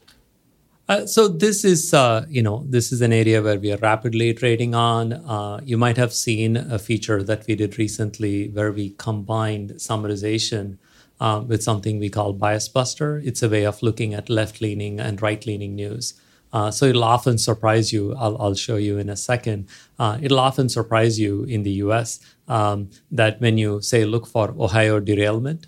Uh, 0.89 1.05
so 1.05 1.27
this 1.27 1.65
is, 1.65 1.93
uh, 1.93 2.25
you 2.29 2.41
know, 2.41 2.63
this 2.67 2.91
is 2.91 3.01
an 3.01 3.11
area 3.11 3.41
where 3.41 3.59
we 3.59 3.71
are 3.71 3.77
rapidly 3.77 4.29
iterating 4.29 4.75
on. 4.75 5.13
Uh, 5.13 5.59
you 5.63 5.77
might 5.77 5.97
have 5.97 6.13
seen 6.13 6.55
a 6.55 6.79
feature 6.79 7.23
that 7.23 7.47
we 7.47 7.55
did 7.55 7.77
recently 7.77 8.49
where 8.49 8.71
we 8.71 8.91
combined 8.91 9.71
summarization 9.71 10.77
uh, 11.19 11.43
with 11.45 11.63
something 11.63 11.99
we 11.99 12.09
call 12.09 12.31
Bias 12.33 12.69
Buster. 12.69 13.21
It's 13.25 13.43
a 13.43 13.49
way 13.49 13.65
of 13.65 13.81
looking 13.81 14.13
at 14.13 14.29
left-leaning 14.29 14.99
and 14.99 15.21
right-leaning 15.21 15.75
news. 15.75 16.13
Uh, 16.57 16.69
so 16.77 16.81
it'll 16.91 17.09
often 17.17 17.37
surprise 17.37 17.87
you. 17.95 18.03
I'll, 18.15 18.37
I'll 18.41 18.59
show 18.67 18.77
you 18.87 18.95
in 19.03 19.09
a 19.09 19.19
second. 19.31 19.59
Uh, 19.99 20.17
it'll 20.23 20.43
often 20.49 20.67
surprise 20.69 21.15
you 21.25 21.43
in 21.43 21.61
the 21.67 21.75
U.S. 21.85 22.09
Um, 22.47 22.89
that 23.19 23.33
when 23.43 23.55
you 23.63 23.81
say 23.81 23.99
look 24.05 24.25
for 24.25 24.45
Ohio 24.65 24.95
derailment, 24.99 25.61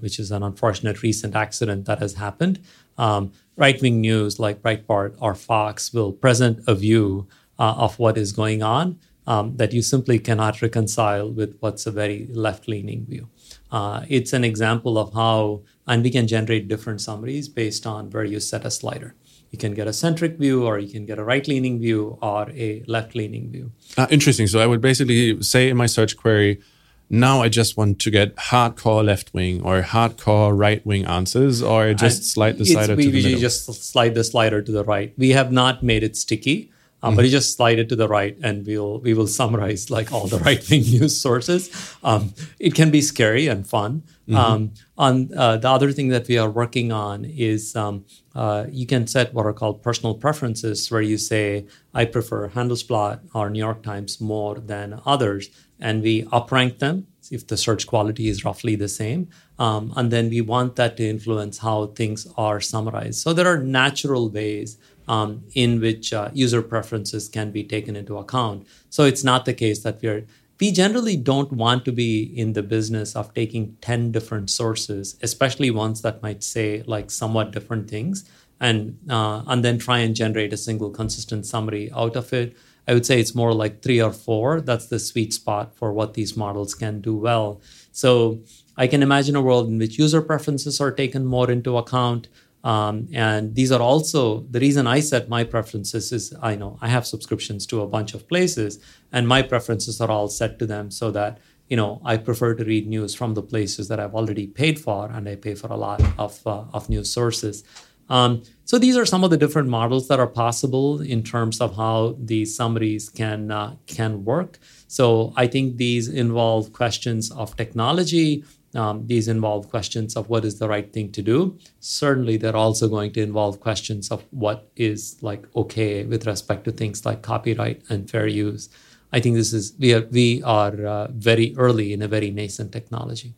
which 0.00 0.18
is 0.18 0.30
an 0.30 0.42
unfortunate 0.42 1.02
recent 1.02 1.34
accident 1.34 1.86
that 1.86 2.00
has 2.00 2.14
happened. 2.14 2.56
Um, 2.98 3.32
right 3.56 3.80
wing 3.80 4.00
news 4.00 4.38
like 4.38 4.62
Breitbart 4.62 5.16
or 5.20 5.34
Fox 5.34 5.92
will 5.92 6.12
present 6.12 6.60
a 6.66 6.74
view 6.74 7.26
uh, 7.58 7.74
of 7.84 7.98
what 7.98 8.18
is 8.18 8.32
going 8.32 8.62
on 8.62 8.98
um, 9.26 9.56
that 9.56 9.72
you 9.72 9.82
simply 9.82 10.18
cannot 10.18 10.62
reconcile 10.62 11.30
with 11.30 11.56
what's 11.60 11.86
a 11.86 11.90
very 11.90 12.28
left 12.30 12.68
leaning 12.68 13.04
view. 13.06 13.28
Uh, 13.70 14.04
it's 14.08 14.32
an 14.32 14.44
example 14.44 14.98
of 14.98 15.12
how, 15.14 15.62
and 15.86 16.02
we 16.02 16.10
can 16.10 16.26
generate 16.26 16.68
different 16.68 17.00
summaries 17.00 17.48
based 17.48 17.86
on 17.86 18.10
where 18.10 18.24
you 18.24 18.40
set 18.40 18.64
a 18.64 18.70
slider. 18.70 19.14
You 19.50 19.58
can 19.58 19.74
get 19.74 19.86
a 19.86 19.92
centric 19.92 20.38
view, 20.38 20.66
or 20.66 20.78
you 20.78 20.88
can 20.88 21.06
get 21.06 21.18
a 21.18 21.24
right 21.24 21.46
leaning 21.46 21.80
view, 21.80 22.18
or 22.20 22.50
a 22.50 22.82
left 22.86 23.14
leaning 23.14 23.50
view. 23.50 23.72
Uh, 23.96 24.06
interesting. 24.10 24.46
So 24.46 24.60
I 24.60 24.66
would 24.66 24.80
basically 24.80 25.42
say 25.42 25.68
in 25.68 25.76
my 25.76 25.86
search 25.86 26.16
query, 26.16 26.60
now 27.08 27.42
I 27.42 27.48
just 27.48 27.76
want 27.76 28.00
to 28.00 28.10
get 28.10 28.34
hardcore 28.36 29.04
left 29.04 29.32
wing 29.32 29.62
or 29.62 29.80
hardcore 29.82 30.58
right 30.58 30.84
wing 30.84 31.04
answers, 31.04 31.62
or 31.62 31.94
just 31.94 32.24
slide 32.24 32.58
the 32.58 32.64
slider 32.64 32.96
to 32.96 33.02
the 33.02 33.22
middle. 33.22 33.38
just 33.38 33.72
slide 33.72 34.14
the 34.14 34.24
slider 34.24 34.60
to 34.60 34.72
the 34.72 34.84
right. 34.84 35.12
We 35.16 35.30
have 35.30 35.52
not 35.52 35.82
made 35.82 36.02
it 36.02 36.16
sticky, 36.16 36.72
um, 37.02 37.10
mm-hmm. 37.10 37.16
but 37.16 37.24
you 37.24 37.30
just 37.30 37.56
slide 37.56 37.78
it 37.78 37.88
to 37.90 37.96
the 37.96 38.08
right, 38.08 38.36
and 38.42 38.66
we'll 38.66 39.00
we 39.00 39.14
will 39.14 39.26
summarize 39.26 39.90
like 39.90 40.12
all 40.12 40.26
the 40.26 40.38
right 40.46 40.62
wing 40.70 40.82
news 40.82 41.20
sources. 41.20 41.70
Um, 42.02 42.34
it 42.58 42.74
can 42.74 42.90
be 42.90 43.00
scary 43.00 43.48
and 43.48 43.66
fun. 43.66 44.02
Mm-hmm. 44.28 44.36
Um, 44.36 44.72
on 44.98 45.30
uh, 45.36 45.56
the 45.58 45.68
other 45.68 45.92
thing 45.92 46.08
that 46.08 46.26
we 46.26 46.36
are 46.36 46.50
working 46.50 46.90
on 46.90 47.24
is 47.24 47.76
um, 47.76 48.04
uh, 48.34 48.66
you 48.70 48.86
can 48.86 49.06
set 49.06 49.32
what 49.34 49.46
are 49.46 49.52
called 49.52 49.82
personal 49.82 50.14
preferences, 50.14 50.90
where 50.90 51.02
you 51.02 51.18
say 51.18 51.66
I 51.94 52.06
prefer 52.06 52.48
Handelsblatt 52.48 53.20
or 53.34 53.50
New 53.50 53.60
York 53.60 53.82
Times 53.82 54.20
more 54.20 54.56
than 54.58 55.00
others 55.06 55.50
and 55.80 56.02
we 56.02 56.22
uprank 56.24 56.78
them 56.78 57.06
if 57.30 57.46
the 57.46 57.56
search 57.56 57.86
quality 57.86 58.28
is 58.28 58.44
roughly 58.44 58.76
the 58.76 58.88
same. 58.88 59.28
Um, 59.58 59.92
and 59.96 60.10
then 60.10 60.30
we 60.30 60.40
want 60.40 60.76
that 60.76 60.96
to 60.98 61.08
influence 61.08 61.58
how 61.58 61.86
things 61.86 62.26
are 62.36 62.60
summarized. 62.60 63.20
So 63.20 63.32
there 63.32 63.48
are 63.48 63.58
natural 63.58 64.30
ways 64.30 64.78
um, 65.08 65.44
in 65.54 65.80
which 65.80 66.12
uh, 66.12 66.30
user 66.32 66.62
preferences 66.62 67.28
can 67.28 67.50
be 67.50 67.64
taken 67.64 67.96
into 67.96 68.18
account. 68.18 68.66
So 68.90 69.04
it's 69.04 69.24
not 69.24 69.44
the 69.44 69.54
case 69.54 69.82
that 69.82 70.00
we're 70.02 70.26
we 70.58 70.72
generally 70.72 71.18
don't 71.18 71.52
want 71.52 71.84
to 71.84 71.92
be 71.92 72.22
in 72.22 72.54
the 72.54 72.62
business 72.62 73.14
of 73.14 73.34
taking 73.34 73.76
10 73.82 74.10
different 74.10 74.48
sources 74.48 75.18
especially 75.20 75.70
ones 75.70 76.00
that 76.00 76.22
might 76.22 76.42
say 76.42 76.82
like 76.86 77.10
somewhat 77.10 77.50
different 77.50 77.90
things 77.90 78.24
and 78.60 78.98
uh, 79.10 79.42
and 79.46 79.64
then 79.64 79.78
try 79.78 79.98
and 79.98 80.14
generate 80.14 80.52
a 80.52 80.56
single 80.56 80.90
consistent 80.90 81.46
summary 81.46 81.90
out 81.92 82.16
of 82.16 82.32
it. 82.32 82.56
I 82.88 82.94
would 82.94 83.04
say 83.04 83.18
it's 83.18 83.34
more 83.34 83.52
like 83.52 83.82
three 83.82 84.00
or 84.00 84.12
four. 84.12 84.60
That's 84.60 84.86
the 84.86 85.00
sweet 85.00 85.32
spot 85.34 85.74
for 85.74 85.92
what 85.92 86.14
these 86.14 86.36
models 86.36 86.74
can 86.74 87.00
do 87.00 87.16
well. 87.16 87.60
So 87.92 88.40
i 88.78 88.86
can 88.86 89.02
imagine 89.02 89.34
a 89.34 89.40
world 89.40 89.68
in 89.68 89.78
which 89.78 89.98
user 89.98 90.20
preferences 90.20 90.82
are 90.82 90.90
taken 90.90 91.24
more 91.24 91.50
into 91.50 91.78
account 91.78 92.28
um, 92.66 93.06
and 93.12 93.54
these 93.54 93.70
are 93.70 93.80
also 93.80 94.40
the 94.50 94.58
reason 94.58 94.88
I 94.88 94.98
set 94.98 95.28
my 95.28 95.44
preferences 95.44 96.10
is 96.10 96.34
I 96.42 96.56
know 96.56 96.78
I 96.82 96.88
have 96.88 97.06
subscriptions 97.06 97.64
to 97.66 97.80
a 97.82 97.86
bunch 97.86 98.12
of 98.12 98.26
places, 98.26 98.80
and 99.12 99.28
my 99.28 99.42
preferences 99.42 100.00
are 100.00 100.10
all 100.10 100.26
set 100.26 100.58
to 100.58 100.66
them 100.66 100.90
so 100.90 101.12
that 101.12 101.38
you 101.68 101.76
know 101.76 102.02
I 102.04 102.16
prefer 102.16 102.54
to 102.56 102.64
read 102.64 102.88
news 102.88 103.14
from 103.14 103.34
the 103.34 103.42
places 103.42 103.86
that 103.86 104.00
I've 104.00 104.16
already 104.16 104.48
paid 104.48 104.80
for, 104.80 105.08
and 105.08 105.28
I 105.28 105.36
pay 105.36 105.54
for 105.54 105.68
a 105.68 105.76
lot 105.76 106.02
of 106.18 106.44
uh, 106.44 106.64
of 106.72 106.88
news 106.88 107.08
sources. 107.08 107.62
Um, 108.08 108.42
so 108.64 108.78
these 108.78 108.96
are 108.96 109.06
some 109.06 109.22
of 109.22 109.30
the 109.30 109.36
different 109.36 109.68
models 109.68 110.08
that 110.08 110.18
are 110.18 110.26
possible 110.26 111.00
in 111.00 111.22
terms 111.22 111.60
of 111.60 111.76
how 111.76 112.16
these 112.18 112.56
summaries 112.56 113.08
can 113.08 113.52
uh, 113.52 113.76
can 113.86 114.24
work. 114.24 114.58
So 114.88 115.32
I 115.36 115.46
think 115.46 115.76
these 115.76 116.08
involve 116.08 116.72
questions 116.72 117.30
of 117.30 117.56
technology, 117.56 118.44
um, 118.76 119.06
these 119.06 119.28
involve 119.28 119.68
questions 119.70 120.16
of 120.16 120.28
what 120.28 120.44
is 120.44 120.58
the 120.58 120.68
right 120.68 120.92
thing 120.92 121.10
to 121.12 121.22
do. 121.22 121.58
Certainly, 121.80 122.38
they're 122.38 122.56
also 122.56 122.88
going 122.88 123.12
to 123.12 123.22
involve 123.22 123.60
questions 123.60 124.10
of 124.10 124.24
what 124.30 124.68
is 124.76 125.16
like 125.22 125.46
okay 125.54 126.04
with 126.04 126.26
respect 126.26 126.64
to 126.64 126.72
things 126.72 127.04
like 127.04 127.22
copyright 127.22 127.82
and 127.88 128.10
fair 128.10 128.26
use. 128.26 128.68
I 129.12 129.20
think 129.20 129.36
this 129.36 129.52
is 129.52 129.74
we 129.78 129.94
are 129.94 130.06
we 130.10 130.42
are 130.42 130.86
uh, 130.86 131.08
very 131.10 131.54
early 131.56 131.92
in 131.92 132.02
a 132.02 132.08
very 132.08 132.30
nascent 132.30 132.72
technology. 132.72 133.34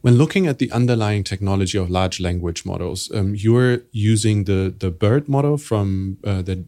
When 0.00 0.16
looking 0.16 0.46
at 0.46 0.58
the 0.58 0.70
underlying 0.72 1.24
technology 1.24 1.78
of 1.78 1.88
large 1.90 2.20
language 2.20 2.66
models, 2.66 3.10
um, 3.14 3.34
you're 3.34 3.82
using 3.92 4.44
the 4.44 4.74
the 4.76 4.90
BERT 4.90 5.28
model 5.28 5.56
from 5.58 6.18
uh, 6.24 6.42
the 6.42 6.64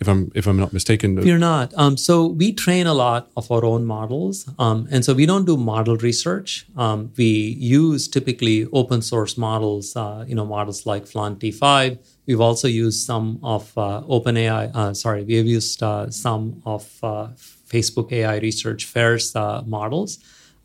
if 0.00 0.08
I'm 0.08 0.30
if 0.34 0.46
I'm 0.46 0.56
not 0.56 0.72
mistaken. 0.72 1.20
You're 1.26 1.38
not. 1.38 1.72
Um, 1.76 1.96
so 1.96 2.26
we 2.26 2.52
train 2.52 2.86
a 2.86 2.94
lot 2.94 3.30
of 3.36 3.50
our 3.50 3.64
own 3.64 3.84
models, 3.84 4.48
um, 4.58 4.86
and 4.90 5.04
so 5.04 5.12
we 5.12 5.26
don't 5.26 5.44
do 5.44 5.56
model 5.56 5.96
research. 5.96 6.66
Um, 6.76 7.12
we 7.16 7.56
use 7.58 8.06
typically 8.06 8.66
open 8.72 9.02
source 9.02 9.36
models. 9.36 9.96
Uh, 9.96 10.24
you 10.28 10.34
know, 10.34 10.44
models 10.44 10.86
like 10.86 11.06
Flan-T5. 11.06 11.98
We've 12.26 12.40
also 12.40 12.68
used 12.68 13.04
some 13.04 13.40
of 13.42 13.76
uh, 13.76 14.02
OpenAI. 14.02 14.74
Uh, 14.74 14.94
sorry, 14.94 15.24
we 15.24 15.34
have 15.34 15.46
used 15.46 15.82
uh, 15.82 16.10
some 16.10 16.62
of 16.64 16.86
uh, 17.02 17.28
Facebook 17.68 18.12
AI 18.12 18.38
Research 18.38 18.84
FAIR's 18.84 19.34
uh, 19.34 19.62
models, 19.66 20.18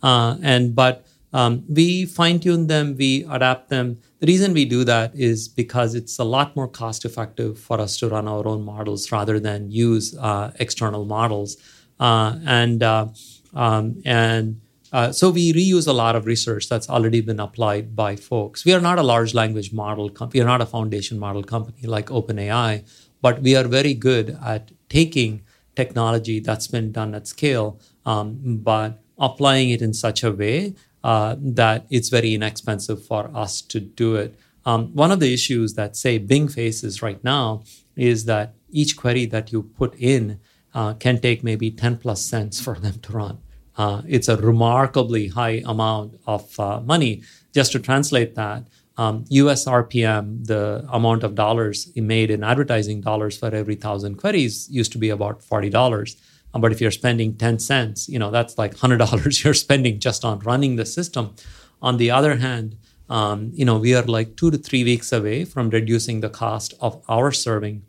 and 0.03 0.75
but 0.75 1.05
um, 1.33 1.63
we 1.67 2.05
fine 2.05 2.39
tune 2.39 2.67
them, 2.67 2.95
we 2.95 3.25
adapt 3.29 3.69
them. 3.69 3.99
The 4.19 4.27
reason 4.27 4.53
we 4.53 4.65
do 4.65 4.83
that 4.83 5.15
is 5.15 5.47
because 5.47 5.95
it's 5.95 6.19
a 6.19 6.23
lot 6.23 6.55
more 6.55 6.67
cost 6.67 7.05
effective 7.05 7.59
for 7.59 7.81
us 7.81 7.97
to 7.97 8.07
run 8.07 8.27
our 8.27 8.47
own 8.47 8.63
models 8.63 9.11
rather 9.11 9.39
than 9.39 9.71
use 9.71 10.15
uh, 10.17 10.51
external 10.59 11.05
models. 11.05 11.57
Uh, 11.99 12.37
and 12.45 12.83
uh, 12.83 13.07
um, 13.55 14.01
and 14.05 14.61
uh, 14.91 15.11
so 15.11 15.31
we 15.31 15.51
reuse 15.53 15.87
a 15.87 15.91
lot 15.91 16.15
of 16.15 16.27
research 16.27 16.69
that's 16.69 16.87
already 16.87 17.19
been 17.19 17.39
applied 17.39 17.95
by 17.95 18.15
folks. 18.15 18.63
We 18.63 18.73
are 18.73 18.81
not 18.81 18.99
a 18.99 19.03
large 19.03 19.33
language 19.33 19.73
model 19.73 20.09
company. 20.09 20.39
We 20.39 20.43
are 20.43 20.47
not 20.47 20.61
a 20.61 20.67
foundation 20.67 21.17
model 21.17 21.43
company 21.43 21.87
like 21.87 22.07
OpenAI, 22.07 22.87
but 23.21 23.41
we 23.41 23.55
are 23.55 23.63
very 23.63 23.95
good 23.95 24.37
at 24.45 24.71
taking 24.89 25.41
technology 25.75 26.39
that's 26.39 26.67
been 26.67 26.91
done 26.91 27.15
at 27.15 27.27
scale, 27.27 27.79
um, 28.05 28.59
but 28.61 29.01
applying 29.17 29.71
it 29.71 29.81
in 29.81 29.93
such 29.93 30.23
a 30.23 30.31
way 30.31 30.75
uh, 31.03 31.35
that 31.39 31.85
it's 31.89 32.09
very 32.09 32.33
inexpensive 32.33 33.05
for 33.05 33.29
us 33.35 33.61
to 33.61 33.79
do 33.79 34.15
it. 34.15 34.39
Um, 34.65 34.93
one 34.93 35.11
of 35.11 35.19
the 35.19 35.33
issues 35.33 35.73
that, 35.73 35.95
say, 35.95 36.17
Bing 36.17 36.47
faces 36.47 37.01
right 37.01 37.21
now 37.23 37.63
is 37.95 38.25
that 38.25 38.55
each 38.71 38.95
query 38.95 39.25
that 39.27 39.51
you 39.51 39.63
put 39.63 39.95
in 39.95 40.39
uh, 40.73 40.93
can 40.93 41.19
take 41.19 41.43
maybe 41.43 41.69
10 41.69 41.97
plus 41.97 42.25
cents 42.25 42.61
for 42.61 42.75
them 42.75 42.99
to 42.99 43.11
run. 43.11 43.39
Uh, 43.75 44.01
it's 44.07 44.27
a 44.27 44.37
remarkably 44.37 45.27
high 45.27 45.61
amount 45.65 46.19
of 46.25 46.59
uh, 46.59 46.79
money. 46.81 47.23
Just 47.53 47.71
to 47.73 47.79
translate 47.79 48.35
that, 48.35 48.63
um, 48.97 49.25
US 49.29 49.65
RPM, 49.65 50.45
the 50.45 50.85
amount 50.91 51.23
of 51.23 51.35
dollars 51.35 51.91
made 51.95 52.29
in 52.29 52.43
advertising 52.43 53.01
dollars 53.01 53.37
for 53.37 53.53
every 53.53 53.75
thousand 53.75 54.17
queries, 54.17 54.69
used 54.69 54.91
to 54.91 54.97
be 54.97 55.09
about 55.09 55.41
$40. 55.41 56.15
Um, 56.53 56.61
but 56.61 56.71
if 56.71 56.79
you're 56.79 56.91
spending 56.91 57.35
10 57.35 57.59
cents, 57.59 58.07
you 58.07 58.19
know, 58.19 58.31
that's 58.31 58.57
like 58.57 58.75
$100 58.75 59.43
you're 59.43 59.53
spending 59.53 59.99
just 59.99 60.23
on 60.23 60.39
running 60.39 60.75
the 60.75 60.85
system. 60.85 61.35
On 61.81 61.97
the 61.97 62.11
other 62.11 62.37
hand, 62.37 62.77
um, 63.09 63.51
you 63.53 63.65
know, 63.65 63.77
we 63.77 63.93
are 63.95 64.03
like 64.03 64.37
two 64.37 64.51
to 64.51 64.57
three 64.57 64.83
weeks 64.83 65.11
away 65.11 65.45
from 65.45 65.69
reducing 65.69 66.21
the 66.21 66.29
cost 66.29 66.73
of 66.79 67.03
our 67.09 67.31
serving 67.31 67.83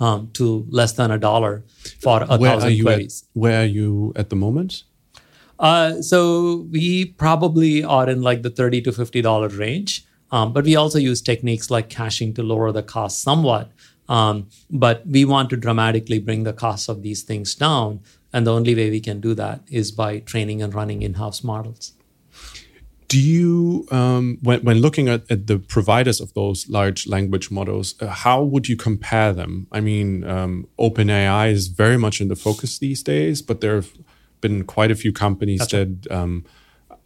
um, 0.00 0.30
to 0.34 0.66
less 0.70 0.92
than 0.92 1.10
a 1.10 1.18
dollar 1.18 1.64
for 2.00 2.22
a 2.22 2.38
where 2.38 2.52
thousand 2.52 2.80
queries. 2.80 3.24
At, 3.24 3.40
where 3.40 3.62
are 3.62 3.66
you 3.66 4.12
at 4.16 4.30
the 4.30 4.36
moment? 4.36 4.84
Uh, 5.58 6.00
so 6.00 6.68
we 6.70 7.06
probably 7.06 7.82
are 7.82 8.08
in 8.08 8.22
like 8.22 8.42
the 8.42 8.50
thirty 8.50 8.80
to 8.82 8.92
fifty 8.92 9.20
dollar 9.20 9.48
range, 9.48 10.06
um, 10.30 10.52
but 10.52 10.64
we 10.64 10.76
also 10.76 10.98
use 10.98 11.20
techniques 11.20 11.70
like 11.70 11.88
caching 11.88 12.32
to 12.34 12.42
lower 12.42 12.70
the 12.70 12.82
cost 12.82 13.22
somewhat. 13.22 13.70
Um, 14.08 14.48
but 14.70 15.06
we 15.06 15.24
want 15.24 15.50
to 15.50 15.56
dramatically 15.56 16.18
bring 16.18 16.44
the 16.44 16.52
cost 16.52 16.88
of 16.88 17.02
these 17.02 17.22
things 17.22 17.54
down. 17.54 18.00
And 18.32 18.46
the 18.46 18.52
only 18.52 18.74
way 18.74 18.90
we 18.90 19.00
can 19.00 19.20
do 19.20 19.34
that 19.34 19.60
is 19.70 19.92
by 19.92 20.20
training 20.20 20.62
and 20.62 20.74
running 20.74 21.02
in 21.02 21.14
house 21.14 21.42
models. 21.42 21.92
Do 23.08 23.18
you, 23.18 23.86
um, 23.90 24.38
when, 24.42 24.60
when 24.60 24.78
looking 24.78 25.08
at, 25.08 25.30
at, 25.30 25.46
the 25.46 25.58
providers 25.58 26.20
of 26.20 26.34
those 26.34 26.68
large 26.68 27.06
language 27.06 27.50
models, 27.50 27.94
uh, 28.02 28.08
how 28.08 28.42
would 28.42 28.68
you 28.68 28.76
compare 28.76 29.32
them? 29.32 29.66
I 29.72 29.80
mean, 29.80 30.24
um, 30.24 30.68
OpenAI 30.78 31.50
is 31.50 31.68
very 31.68 31.96
much 31.96 32.20
in 32.20 32.28
the 32.28 32.36
focus 32.36 32.78
these 32.78 33.02
days, 33.02 33.40
but 33.40 33.62
there 33.62 33.76
have 33.76 33.92
been 34.42 34.64
quite 34.64 34.90
a 34.90 34.94
few 34.94 35.10
companies 35.10 35.60
That's 35.60 35.72
that 35.72 36.06
um, 36.10 36.44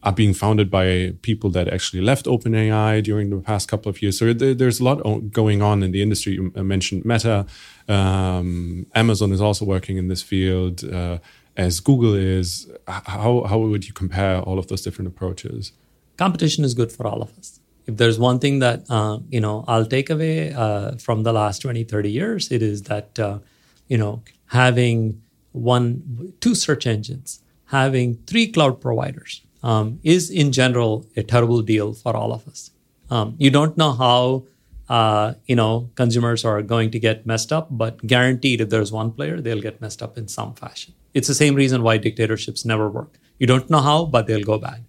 are 0.03 0.13
being 0.13 0.35
founded 0.35 0.71
by 0.71 1.15
people 1.23 1.49
that 1.51 1.69
actually 1.69 2.03
left 2.03 2.27
OpenAI 2.27 3.03
during 3.03 3.31
the 3.31 3.37
past 3.37 3.69
couple 3.69 3.89
of 3.89 4.03
years. 4.03 4.19
So 4.19 4.33
there's 4.33 4.81
a 4.81 4.85
lot 4.85 4.99
going 5.31 5.63
on 5.63 5.83
in 5.83 5.93
the 5.93 6.03
industry. 6.03 6.35
You 6.35 6.51
mentioned 6.57 7.05
Meta. 7.05 7.47
Um, 7.89 8.87
Amazon 8.95 9.33
is 9.33 9.41
also 9.41 9.65
working 9.65 9.97
in 9.99 10.09
this 10.09 10.23
field, 10.23 10.85
uh, 10.85 11.19
as 11.57 11.81
Google 11.81 12.15
is. 12.15 12.69
How, 12.89 13.45
how 13.45 13.59
would 13.59 13.87
you 13.87 13.93
compare 13.93 14.41
all 14.41 14.59
of 14.59 14.67
those 14.69 14.83
different 14.83 15.09
approaches? 15.09 15.73
Competition 16.17 16.65
is 16.65 16.75
good 16.75 16.91
for 16.91 17.07
all 17.07 17.23
of 17.23 17.37
us. 17.39 17.61
If 17.87 17.97
there's 17.97 18.19
one 18.19 18.39
thing 18.39 18.61
that 18.61 18.85
uh, 18.91 19.19
you 19.29 19.41
know 19.41 19.65
I'll 19.67 19.87
take 19.87 20.09
away 20.11 20.53
uh, 20.53 20.97
from 20.97 21.25
the 21.25 21.33
last 21.33 21.63
20, 21.63 21.85
30 21.85 22.11
years, 22.11 22.53
it 22.53 22.63
is 22.63 22.83
that 22.85 23.19
uh, 23.19 23.39
you 23.89 23.99
know 23.99 24.23
having 24.47 25.21
one, 25.53 26.33
two 26.41 26.55
search 26.55 26.87
engines, 26.87 27.41
having 27.67 28.19
three 28.27 28.51
cloud 28.51 28.81
providers, 28.81 29.43
um, 29.63 30.01
is 30.03 30.31
in 30.31 30.53
general 30.53 31.07
a 31.17 31.23
terrible 31.23 31.63
deal 31.63 31.95
for 31.95 32.17
all 32.17 32.33
of 32.33 32.47
us. 32.49 32.71
Um, 33.11 33.35
you 33.39 33.51
don't 33.51 33.77
know 33.77 33.93
how 33.93 34.45
uh, 34.89 35.35
you 35.47 35.57
know 35.57 35.91
consumers 35.95 36.45
are 36.45 36.63
going 36.63 36.91
to 36.91 36.99
get 36.99 37.27
messed 37.27 37.53
up, 37.53 37.69
but 37.71 38.07
guaranteed 38.07 38.61
if 38.61 38.71
there's 38.71 38.93
one 38.93 39.13
player, 39.13 39.41
they'll 39.41 39.61
get 39.61 39.81
messed 39.81 40.03
up 40.03 40.19
in 40.19 40.29
some 40.29 40.55
fashion. 40.55 40.95
It's 41.15 41.29
the 41.29 41.35
same 41.35 41.55
reason 41.55 41.83
why 41.83 41.99
dictatorships 41.99 42.65
never 42.65 42.89
work. 42.89 43.19
You 43.39 43.47
don't 43.47 43.69
know 43.71 43.81
how, 43.81 44.07
but 44.07 44.27
they'll 44.27 44.45
go 44.45 44.59
bad. 44.59 44.85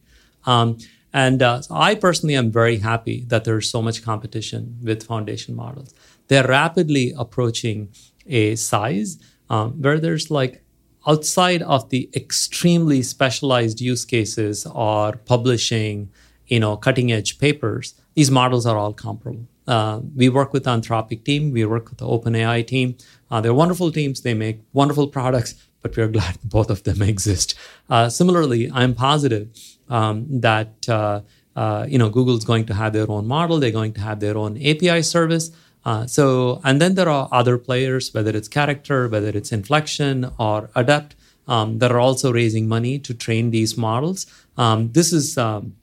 Um, 0.46 0.78
and 1.14 1.44
uh, 1.44 1.62
so 1.62 1.76
I 1.76 1.96
personally 1.96 2.36
am 2.36 2.52
very 2.52 2.78
happy 2.78 3.24
that 3.28 3.44
there's 3.44 3.70
so 3.70 3.82
much 3.82 4.04
competition 4.04 4.78
with 4.82 5.04
foundation 5.04 5.56
models. 5.56 5.94
They're 6.28 6.48
rapidly 6.48 7.14
approaching 7.18 7.90
a 8.26 8.56
size 8.56 9.20
um, 9.50 9.82
where 9.82 10.00
there's 10.00 10.32
like 10.32 10.63
outside 11.08 11.62
of 11.62 11.90
the 11.90 12.10
extremely 12.16 13.02
specialized 13.02 13.82
use 13.82 14.06
cases 14.06 14.66
or 14.66 15.14
publishing, 15.14 16.10
you 16.48 16.60
know, 16.60 16.78
cutting 16.78 17.12
edge 17.12 17.40
papers, 17.40 17.96
these 18.16 18.32
models 18.32 18.66
are 18.66 18.78
all 18.78 18.94
comparable. 18.94 19.48
Uh, 19.68 20.02
we 20.16 20.30
work 20.30 20.54
with 20.54 20.66
the 20.66 20.70
Anthropic 20.70 21.24
team. 21.24 21.52
We 21.52 21.66
work 21.66 21.90
with 21.90 22.00
the 22.00 22.06
OpenAI 22.06 22.66
team. 22.68 22.98
Uh, 23.32 23.42
they're 23.42 23.54
wonderful 23.54 23.92
teams. 23.92 24.22
They 24.22 24.34
make 24.34 24.60
wonderful 24.74 25.08
products, 25.08 25.56
but 25.82 25.96
we're 25.96 26.08
glad 26.20 26.38
both 26.44 26.70
of 26.70 26.84
them 26.84 27.02
exist. 27.02 27.56
Uh, 27.90 28.10
similarly, 28.10 28.70
I'm 28.74 28.94
positive 28.94 29.50
um, 29.90 30.26
that 30.42 30.90
uh, 30.90 31.22
uh, 31.56 31.86
you 31.88 31.98
know 31.98 32.10
Google's 32.10 32.44
going 32.44 32.66
to 32.66 32.74
have 32.74 32.94
their 32.94 33.10
own 33.10 33.28
model. 33.28 33.60
They're 33.60 33.72
going 33.72 33.94
to 33.94 34.02
have 34.02 34.20
their 34.20 34.38
own 34.38 34.58
API 34.58 35.02
service. 35.02 35.52
Uh, 35.86 36.06
so, 36.06 36.62
and 36.64 36.82
then 36.82 36.96
there 36.96 37.10
are 37.10 37.28
other 37.32 37.58
players, 37.58 38.14
whether 38.14 38.32
it's 38.32 38.48
character, 38.48 39.08
whether 39.08 39.30
it's 39.30 39.52
inflection 39.52 40.32
or 40.40 40.70
adept, 40.76 41.16
um, 41.48 41.80
that 41.80 41.92
are 41.92 42.00
also 42.00 42.32
raising 42.32 42.68
money 42.68 42.98
to 43.00 43.14
train 43.14 43.52
these 43.52 43.78
models. 43.78 44.26
Um, 44.58 44.92
this 44.94 45.12
is 45.12 45.38
um, 45.38 45.76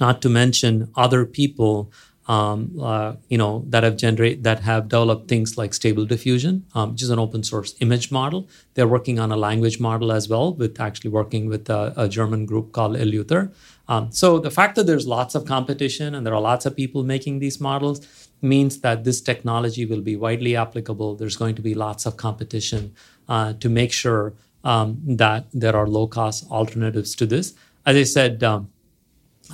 not 0.00 0.22
to 0.22 0.28
mention 0.28 0.90
other 0.96 1.26
people 1.26 1.90
um, 2.28 2.72
uh, 2.80 3.14
you 3.28 3.38
know, 3.38 3.64
that 3.68 3.84
have 3.84 3.96
generate 3.96 4.42
that 4.42 4.60
have 4.60 4.88
developed 4.88 5.28
things 5.28 5.56
like 5.56 5.72
Stable 5.72 6.04
Diffusion, 6.04 6.66
um, 6.74 6.92
which 6.92 7.02
is 7.02 7.10
an 7.10 7.18
open 7.18 7.42
source 7.44 7.74
image 7.80 8.10
model. 8.10 8.48
They're 8.74 8.88
working 8.88 9.18
on 9.18 9.30
a 9.30 9.36
language 9.36 9.78
model 9.78 10.10
as 10.10 10.28
well, 10.28 10.52
with 10.54 10.80
actually 10.80 11.10
working 11.10 11.46
with 11.46 11.70
a, 11.70 11.92
a 11.96 12.08
German 12.08 12.44
group 12.44 12.72
called 12.72 12.96
Eleuther. 12.96 13.52
Um, 13.88 14.10
so 14.10 14.40
the 14.40 14.50
fact 14.50 14.74
that 14.74 14.86
there's 14.86 15.06
lots 15.06 15.36
of 15.36 15.44
competition 15.44 16.14
and 16.14 16.26
there 16.26 16.34
are 16.34 16.40
lots 16.40 16.66
of 16.66 16.74
people 16.74 17.04
making 17.04 17.38
these 17.38 17.60
models 17.60 18.04
means 18.42 18.80
that 18.80 19.04
this 19.04 19.20
technology 19.20 19.86
will 19.86 20.00
be 20.00 20.16
widely 20.16 20.56
applicable. 20.56 21.16
There's 21.16 21.36
going 21.36 21.54
to 21.56 21.62
be 21.62 21.74
lots 21.74 22.06
of 22.06 22.16
competition 22.16 22.94
uh, 23.28 23.54
to 23.54 23.68
make 23.68 23.92
sure 23.92 24.34
um, 24.64 25.00
that 25.06 25.46
there 25.52 25.76
are 25.76 25.86
low 25.86 26.06
cost 26.06 26.50
alternatives 26.50 27.14
to 27.16 27.26
this. 27.26 27.54
As 27.84 27.96
I 27.96 28.02
said, 28.02 28.42
um, 28.42 28.70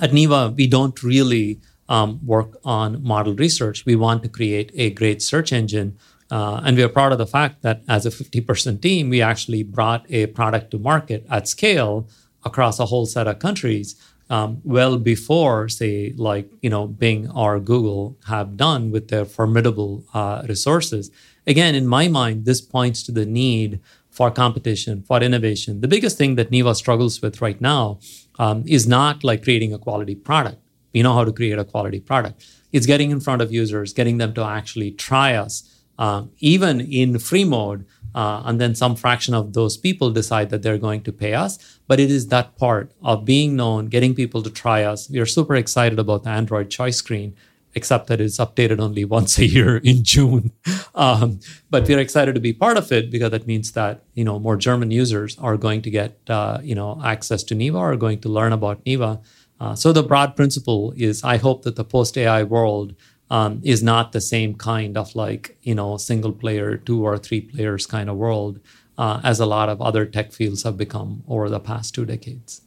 at 0.01 0.11
Neeva, 0.11 0.55
we 0.55 0.67
don't 0.67 1.01
really 1.03 1.59
um, 1.87 2.19
work 2.25 2.57
on 2.63 3.03
model 3.03 3.35
research. 3.35 3.85
We 3.85 3.95
want 3.95 4.23
to 4.23 4.29
create 4.29 4.71
a 4.73 4.89
great 4.91 5.21
search 5.21 5.53
engine. 5.53 5.97
Uh, 6.31 6.61
and 6.63 6.75
we 6.75 6.83
are 6.83 6.89
proud 6.89 7.11
of 7.11 7.19
the 7.19 7.27
fact 7.27 7.61
that 7.61 7.83
as 7.87 8.05
a 8.05 8.09
50% 8.09 8.81
team, 8.81 9.09
we 9.09 9.21
actually 9.21 9.61
brought 9.61 10.05
a 10.09 10.25
product 10.27 10.71
to 10.71 10.79
market 10.79 11.25
at 11.29 11.47
scale 11.47 12.07
across 12.43 12.79
a 12.79 12.87
whole 12.87 13.05
set 13.05 13.27
of 13.27 13.39
countries 13.39 13.95
um, 14.29 14.61
well 14.63 14.97
before, 14.97 15.69
say, 15.69 16.13
like 16.17 16.49
you 16.61 16.69
know, 16.69 16.87
Bing 16.87 17.29
or 17.31 17.59
Google 17.59 18.17
have 18.27 18.57
done 18.57 18.91
with 18.91 19.09
their 19.09 19.25
formidable 19.25 20.03
uh, 20.13 20.43
resources. 20.47 21.11
Again, 21.45 21.75
in 21.75 21.87
my 21.87 22.07
mind, 22.07 22.45
this 22.45 22.61
points 22.61 23.03
to 23.03 23.11
the 23.11 23.25
need 23.25 23.79
for 24.09 24.31
competition, 24.31 25.03
for 25.03 25.21
innovation. 25.21 25.81
The 25.81 25.87
biggest 25.87 26.17
thing 26.17 26.35
that 26.35 26.51
Neeva 26.51 26.75
struggles 26.75 27.21
with 27.21 27.41
right 27.41 27.59
now 27.59 27.99
um, 28.39 28.63
is 28.65 28.87
not 28.87 29.23
like 29.23 29.43
creating 29.43 29.73
a 29.73 29.79
quality 29.79 30.15
product. 30.15 30.59
We 30.93 31.01
know 31.01 31.13
how 31.13 31.25
to 31.25 31.33
create 31.33 31.57
a 31.57 31.65
quality 31.65 31.99
product. 31.99 32.45
It's 32.71 32.85
getting 32.85 33.11
in 33.11 33.19
front 33.19 33.41
of 33.41 33.51
users, 33.51 33.93
getting 33.93 34.19
them 34.19 34.33
to 34.35 34.43
actually 34.43 34.91
try 34.91 35.33
us, 35.35 35.83
uh, 35.97 36.23
even 36.39 36.79
in 36.79 37.17
free 37.19 37.43
mode, 37.43 37.85
uh, 38.15 38.43
and 38.45 38.59
then 38.59 38.75
some 38.75 38.95
fraction 38.95 39.33
of 39.33 39.53
those 39.53 39.77
people 39.77 40.11
decide 40.11 40.49
that 40.49 40.61
they're 40.61 40.77
going 40.77 41.01
to 41.03 41.11
pay 41.11 41.33
us. 41.33 41.79
But 41.87 41.99
it 41.99 42.11
is 42.11 42.27
that 42.27 42.57
part 42.57 42.91
of 43.03 43.25
being 43.25 43.55
known, 43.55 43.87
getting 43.87 44.15
people 44.15 44.41
to 44.43 44.49
try 44.49 44.83
us. 44.83 45.09
We 45.09 45.19
are 45.19 45.25
super 45.25 45.55
excited 45.55 45.99
about 45.99 46.23
the 46.23 46.29
Android 46.29 46.69
choice 46.69 46.97
screen, 46.97 47.35
except 47.75 48.07
that 48.07 48.21
it's 48.21 48.37
updated 48.37 48.79
only 48.79 49.05
once 49.17 49.37
a 49.37 49.45
year 49.45 49.77
in 49.77 50.03
June. 50.03 50.51
Um, 50.95 51.39
but 51.71 51.87
we're 51.87 51.97
excited 51.97 52.35
to 52.35 52.39
be 52.39 52.53
part 52.53 52.77
of 52.77 52.91
it 52.91 53.09
because 53.09 53.31
that 53.31 53.47
means 53.47 53.71
that 53.71 54.03
you 54.13 54.23
know 54.23 54.37
more 54.37 54.55
German 54.55 54.91
users 54.91 55.39
are 55.39 55.57
going 55.57 55.81
to 55.81 55.89
get 55.89 56.19
uh, 56.29 56.59
you 56.61 56.75
know 56.75 57.01
access 57.03 57.41
to 57.45 57.55
Neeva, 57.55 57.79
are 57.79 57.95
going 57.95 58.19
to 58.19 58.29
learn 58.29 58.53
about 58.53 58.85
Neeva. 58.85 59.19
Uh, 59.59 59.73
so 59.73 59.91
the 59.91 60.03
broad 60.03 60.35
principle 60.35 60.93
is, 60.95 61.23
I 61.23 61.37
hope 61.37 61.63
that 61.63 61.75
the 61.75 61.83
post 61.83 62.17
AI 62.17 62.43
world 62.43 62.93
um, 63.33 63.59
is 63.63 63.81
not 63.81 64.11
the 64.11 64.21
same 64.21 64.53
kind 64.53 64.95
of 64.95 65.15
like 65.15 65.57
you 65.63 65.73
know 65.73 65.97
single 65.97 66.31
player 66.31 66.77
two 66.77 67.03
or 67.03 67.17
three 67.17 67.41
players 67.41 67.87
kind 67.87 68.07
of 68.09 68.15
world 68.15 68.59
uh, 68.97 69.19
as 69.23 69.39
a 69.39 69.47
lot 69.47 69.69
of 69.69 69.81
other 69.81 70.05
tech 70.05 70.31
fields 70.31 70.61
have 70.63 70.77
become 70.77 71.23
over 71.27 71.49
the 71.49 71.59
past 71.59 71.95
two 71.95 72.05
decades. 72.05 72.61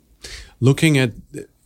Looking 0.58 0.98
at 0.98 1.12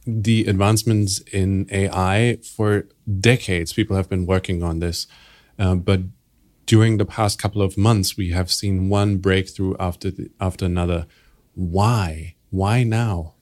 the 0.06 0.44
advancements 0.44 1.20
in 1.32 1.66
ai 1.70 2.38
for 2.56 2.88
decades 3.20 3.72
people 3.72 3.96
have 3.96 4.08
been 4.08 4.26
working 4.26 4.62
on 4.62 4.80
this 4.80 5.06
uh, 5.58 5.74
but 5.74 6.00
during 6.66 6.98
the 6.98 7.04
past 7.04 7.38
couple 7.38 7.62
of 7.62 7.78
months 7.78 8.16
we 8.16 8.30
have 8.30 8.50
seen 8.50 8.88
one 8.88 9.16
breakthrough 9.16 9.74
after 9.78 10.10
the, 10.10 10.30
after 10.40 10.64
another. 10.66 11.06
Why? 11.54 12.34
Why 12.50 12.82
now? 12.84 13.34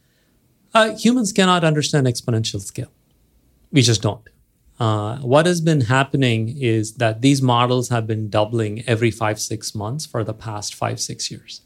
Uh, 0.75 0.97
humans 0.97 1.33
cannot 1.33 1.65
understand 1.65 2.07
exponential 2.07 2.61
scale. 2.61 2.93
We 3.73 3.83
just 3.83 4.03
don't 4.03 4.23
uh, 4.79 5.19
what 5.19 5.47
has 5.47 5.61
been 5.61 5.83
happening 5.83 6.57
is 6.57 6.95
that 6.95 7.21
these 7.21 7.43
models 7.43 7.89
have 7.89 8.07
been 8.07 8.31
doubling 8.31 8.85
every 8.87 9.11
five, 9.11 9.41
six 9.41 9.75
months 9.75 10.07
for 10.07 10.23
the 10.23 10.35
past 10.35 10.75
five, 10.75 11.01
six 11.01 11.31
years, 11.31 11.63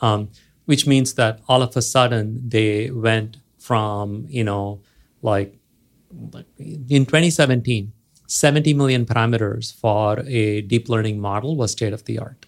um, 0.00 0.30
which 0.64 0.86
means 0.86 1.14
that 1.14 1.40
all 1.48 1.62
of 1.62 1.76
a 1.76 1.82
sudden 1.82 2.48
they 2.48 2.90
went 2.90 3.36
from, 3.58 4.26
you 4.28 4.44
know, 4.44 4.80
like 5.20 5.54
in 6.58 7.04
2017, 7.04 7.92
70 8.26 8.74
million 8.74 9.04
parameters 9.04 9.74
for 9.74 10.20
a 10.26 10.62
deep 10.62 10.88
learning 10.88 11.20
model 11.20 11.56
was 11.56 11.72
state 11.72 11.92
of 11.92 12.04
the 12.06 12.18
art. 12.18 12.46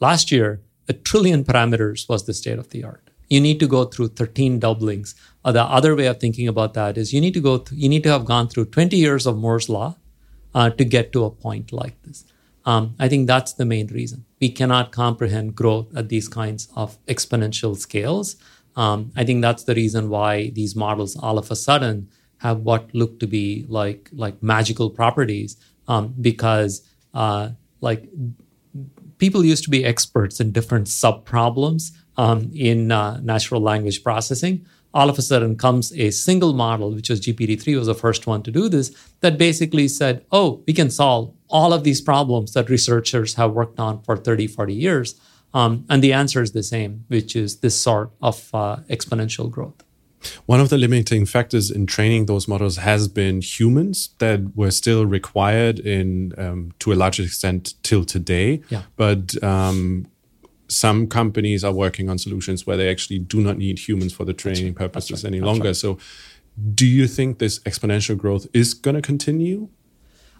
Last 0.00 0.32
year, 0.32 0.60
a 0.88 0.92
trillion 0.92 1.44
parameters 1.44 2.08
was 2.08 2.26
the 2.26 2.34
state 2.34 2.58
of 2.58 2.70
the 2.70 2.84
art 2.84 3.10
you 3.28 3.40
need 3.40 3.60
to 3.60 3.66
go 3.66 3.84
through 3.84 4.08
13 4.08 4.58
doublings. 4.58 5.14
Or 5.44 5.52
the 5.52 5.62
other 5.62 5.94
way 5.94 6.06
of 6.06 6.18
thinking 6.18 6.48
about 6.48 6.74
that 6.74 6.98
is 6.98 7.12
you 7.12 7.20
need 7.20 7.34
to 7.34 7.40
go 7.40 7.58
th- 7.58 7.80
you 7.80 7.88
need 7.88 8.02
to 8.04 8.10
have 8.10 8.24
gone 8.24 8.48
through 8.48 8.66
20 8.66 8.96
years 8.96 9.26
of 9.26 9.36
Moore's 9.36 9.68
law 9.68 9.96
uh, 10.54 10.70
to 10.70 10.84
get 10.84 11.12
to 11.12 11.24
a 11.24 11.30
point 11.30 11.72
like 11.72 12.00
this. 12.02 12.24
Um, 12.64 12.96
I 12.98 13.08
think 13.08 13.28
that's 13.28 13.52
the 13.52 13.64
main 13.64 13.86
reason. 13.86 14.24
We 14.40 14.48
cannot 14.48 14.90
comprehend 14.90 15.54
growth 15.54 15.96
at 15.96 16.08
these 16.08 16.28
kinds 16.28 16.68
of 16.74 16.98
exponential 17.06 17.76
scales. 17.76 18.36
Um, 18.74 19.12
I 19.16 19.24
think 19.24 19.40
that's 19.40 19.64
the 19.64 19.74
reason 19.74 20.10
why 20.10 20.50
these 20.50 20.74
models 20.74 21.16
all 21.16 21.38
of 21.38 21.50
a 21.50 21.56
sudden 21.56 22.08
have 22.38 22.60
what 22.60 22.92
look 22.94 23.18
to 23.20 23.26
be 23.26 23.64
like 23.68 24.10
like 24.12 24.42
magical 24.42 24.90
properties 24.90 25.56
um, 25.88 26.14
because 26.20 26.82
uh, 27.14 27.50
like 27.80 28.08
people 29.18 29.44
used 29.44 29.64
to 29.64 29.70
be 29.70 29.84
experts 29.84 30.40
in 30.40 30.52
different 30.52 30.88
sub 30.88 31.24
problems 31.24 31.92
um, 32.16 32.50
in 32.54 32.92
uh, 32.92 33.20
natural 33.20 33.60
language 33.60 34.02
processing. 34.02 34.66
All 34.94 35.10
of 35.10 35.18
a 35.18 35.22
sudden 35.22 35.56
comes 35.56 35.92
a 35.92 36.10
single 36.10 36.54
model, 36.54 36.92
which 36.94 37.10
was 37.10 37.20
GPT-3 37.20 37.76
was 37.76 37.86
the 37.86 37.94
first 37.94 38.26
one 38.26 38.42
to 38.44 38.50
do 38.50 38.68
this, 38.68 38.96
that 39.20 39.36
basically 39.36 39.88
said, 39.88 40.24
oh, 40.32 40.62
we 40.66 40.72
can 40.72 40.90
solve 40.90 41.34
all 41.48 41.72
of 41.72 41.84
these 41.84 42.00
problems 42.00 42.52
that 42.54 42.70
researchers 42.70 43.34
have 43.34 43.52
worked 43.52 43.78
on 43.78 44.02
for 44.02 44.16
30, 44.16 44.46
40 44.46 44.72
years. 44.72 45.20
Um, 45.52 45.84
and 45.88 46.02
the 46.02 46.12
answer 46.12 46.42
is 46.42 46.52
the 46.52 46.62
same, 46.62 47.04
which 47.08 47.36
is 47.36 47.58
this 47.58 47.78
sort 47.78 48.10
of 48.22 48.50
uh, 48.54 48.76
exponential 48.88 49.50
growth. 49.50 49.85
One 50.46 50.60
of 50.60 50.68
the 50.68 50.78
limiting 50.78 51.26
factors 51.26 51.70
in 51.70 51.86
training 51.86 52.26
those 52.26 52.48
models 52.48 52.76
has 52.76 53.08
been 53.08 53.40
humans 53.40 54.10
that 54.18 54.56
were 54.56 54.70
still 54.70 55.06
required 55.06 55.78
in 55.78 56.32
um, 56.38 56.72
to 56.80 56.92
a 56.92 56.94
large 56.94 57.20
extent 57.20 57.74
till 57.82 58.04
today. 58.04 58.62
Yeah. 58.68 58.82
But 58.96 59.42
um, 59.42 60.06
some 60.68 61.06
companies 61.06 61.64
are 61.64 61.72
working 61.72 62.08
on 62.08 62.18
solutions 62.18 62.66
where 62.66 62.76
they 62.76 62.90
actually 62.90 63.18
do 63.18 63.40
not 63.40 63.58
need 63.58 63.78
humans 63.78 64.12
for 64.12 64.24
the 64.24 64.34
training 64.34 64.66
right. 64.66 64.76
purposes 64.76 65.24
right. 65.24 65.28
any 65.28 65.38
That's 65.38 65.46
longer. 65.46 65.68
Right. 65.68 65.76
So, 65.76 65.98
do 66.74 66.86
you 66.86 67.06
think 67.06 67.38
this 67.38 67.58
exponential 67.60 68.16
growth 68.16 68.46
is 68.54 68.72
going 68.72 68.94
to 68.94 69.02
continue? 69.02 69.68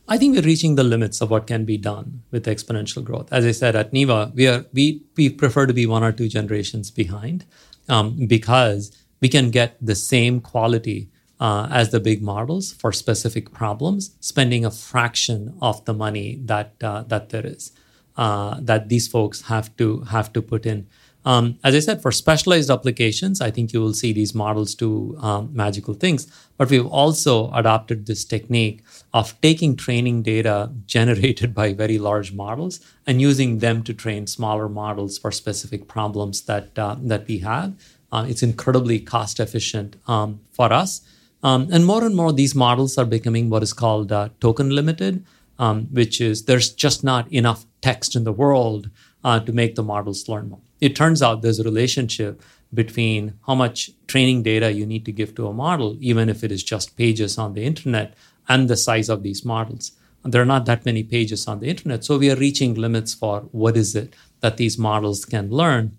I 0.09 0.19
think 0.19 0.35
we're 0.35 0.43
reaching 0.43 0.77
the 0.77 0.85
limits 0.85 1.21
of 1.21 1.31
what 1.31 1.47
can 1.47 1.65
be 1.65 1.77
done 1.77 2.23
with 2.31 2.47
exponential 2.47 3.03
growth. 3.03 3.33
As 3.33 3.45
I 3.45 3.51
said 3.51 3.75
at 3.75 3.93
Neeva, 3.93 4.33
we 4.35 4.47
are 4.47 4.65
we 4.73 5.03
we 5.17 5.29
prefer 5.29 5.67
to 5.67 5.75
be 5.75 5.85
one 5.85 6.05
or 6.05 6.13
two 6.13 6.29
generations 6.29 6.91
behind 6.91 7.45
um, 7.89 8.27
because 8.27 8.93
we 9.21 9.29
can 9.29 9.51
get 9.51 9.77
the 9.81 9.95
same 9.95 10.41
quality 10.41 11.09
uh, 11.39 11.69
as 11.71 11.91
the 11.91 12.01
big 12.01 12.23
models 12.23 12.73
for 12.73 12.93
specific 12.93 13.53
problems, 13.53 14.17
spending 14.21 14.65
a 14.65 14.71
fraction 14.71 15.57
of 15.61 15.85
the 15.85 15.95
money 15.95 16.39
that 16.45 16.75
uh, 16.83 17.03
that 17.03 17.29
there 17.31 17.47
is 17.47 17.73
uh, 18.17 18.59
that 18.61 18.89
these 18.89 19.07
folks 19.09 19.43
have 19.43 19.77
to 19.77 20.01
have 20.03 20.33
to 20.33 20.43
put 20.43 20.67
in. 20.67 20.87
Um, 21.27 21.59
as 21.65 21.75
I 21.75 21.81
said, 21.81 22.03
for 22.03 22.13
specialized 22.13 22.71
applications, 22.71 23.41
I 23.41 23.51
think 23.51 23.73
you 23.73 23.81
will 23.81 23.95
see 23.95 24.13
these 24.13 24.33
models 24.33 24.77
do 24.77 25.17
um, 25.19 25.51
magical 25.53 25.93
things. 25.93 26.29
But 26.57 26.71
we've 26.71 26.87
also 26.87 27.51
adopted 27.51 28.07
this 28.07 28.25
technique 28.25 28.85
of 29.13 29.39
taking 29.41 29.75
training 29.75 30.23
data 30.23 30.71
generated 30.87 31.53
by 31.53 31.73
very 31.73 31.99
large 31.99 32.33
models 32.33 32.79
and 33.09 33.21
using 33.21 33.59
them 33.59 33.83
to 33.83 33.93
train 33.93 34.29
smaller 34.29 34.69
models 34.69 35.19
for 35.19 35.33
specific 35.33 35.89
problems 35.89 36.43
that 36.43 36.79
uh, 36.79 36.95
that 37.01 37.27
we 37.27 37.39
have. 37.39 37.75
Uh, 38.13 38.27
it's 38.29 38.43
incredibly 38.43 38.99
cost 38.99 39.41
efficient 39.41 39.97
um, 40.07 40.41
for 40.53 40.73
us. 40.73 41.01
Um, 41.43 41.69
and 41.71 41.85
more 41.85 42.05
and 42.05 42.17
more, 42.17 42.33
these 42.33 42.55
models 42.55 42.97
are 42.99 43.05
becoming 43.05 43.51
what 43.51 43.63
is 43.63 43.73
called 43.73 44.11
uh, 44.11 44.31
token 44.41 44.71
limited 44.71 45.25
um, 45.59 45.87
which 45.93 46.21
is 46.21 46.45
there's 46.45 46.73
just 46.73 47.05
not 47.05 47.31
enough 47.33 47.65
text 47.81 48.17
in 48.17 48.25
the 48.25 48.33
world 48.33 48.91
uh, 49.25 49.41
to 49.41 49.53
make 49.53 49.75
the 49.75 49.83
models 49.83 50.29
learn 50.29 50.51
more. 50.51 50.61
It 50.81 50.95
turns 50.95 51.23
out 51.23 51.43
there's 51.43 51.59
a 51.59 51.65
relationship 51.65 52.43
between 52.75 53.35
how 53.47 53.55
much 53.55 53.91
training 54.07 54.43
data 54.43 54.73
you 54.73 54.85
need 54.85 55.05
to 55.07 55.13
give 55.13 55.35
to 55.37 55.47
a 55.47 55.53
model, 55.53 55.97
even 56.01 56.29
if 56.29 56.45
it 56.45 56.53
is 56.53 56.63
just 56.63 56.97
pages 56.97 57.39
on 57.39 57.55
the 57.55 57.65
internet, 57.65 58.15
and 58.49 58.69
the 58.69 58.77
size 58.77 59.09
of 59.09 59.23
these 59.23 59.45
models. 59.45 59.93
There 60.25 60.43
are 60.43 60.47
not 60.47 60.67
that 60.67 60.85
many 60.85 61.03
pages 61.03 61.47
on 61.47 61.61
the 61.61 61.69
internet, 61.69 62.05
so 62.05 62.19
we 62.19 62.31
are 62.31 62.37
reaching 62.37 62.75
limits 62.75 63.15
for 63.15 63.43
what 63.53 63.77
is 63.77 63.95
it 63.95 64.15
that 64.41 64.57
these 64.57 64.77
models 64.77 65.25
can 65.25 65.51
learn. 65.51 65.97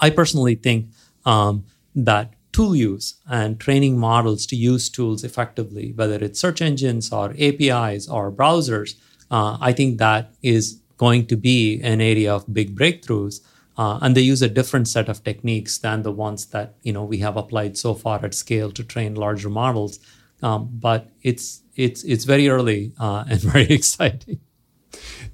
I 0.00 0.10
personally 0.10 0.56
think 0.56 0.88
um, 1.26 1.64
that 1.94 2.32
tool 2.52 2.74
use 2.74 3.20
and 3.28 3.60
training 3.60 3.98
models 3.98 4.46
to 4.46 4.56
use 4.56 4.88
tools 4.88 5.22
effectively, 5.24 5.92
whether 5.94 6.14
it's 6.14 6.40
search 6.40 6.62
engines 6.62 7.12
or 7.12 7.34
APIs 7.38 8.08
or 8.08 8.32
browsers, 8.32 8.94
uh, 9.30 9.58
I 9.60 9.72
think 9.74 9.98
that 9.98 10.32
is 10.42 10.80
going 10.96 11.26
to 11.26 11.36
be 11.36 11.80
an 11.82 12.00
area 12.00 12.34
of 12.34 12.50
big 12.52 12.74
breakthroughs. 12.74 13.40
Uh, 13.76 13.98
and 14.00 14.16
they 14.16 14.22
use 14.22 14.40
a 14.40 14.48
different 14.48 14.88
set 14.88 15.10
of 15.10 15.22
techniques 15.22 15.76
than 15.76 16.02
the 16.02 16.10
ones 16.10 16.46
that 16.46 16.76
you 16.82 16.94
know 16.94 17.04
we 17.04 17.18
have 17.18 17.36
applied 17.36 17.76
so 17.76 17.92
far 17.92 18.24
at 18.24 18.32
scale 18.32 18.70
to 18.72 18.82
train 18.82 19.14
larger 19.14 19.50
models. 19.50 19.98
Um, 20.42 20.70
but 20.72 21.10
it's 21.22 21.60
it's 21.74 22.02
it's 22.04 22.24
very 22.24 22.48
early 22.48 22.94
uh, 22.98 23.24
and 23.30 23.38
very 23.40 23.68
exciting. 23.80 24.40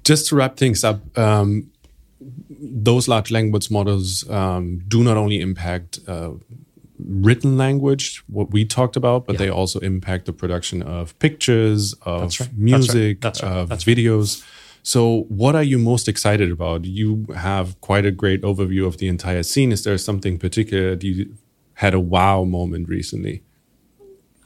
Just 0.03 0.27
to 0.27 0.35
wrap 0.35 0.57
things 0.57 0.83
up, 0.83 1.17
um, 1.17 1.71
those 2.49 3.07
large 3.07 3.31
language 3.31 3.69
models 3.69 4.29
um, 4.29 4.79
do 4.87 5.03
not 5.03 5.17
only 5.17 5.41
impact 5.41 5.99
uh, 6.07 6.31
written 6.99 7.57
language, 7.57 8.23
what 8.27 8.51
we 8.51 8.65
talked 8.65 8.95
about, 8.95 9.25
but 9.25 9.33
yeah. 9.33 9.39
they 9.39 9.49
also 9.49 9.79
impact 9.79 10.25
the 10.25 10.33
production 10.33 10.81
of 10.81 11.17
pictures, 11.19 11.93
of 12.03 12.39
right. 12.39 12.53
music, 12.55 13.21
That's 13.21 13.43
right. 13.43 13.67
That's 13.67 13.87
right. 13.87 13.93
of 13.93 13.97
videos. 13.97 14.43
So, 14.83 15.25
what 15.29 15.55
are 15.55 15.63
you 15.63 15.79
most 15.79 16.07
excited 16.09 16.51
about? 16.51 16.83
You 16.83 17.25
have 17.35 17.79
quite 17.79 18.05
a 18.05 18.11
great 18.11 18.41
overview 18.41 18.85
of 18.85 18.97
the 18.97 19.07
entire 19.07 19.43
scene. 19.43 19.71
Is 19.71 19.83
there 19.83 19.97
something 19.97 20.37
particular 20.37 20.95
that 20.95 21.03
you 21.03 21.35
had 21.75 21.93
a 21.93 21.99
wow 21.99 22.43
moment 22.43 22.89
recently? 22.89 23.43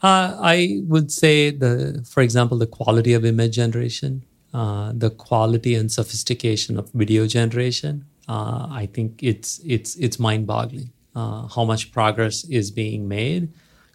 Uh, 0.03 0.38
I 0.39 0.82
would 0.84 1.11
say 1.11 1.49
the, 1.49 2.05
for 2.07 2.21
example, 2.21 2.59
the 2.59 2.67
quality 2.67 3.13
of 3.13 3.25
image 3.25 3.55
generation, 3.55 4.23
uh, 4.53 4.91
the 4.95 5.09
quality 5.09 5.75
and 5.75 5.91
sophistication 5.91 6.77
of 6.77 6.89
video 6.93 7.27
generation. 7.27 8.05
Uh, 8.27 8.67
I 8.69 8.89
think 8.93 9.21
it's 9.21 9.59
it's 9.65 9.95
it's 9.95 10.19
mind-boggling 10.19 10.91
uh, 11.15 11.47
how 11.47 11.63
much 11.63 11.91
progress 11.91 12.43
is 12.45 12.71
being 12.71 13.07
made. 13.07 13.49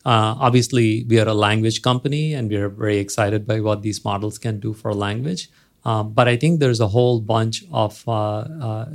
Uh, 0.05 0.35
obviously, 0.39 1.05
we 1.09 1.21
are 1.21 1.29
a 1.29 1.35
language 1.35 1.83
company, 1.83 2.35
and 2.35 2.51
we 2.51 2.57
are 2.57 2.69
very 2.69 2.99
excited 2.99 3.47
by 3.47 3.61
what 3.61 3.83
these 3.83 4.05
models 4.05 4.39
can 4.39 4.59
do 4.59 4.73
for 4.73 4.93
language. 4.95 5.49
Um, 5.85 6.13
but 6.13 6.29
I 6.29 6.37
think 6.37 6.61
there's 6.61 6.81
a 6.81 6.89
whole 6.89 7.21
bunch 7.21 7.65
of 7.73 8.03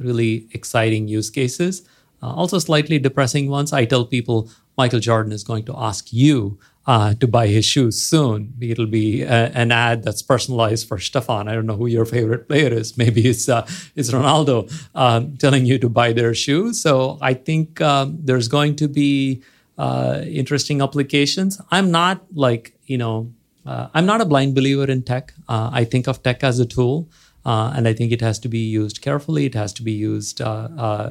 really 0.01 0.47
exciting 0.51 1.07
use 1.07 1.29
cases. 1.29 1.87
also, 2.21 2.59
slightly 2.59 2.99
depressing 2.99 3.49
ones. 3.49 3.71
I 3.73 3.85
tell 3.85 4.05
people 4.05 4.49
Michael 4.77 4.99
Jordan 4.99 5.31
is 5.31 5.43
going 5.43 5.65
to 5.65 5.75
ask 5.77 6.13
you 6.13 6.59
uh, 6.87 7.13
to 7.15 7.27
buy 7.27 7.47
his 7.47 7.65
shoes 7.65 8.01
soon. 8.01 8.53
It'll 8.61 8.87
be 8.87 9.21
a, 9.21 9.51
an 9.53 9.73
ad 9.73 10.03
that's 10.03 10.21
personalized 10.21 10.87
for 10.87 10.97
Stephan. 10.97 11.49
I 11.49 11.53
don't 11.53 11.65
know 11.65 11.75
who 11.75 11.87
your 11.87 12.05
favorite 12.05 12.47
player 12.47 12.71
is. 12.71 12.97
Maybe 13.03 13.27
it's 13.27 13.49
uh, 13.49 13.67
it's 13.95 14.11
Ronaldo 14.11 14.71
um, 14.95 15.35
telling 15.37 15.65
you 15.65 15.77
to 15.79 15.89
buy 15.89 16.13
their 16.13 16.33
shoes. 16.33 16.81
So 16.81 17.17
I 17.21 17.33
think 17.33 17.81
um, 17.81 18.17
there's 18.23 18.47
going 18.47 18.77
to 18.77 18.87
be 18.87 19.43
uh, 19.77 20.21
interesting 20.25 20.81
applications. 20.81 21.61
I'm 21.71 21.91
not 21.91 22.23
like 22.33 22.73
you 22.85 22.97
know 22.97 23.33
uh, 23.65 23.89
I'm 23.93 24.05
not 24.05 24.21
a 24.21 24.25
blind 24.25 24.55
believer 24.55 24.89
in 24.89 25.03
tech. 25.03 25.33
Uh, 25.49 25.69
I 25.73 25.83
think 25.83 26.07
of 26.07 26.23
tech 26.23 26.43
as 26.43 26.59
a 26.59 26.65
tool. 26.65 27.09
Uh, 27.45 27.71
and 27.73 27.87
I 27.87 27.93
think 27.93 28.11
it 28.11 28.19
has 28.19 28.39
to 28.39 28.49
be 28.49 28.59
used 28.59 29.01
carefully. 29.01 29.45
It 29.45 29.55
has 29.55 29.71
to 29.73 29.81
be 29.83 29.93
used 29.93 30.41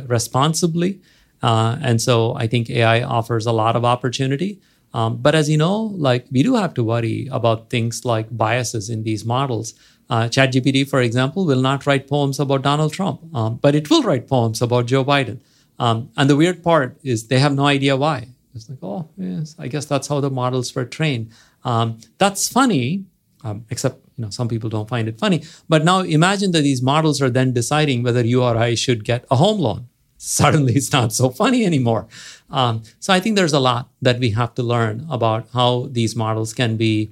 responsibly. 0.07 1.01
and 1.43 2.03
so 2.03 2.35
I 2.35 2.47
think 2.47 2.69
AI 2.69 3.03
offers 3.03 3.47
a 3.47 3.53
lot 3.53 3.75
of 3.75 3.87
opportunity. 3.87 4.61
Um, 4.97 5.19
but 5.19 5.35
as 5.35 5.51
you 5.51 5.59
know, 5.59 5.93
like 6.09 6.25
we 6.33 6.43
do 6.43 6.55
have 6.55 6.73
to 6.75 6.83
worry 6.83 7.29
about 7.31 7.69
things 7.69 8.07
like 8.07 8.35
biases 8.35 8.89
in 8.89 9.03
these 9.03 9.27
models. 9.27 9.75
Uh, 10.09 10.23
ChatGPT, 10.23 10.89
for 10.89 11.03
example, 11.03 11.45
will 11.45 11.61
not 11.61 11.85
write 11.87 12.09
poems 12.09 12.41
about 12.41 12.63
Donald 12.63 12.95
Trump, 12.95 13.21
um, 13.35 13.57
but 13.57 13.75
it 13.75 13.91
will 13.91 14.03
write 14.03 14.27
poems 14.27 14.63
about 14.63 14.87
Joe 14.87 15.05
Biden. 15.05 15.41
Um, 15.79 16.09
and 16.17 16.31
the 16.31 16.37
weird 16.37 16.63
part 16.63 16.99
is 17.03 17.27
they 17.27 17.41
have 17.41 17.55
no 17.55 17.67
idea 17.67 17.95
why. 17.95 18.29
It's 18.55 18.71
like, 18.71 18.79
oh, 18.83 19.11
yes, 19.19 19.55
I 19.59 19.69
guess 19.69 19.85
that's 19.85 20.09
how 20.09 20.21
the 20.21 20.31
models 20.31 20.75
were 20.75 20.87
trained. 20.87 21.31
Um, 21.63 21.99
that's 22.17 22.49
funny, 22.49 23.05
um, 23.45 23.67
except 23.69 24.01
you 24.17 24.25
know 24.25 24.31
some 24.31 24.49
people 24.49 24.71
don't 24.71 24.89
find 24.89 25.09
it 25.09 25.19
funny. 25.19 25.43
But 25.69 25.85
now 25.85 26.01
imagine 26.01 26.53
that 26.53 26.63
these 26.63 26.81
models 26.81 27.21
are 27.21 27.29
then 27.29 27.53
deciding 27.53 28.03
whether 28.03 28.25
you 28.25 28.43
or 28.43 28.57
I 28.57 28.75
should 28.75 29.05
get 29.05 29.27
a 29.31 29.37
home 29.37 29.61
loan 29.61 29.89
suddenly 30.19 30.75
it's 30.75 30.93
not 30.93 31.13
so 31.13 31.31
funny 31.31 31.65
anymore. 31.65 32.07
Um, 32.51 32.83
so 33.01 33.13
I 33.13 33.21
think 33.21 33.37
there's 33.37 33.53
a 33.53 33.61
lot 33.61 33.91
that 34.03 34.19
we 34.19 34.31
have 34.31 34.55
to 34.55 34.63
learn 34.63 35.07
about 35.11 35.49
how 35.53 35.89
these 35.91 36.17
models 36.17 36.53
can 36.53 36.77
be 36.77 37.11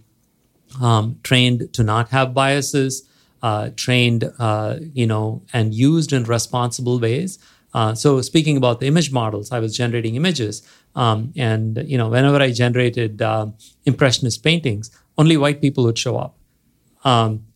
um, 0.81 1.19
trained 1.23 1.73
to 1.75 1.83
not 1.83 2.09
have 2.11 2.35
biases, 2.35 3.09
uh, 3.43 3.71
trained, 3.77 4.31
uh, 4.39 4.77
you 4.93 5.07
know, 5.07 5.43
and 5.53 5.75
used 5.75 6.13
in 6.13 6.25
responsible 6.25 6.99
ways. 6.99 7.39
Uh, 7.73 7.95
so 7.95 8.21
speaking 8.21 8.57
about 8.57 8.81
the 8.81 8.87
image 8.87 9.13
models, 9.13 9.51
I 9.51 9.59
was 9.59 9.77
generating 9.77 10.15
images, 10.15 10.63
um, 10.95 11.33
and 11.37 11.83
you 11.87 11.99
know, 11.99 12.09
whenever 12.09 12.41
I 12.41 12.53
generated 12.53 13.21
uh, 13.21 13.49
impressionist 13.85 14.45
paintings, 14.45 14.91
only 15.19 15.37
white 15.37 15.61
people 15.61 15.85
would 15.85 15.99
show 15.99 16.17
up. 16.17 16.37
Um, 17.05 17.47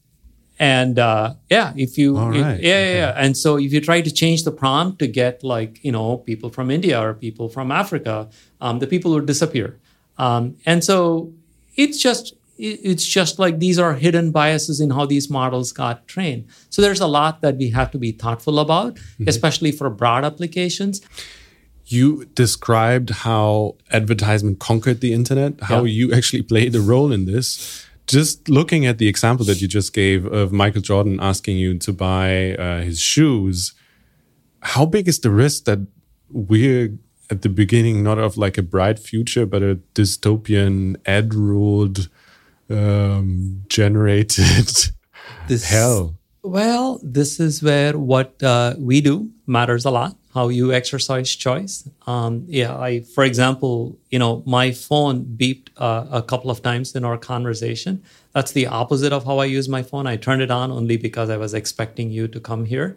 and 0.58 0.98
uh, 0.98 1.34
yeah 1.50 1.72
if 1.76 1.96
you 1.96 2.16
right. 2.18 2.34
yeah, 2.34 2.48
okay. 2.48 2.62
yeah 2.62 2.92
yeah 2.94 3.14
and 3.16 3.36
so 3.36 3.56
if 3.56 3.72
you 3.72 3.80
try 3.80 4.00
to 4.00 4.10
change 4.10 4.44
the 4.44 4.50
prompt 4.50 4.98
to 4.98 5.06
get 5.06 5.44
like 5.44 5.82
you 5.84 5.92
know 5.92 6.18
people 6.18 6.50
from 6.50 6.70
india 6.70 7.00
or 7.00 7.14
people 7.14 7.48
from 7.48 7.70
africa 7.70 8.28
um, 8.60 8.78
the 8.78 8.86
people 8.86 9.12
would 9.12 9.26
disappear 9.26 9.78
um, 10.18 10.56
and 10.66 10.82
so 10.82 11.32
it's 11.76 11.98
just 11.98 12.34
it's 12.60 13.06
just 13.06 13.38
like 13.38 13.60
these 13.60 13.78
are 13.78 13.94
hidden 13.94 14.32
biases 14.32 14.80
in 14.80 14.90
how 14.90 15.06
these 15.06 15.30
models 15.30 15.70
got 15.70 16.06
trained 16.08 16.44
so 16.70 16.82
there's 16.82 17.00
a 17.00 17.06
lot 17.06 17.40
that 17.40 17.56
we 17.56 17.70
have 17.70 17.90
to 17.90 17.98
be 17.98 18.10
thoughtful 18.10 18.58
about 18.58 18.94
mm-hmm. 18.94 19.28
especially 19.28 19.70
for 19.70 19.88
broad 19.88 20.24
applications 20.24 21.00
you 21.86 22.26
described 22.34 23.10
how 23.10 23.76
advertisement 23.92 24.58
conquered 24.58 25.00
the 25.00 25.12
internet 25.12 25.60
how 25.62 25.84
yeah. 25.84 26.06
you 26.06 26.12
actually 26.12 26.42
played 26.42 26.74
a 26.74 26.80
role 26.80 27.12
in 27.12 27.26
this 27.26 27.87
just 28.08 28.48
looking 28.48 28.86
at 28.86 28.98
the 28.98 29.06
example 29.06 29.44
that 29.46 29.60
you 29.60 29.68
just 29.68 29.92
gave 29.92 30.26
of 30.26 30.50
Michael 30.50 30.80
Jordan 30.80 31.18
asking 31.20 31.58
you 31.58 31.78
to 31.78 31.92
buy 31.92 32.54
uh, 32.54 32.80
his 32.80 32.98
shoes, 32.98 33.74
how 34.60 34.86
big 34.86 35.06
is 35.06 35.20
the 35.20 35.30
risk 35.30 35.64
that 35.64 35.78
we're 36.30 36.98
at 37.30 37.42
the 37.42 37.48
beginning 37.48 38.02
not 38.02 38.18
of 38.18 38.36
like 38.36 38.58
a 38.58 38.62
bright 38.62 38.98
future, 38.98 39.46
but 39.46 39.62
a 39.62 39.78
dystopian 39.94 40.96
ad 41.06 41.34
ruled, 41.34 42.08
um, 42.70 43.62
generated 43.68 44.90
this, 45.48 45.68
hell? 45.68 46.16
Well, 46.42 47.00
this 47.02 47.38
is 47.38 47.62
where 47.62 47.98
what 47.98 48.42
uh, 48.42 48.74
we 48.78 49.00
do 49.02 49.30
matters 49.46 49.84
a 49.84 49.90
lot 49.90 50.16
how 50.38 50.46
you 50.60 50.66
exercise 50.72 51.34
choice. 51.34 51.74
Um, 52.06 52.32
yeah, 52.60 52.72
I, 52.88 53.00
for 53.14 53.24
example, 53.30 53.98
you 54.12 54.20
know, 54.22 54.32
my 54.58 54.66
phone 54.70 55.16
beeped 55.40 55.68
uh, 55.76 56.06
a 56.20 56.22
couple 56.30 56.48
of 56.54 56.58
times 56.62 56.94
in 56.98 57.02
our 57.04 57.18
conversation. 57.32 57.94
That's 58.34 58.52
the 58.52 58.66
opposite 58.80 59.12
of 59.12 59.22
how 59.28 59.36
I 59.44 59.46
use 59.58 59.68
my 59.68 59.82
phone. 59.90 60.06
I 60.06 60.16
turned 60.26 60.42
it 60.46 60.52
on 60.60 60.70
only 60.70 60.96
because 60.96 61.28
I 61.28 61.38
was 61.44 61.54
expecting 61.54 62.08
you 62.16 62.24
to 62.28 62.38
come 62.50 62.62
here. 62.74 62.88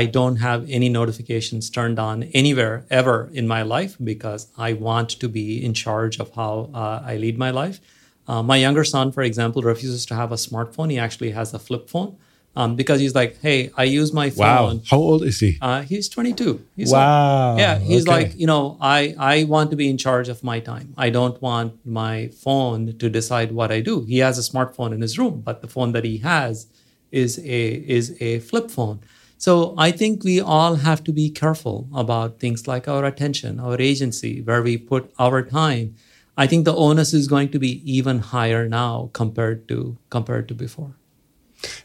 I 0.00 0.02
don't 0.18 0.36
have 0.36 0.60
any 0.78 0.88
notifications 1.00 1.68
turned 1.68 1.98
on 1.98 2.16
anywhere 2.42 2.76
ever 3.00 3.16
in 3.40 3.46
my 3.46 3.62
life 3.76 3.92
because 4.12 4.42
I 4.56 4.72
want 4.72 5.10
to 5.22 5.28
be 5.28 5.62
in 5.66 5.74
charge 5.74 6.14
of 6.22 6.28
how 6.40 6.70
uh, 6.72 7.02
I 7.10 7.16
lead 7.24 7.36
my 7.46 7.50
life. 7.50 7.80
Uh, 8.26 8.42
my 8.42 8.56
younger 8.56 8.84
son, 8.94 9.12
for 9.12 9.22
example, 9.30 9.60
refuses 9.60 10.06
to 10.06 10.14
have 10.14 10.32
a 10.32 10.40
smartphone. 10.46 10.90
He 10.90 10.98
actually 10.98 11.32
has 11.32 11.52
a 11.52 11.58
flip 11.58 11.90
phone 11.92 12.16
um, 12.58 12.74
because 12.74 12.98
he's 12.98 13.14
like, 13.14 13.40
hey, 13.40 13.70
I 13.76 13.84
use 13.84 14.12
my 14.12 14.30
phone. 14.30 14.78
Wow. 14.78 14.82
How 14.90 14.96
old 14.96 15.22
is 15.22 15.38
he? 15.38 15.58
Uh, 15.62 15.82
he's 15.82 16.08
22. 16.08 16.60
He's 16.74 16.90
wow. 16.90 17.52
Like, 17.52 17.60
yeah. 17.60 17.78
He's 17.78 18.02
okay. 18.02 18.10
like, 18.10 18.34
you 18.36 18.48
know, 18.48 18.76
I, 18.80 19.14
I 19.16 19.44
want 19.44 19.70
to 19.70 19.76
be 19.76 19.88
in 19.88 19.96
charge 19.96 20.28
of 20.28 20.42
my 20.42 20.58
time. 20.58 20.92
I 20.98 21.08
don't 21.10 21.40
want 21.40 21.86
my 21.86 22.26
phone 22.28 22.98
to 22.98 23.08
decide 23.08 23.52
what 23.52 23.70
I 23.70 23.80
do. 23.80 24.02
He 24.06 24.18
has 24.18 24.38
a 24.38 24.42
smartphone 24.42 24.92
in 24.92 25.02
his 25.02 25.16
room, 25.20 25.40
but 25.40 25.62
the 25.62 25.68
phone 25.68 25.92
that 25.92 26.04
he 26.04 26.18
has 26.18 26.66
is 27.12 27.38
a 27.38 27.68
is 27.96 28.20
a 28.20 28.40
flip 28.40 28.72
phone. 28.72 28.98
So 29.38 29.74
I 29.78 29.92
think 29.92 30.24
we 30.24 30.40
all 30.40 30.74
have 30.74 31.04
to 31.04 31.12
be 31.12 31.30
careful 31.30 31.88
about 31.94 32.40
things 32.40 32.66
like 32.66 32.88
our 32.88 33.04
attention, 33.04 33.60
our 33.60 33.80
agency, 33.80 34.42
where 34.42 34.62
we 34.62 34.76
put 34.76 35.14
our 35.16 35.42
time. 35.42 35.94
I 36.36 36.48
think 36.48 36.64
the 36.64 36.74
onus 36.74 37.14
is 37.14 37.28
going 37.28 37.50
to 37.50 37.60
be 37.60 37.72
even 37.90 38.18
higher 38.18 38.68
now 38.68 39.10
compared 39.12 39.68
to 39.68 39.96
compared 40.10 40.48
to 40.48 40.54
before. 40.54 40.96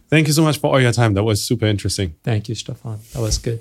Thank 0.09 0.28
you 0.28 0.34
so 0.34 0.43
much 0.43 0.59
for 0.59 0.71
all 0.74 0.82
your 0.82 0.93
time. 0.93 1.13
That 1.15 1.24
was 1.24 1.43
super 1.43 1.67
interesting. 1.67 2.15
Thank 2.24 2.49
you, 2.49 2.55
Stephan. 2.55 2.99
That 3.13 3.21
was 3.21 3.41
good. 3.41 3.59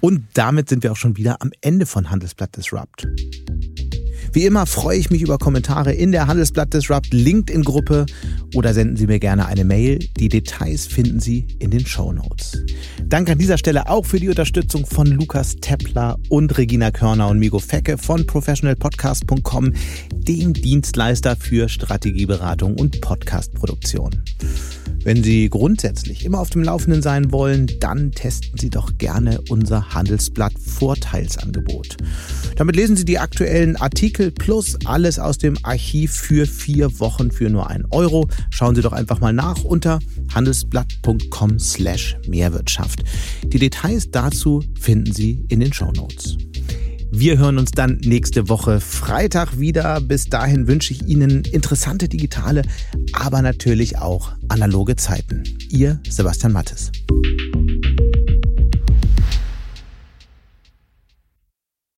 Und 0.00 0.24
damit 0.34 0.68
sind 0.68 0.82
wir 0.82 0.92
auch 0.92 0.96
schon 0.96 1.16
wieder 1.16 1.40
am 1.40 1.50
Ende 1.62 1.84
von 1.84 2.10
Handelsblatt 2.10 2.56
Disrupt. 2.56 3.08
Wie 4.36 4.44
immer 4.44 4.66
freue 4.66 4.98
ich 4.98 5.08
mich 5.08 5.22
über 5.22 5.38
Kommentare 5.38 5.94
in 5.94 6.12
der 6.12 6.26
Handelsblatt 6.26 6.74
Disrupt 6.74 7.14
LinkedIn-Gruppe 7.14 8.04
oder 8.54 8.74
senden 8.74 8.94
Sie 8.94 9.06
mir 9.06 9.18
gerne 9.18 9.46
eine 9.46 9.64
Mail. 9.64 9.98
Die 10.18 10.28
Details 10.28 10.86
finden 10.86 11.20
Sie 11.20 11.46
in 11.58 11.70
den 11.70 11.86
Show 11.86 12.12
Notes. 12.12 12.62
Danke 13.02 13.32
an 13.32 13.38
dieser 13.38 13.56
Stelle 13.56 13.88
auch 13.88 14.04
für 14.04 14.20
die 14.20 14.28
Unterstützung 14.28 14.84
von 14.84 15.06
Lukas 15.06 15.56
Tepler 15.56 16.18
und 16.28 16.58
Regina 16.58 16.90
Körner 16.90 17.28
und 17.28 17.38
Migo 17.38 17.58
Fecke 17.58 17.96
von 17.96 18.26
professionalpodcast.com, 18.26 19.72
dem 20.12 20.52
Dienstleister 20.52 21.34
für 21.34 21.70
Strategieberatung 21.70 22.78
und 22.78 23.00
Podcastproduktion. 23.00 24.22
Wenn 25.06 25.22
Sie 25.22 25.48
grundsätzlich 25.48 26.24
immer 26.24 26.40
auf 26.40 26.50
dem 26.50 26.64
Laufenden 26.64 27.00
sein 27.00 27.30
wollen, 27.30 27.70
dann 27.78 28.10
testen 28.10 28.58
Sie 28.58 28.70
doch 28.70 28.98
gerne 28.98 29.40
unser 29.48 29.94
Handelsblatt 29.94 30.54
Vorteilsangebot. 30.58 31.96
Damit 32.56 32.74
lesen 32.74 32.96
Sie 32.96 33.04
die 33.04 33.20
aktuellen 33.20 33.76
Artikel 33.76 34.32
plus 34.32 34.76
alles 34.84 35.20
aus 35.20 35.38
dem 35.38 35.56
Archiv 35.62 36.10
für 36.10 36.44
vier 36.44 36.98
Wochen 36.98 37.30
für 37.30 37.48
nur 37.48 37.70
ein 37.70 37.84
Euro. 37.92 38.26
Schauen 38.50 38.74
Sie 38.74 38.82
doch 38.82 38.92
einfach 38.92 39.20
mal 39.20 39.32
nach 39.32 39.62
unter 39.62 40.00
handelsblatt.com 40.34 41.60
slash 41.60 42.16
Mehrwirtschaft. 42.26 43.04
Die 43.44 43.60
Details 43.60 44.10
dazu 44.10 44.64
finden 44.80 45.12
Sie 45.12 45.44
in 45.48 45.60
den 45.60 45.72
Show 45.72 45.92
Notes. 45.92 46.36
Wir 47.10 47.38
hören 47.38 47.58
uns 47.58 47.70
dann 47.70 47.98
nächste 48.04 48.48
Woche 48.48 48.80
Freitag 48.80 49.58
wieder. 49.58 50.00
Bis 50.00 50.24
dahin 50.26 50.66
wünsche 50.66 50.92
ich 50.92 51.06
Ihnen 51.06 51.44
interessante 51.44 52.08
digitale, 52.08 52.62
aber 53.12 53.42
natürlich 53.42 53.98
auch 53.98 54.32
analoge 54.48 54.96
Zeiten. 54.96 55.44
Ihr 55.70 56.00
Sebastian 56.08 56.52
Mattes. 56.52 56.92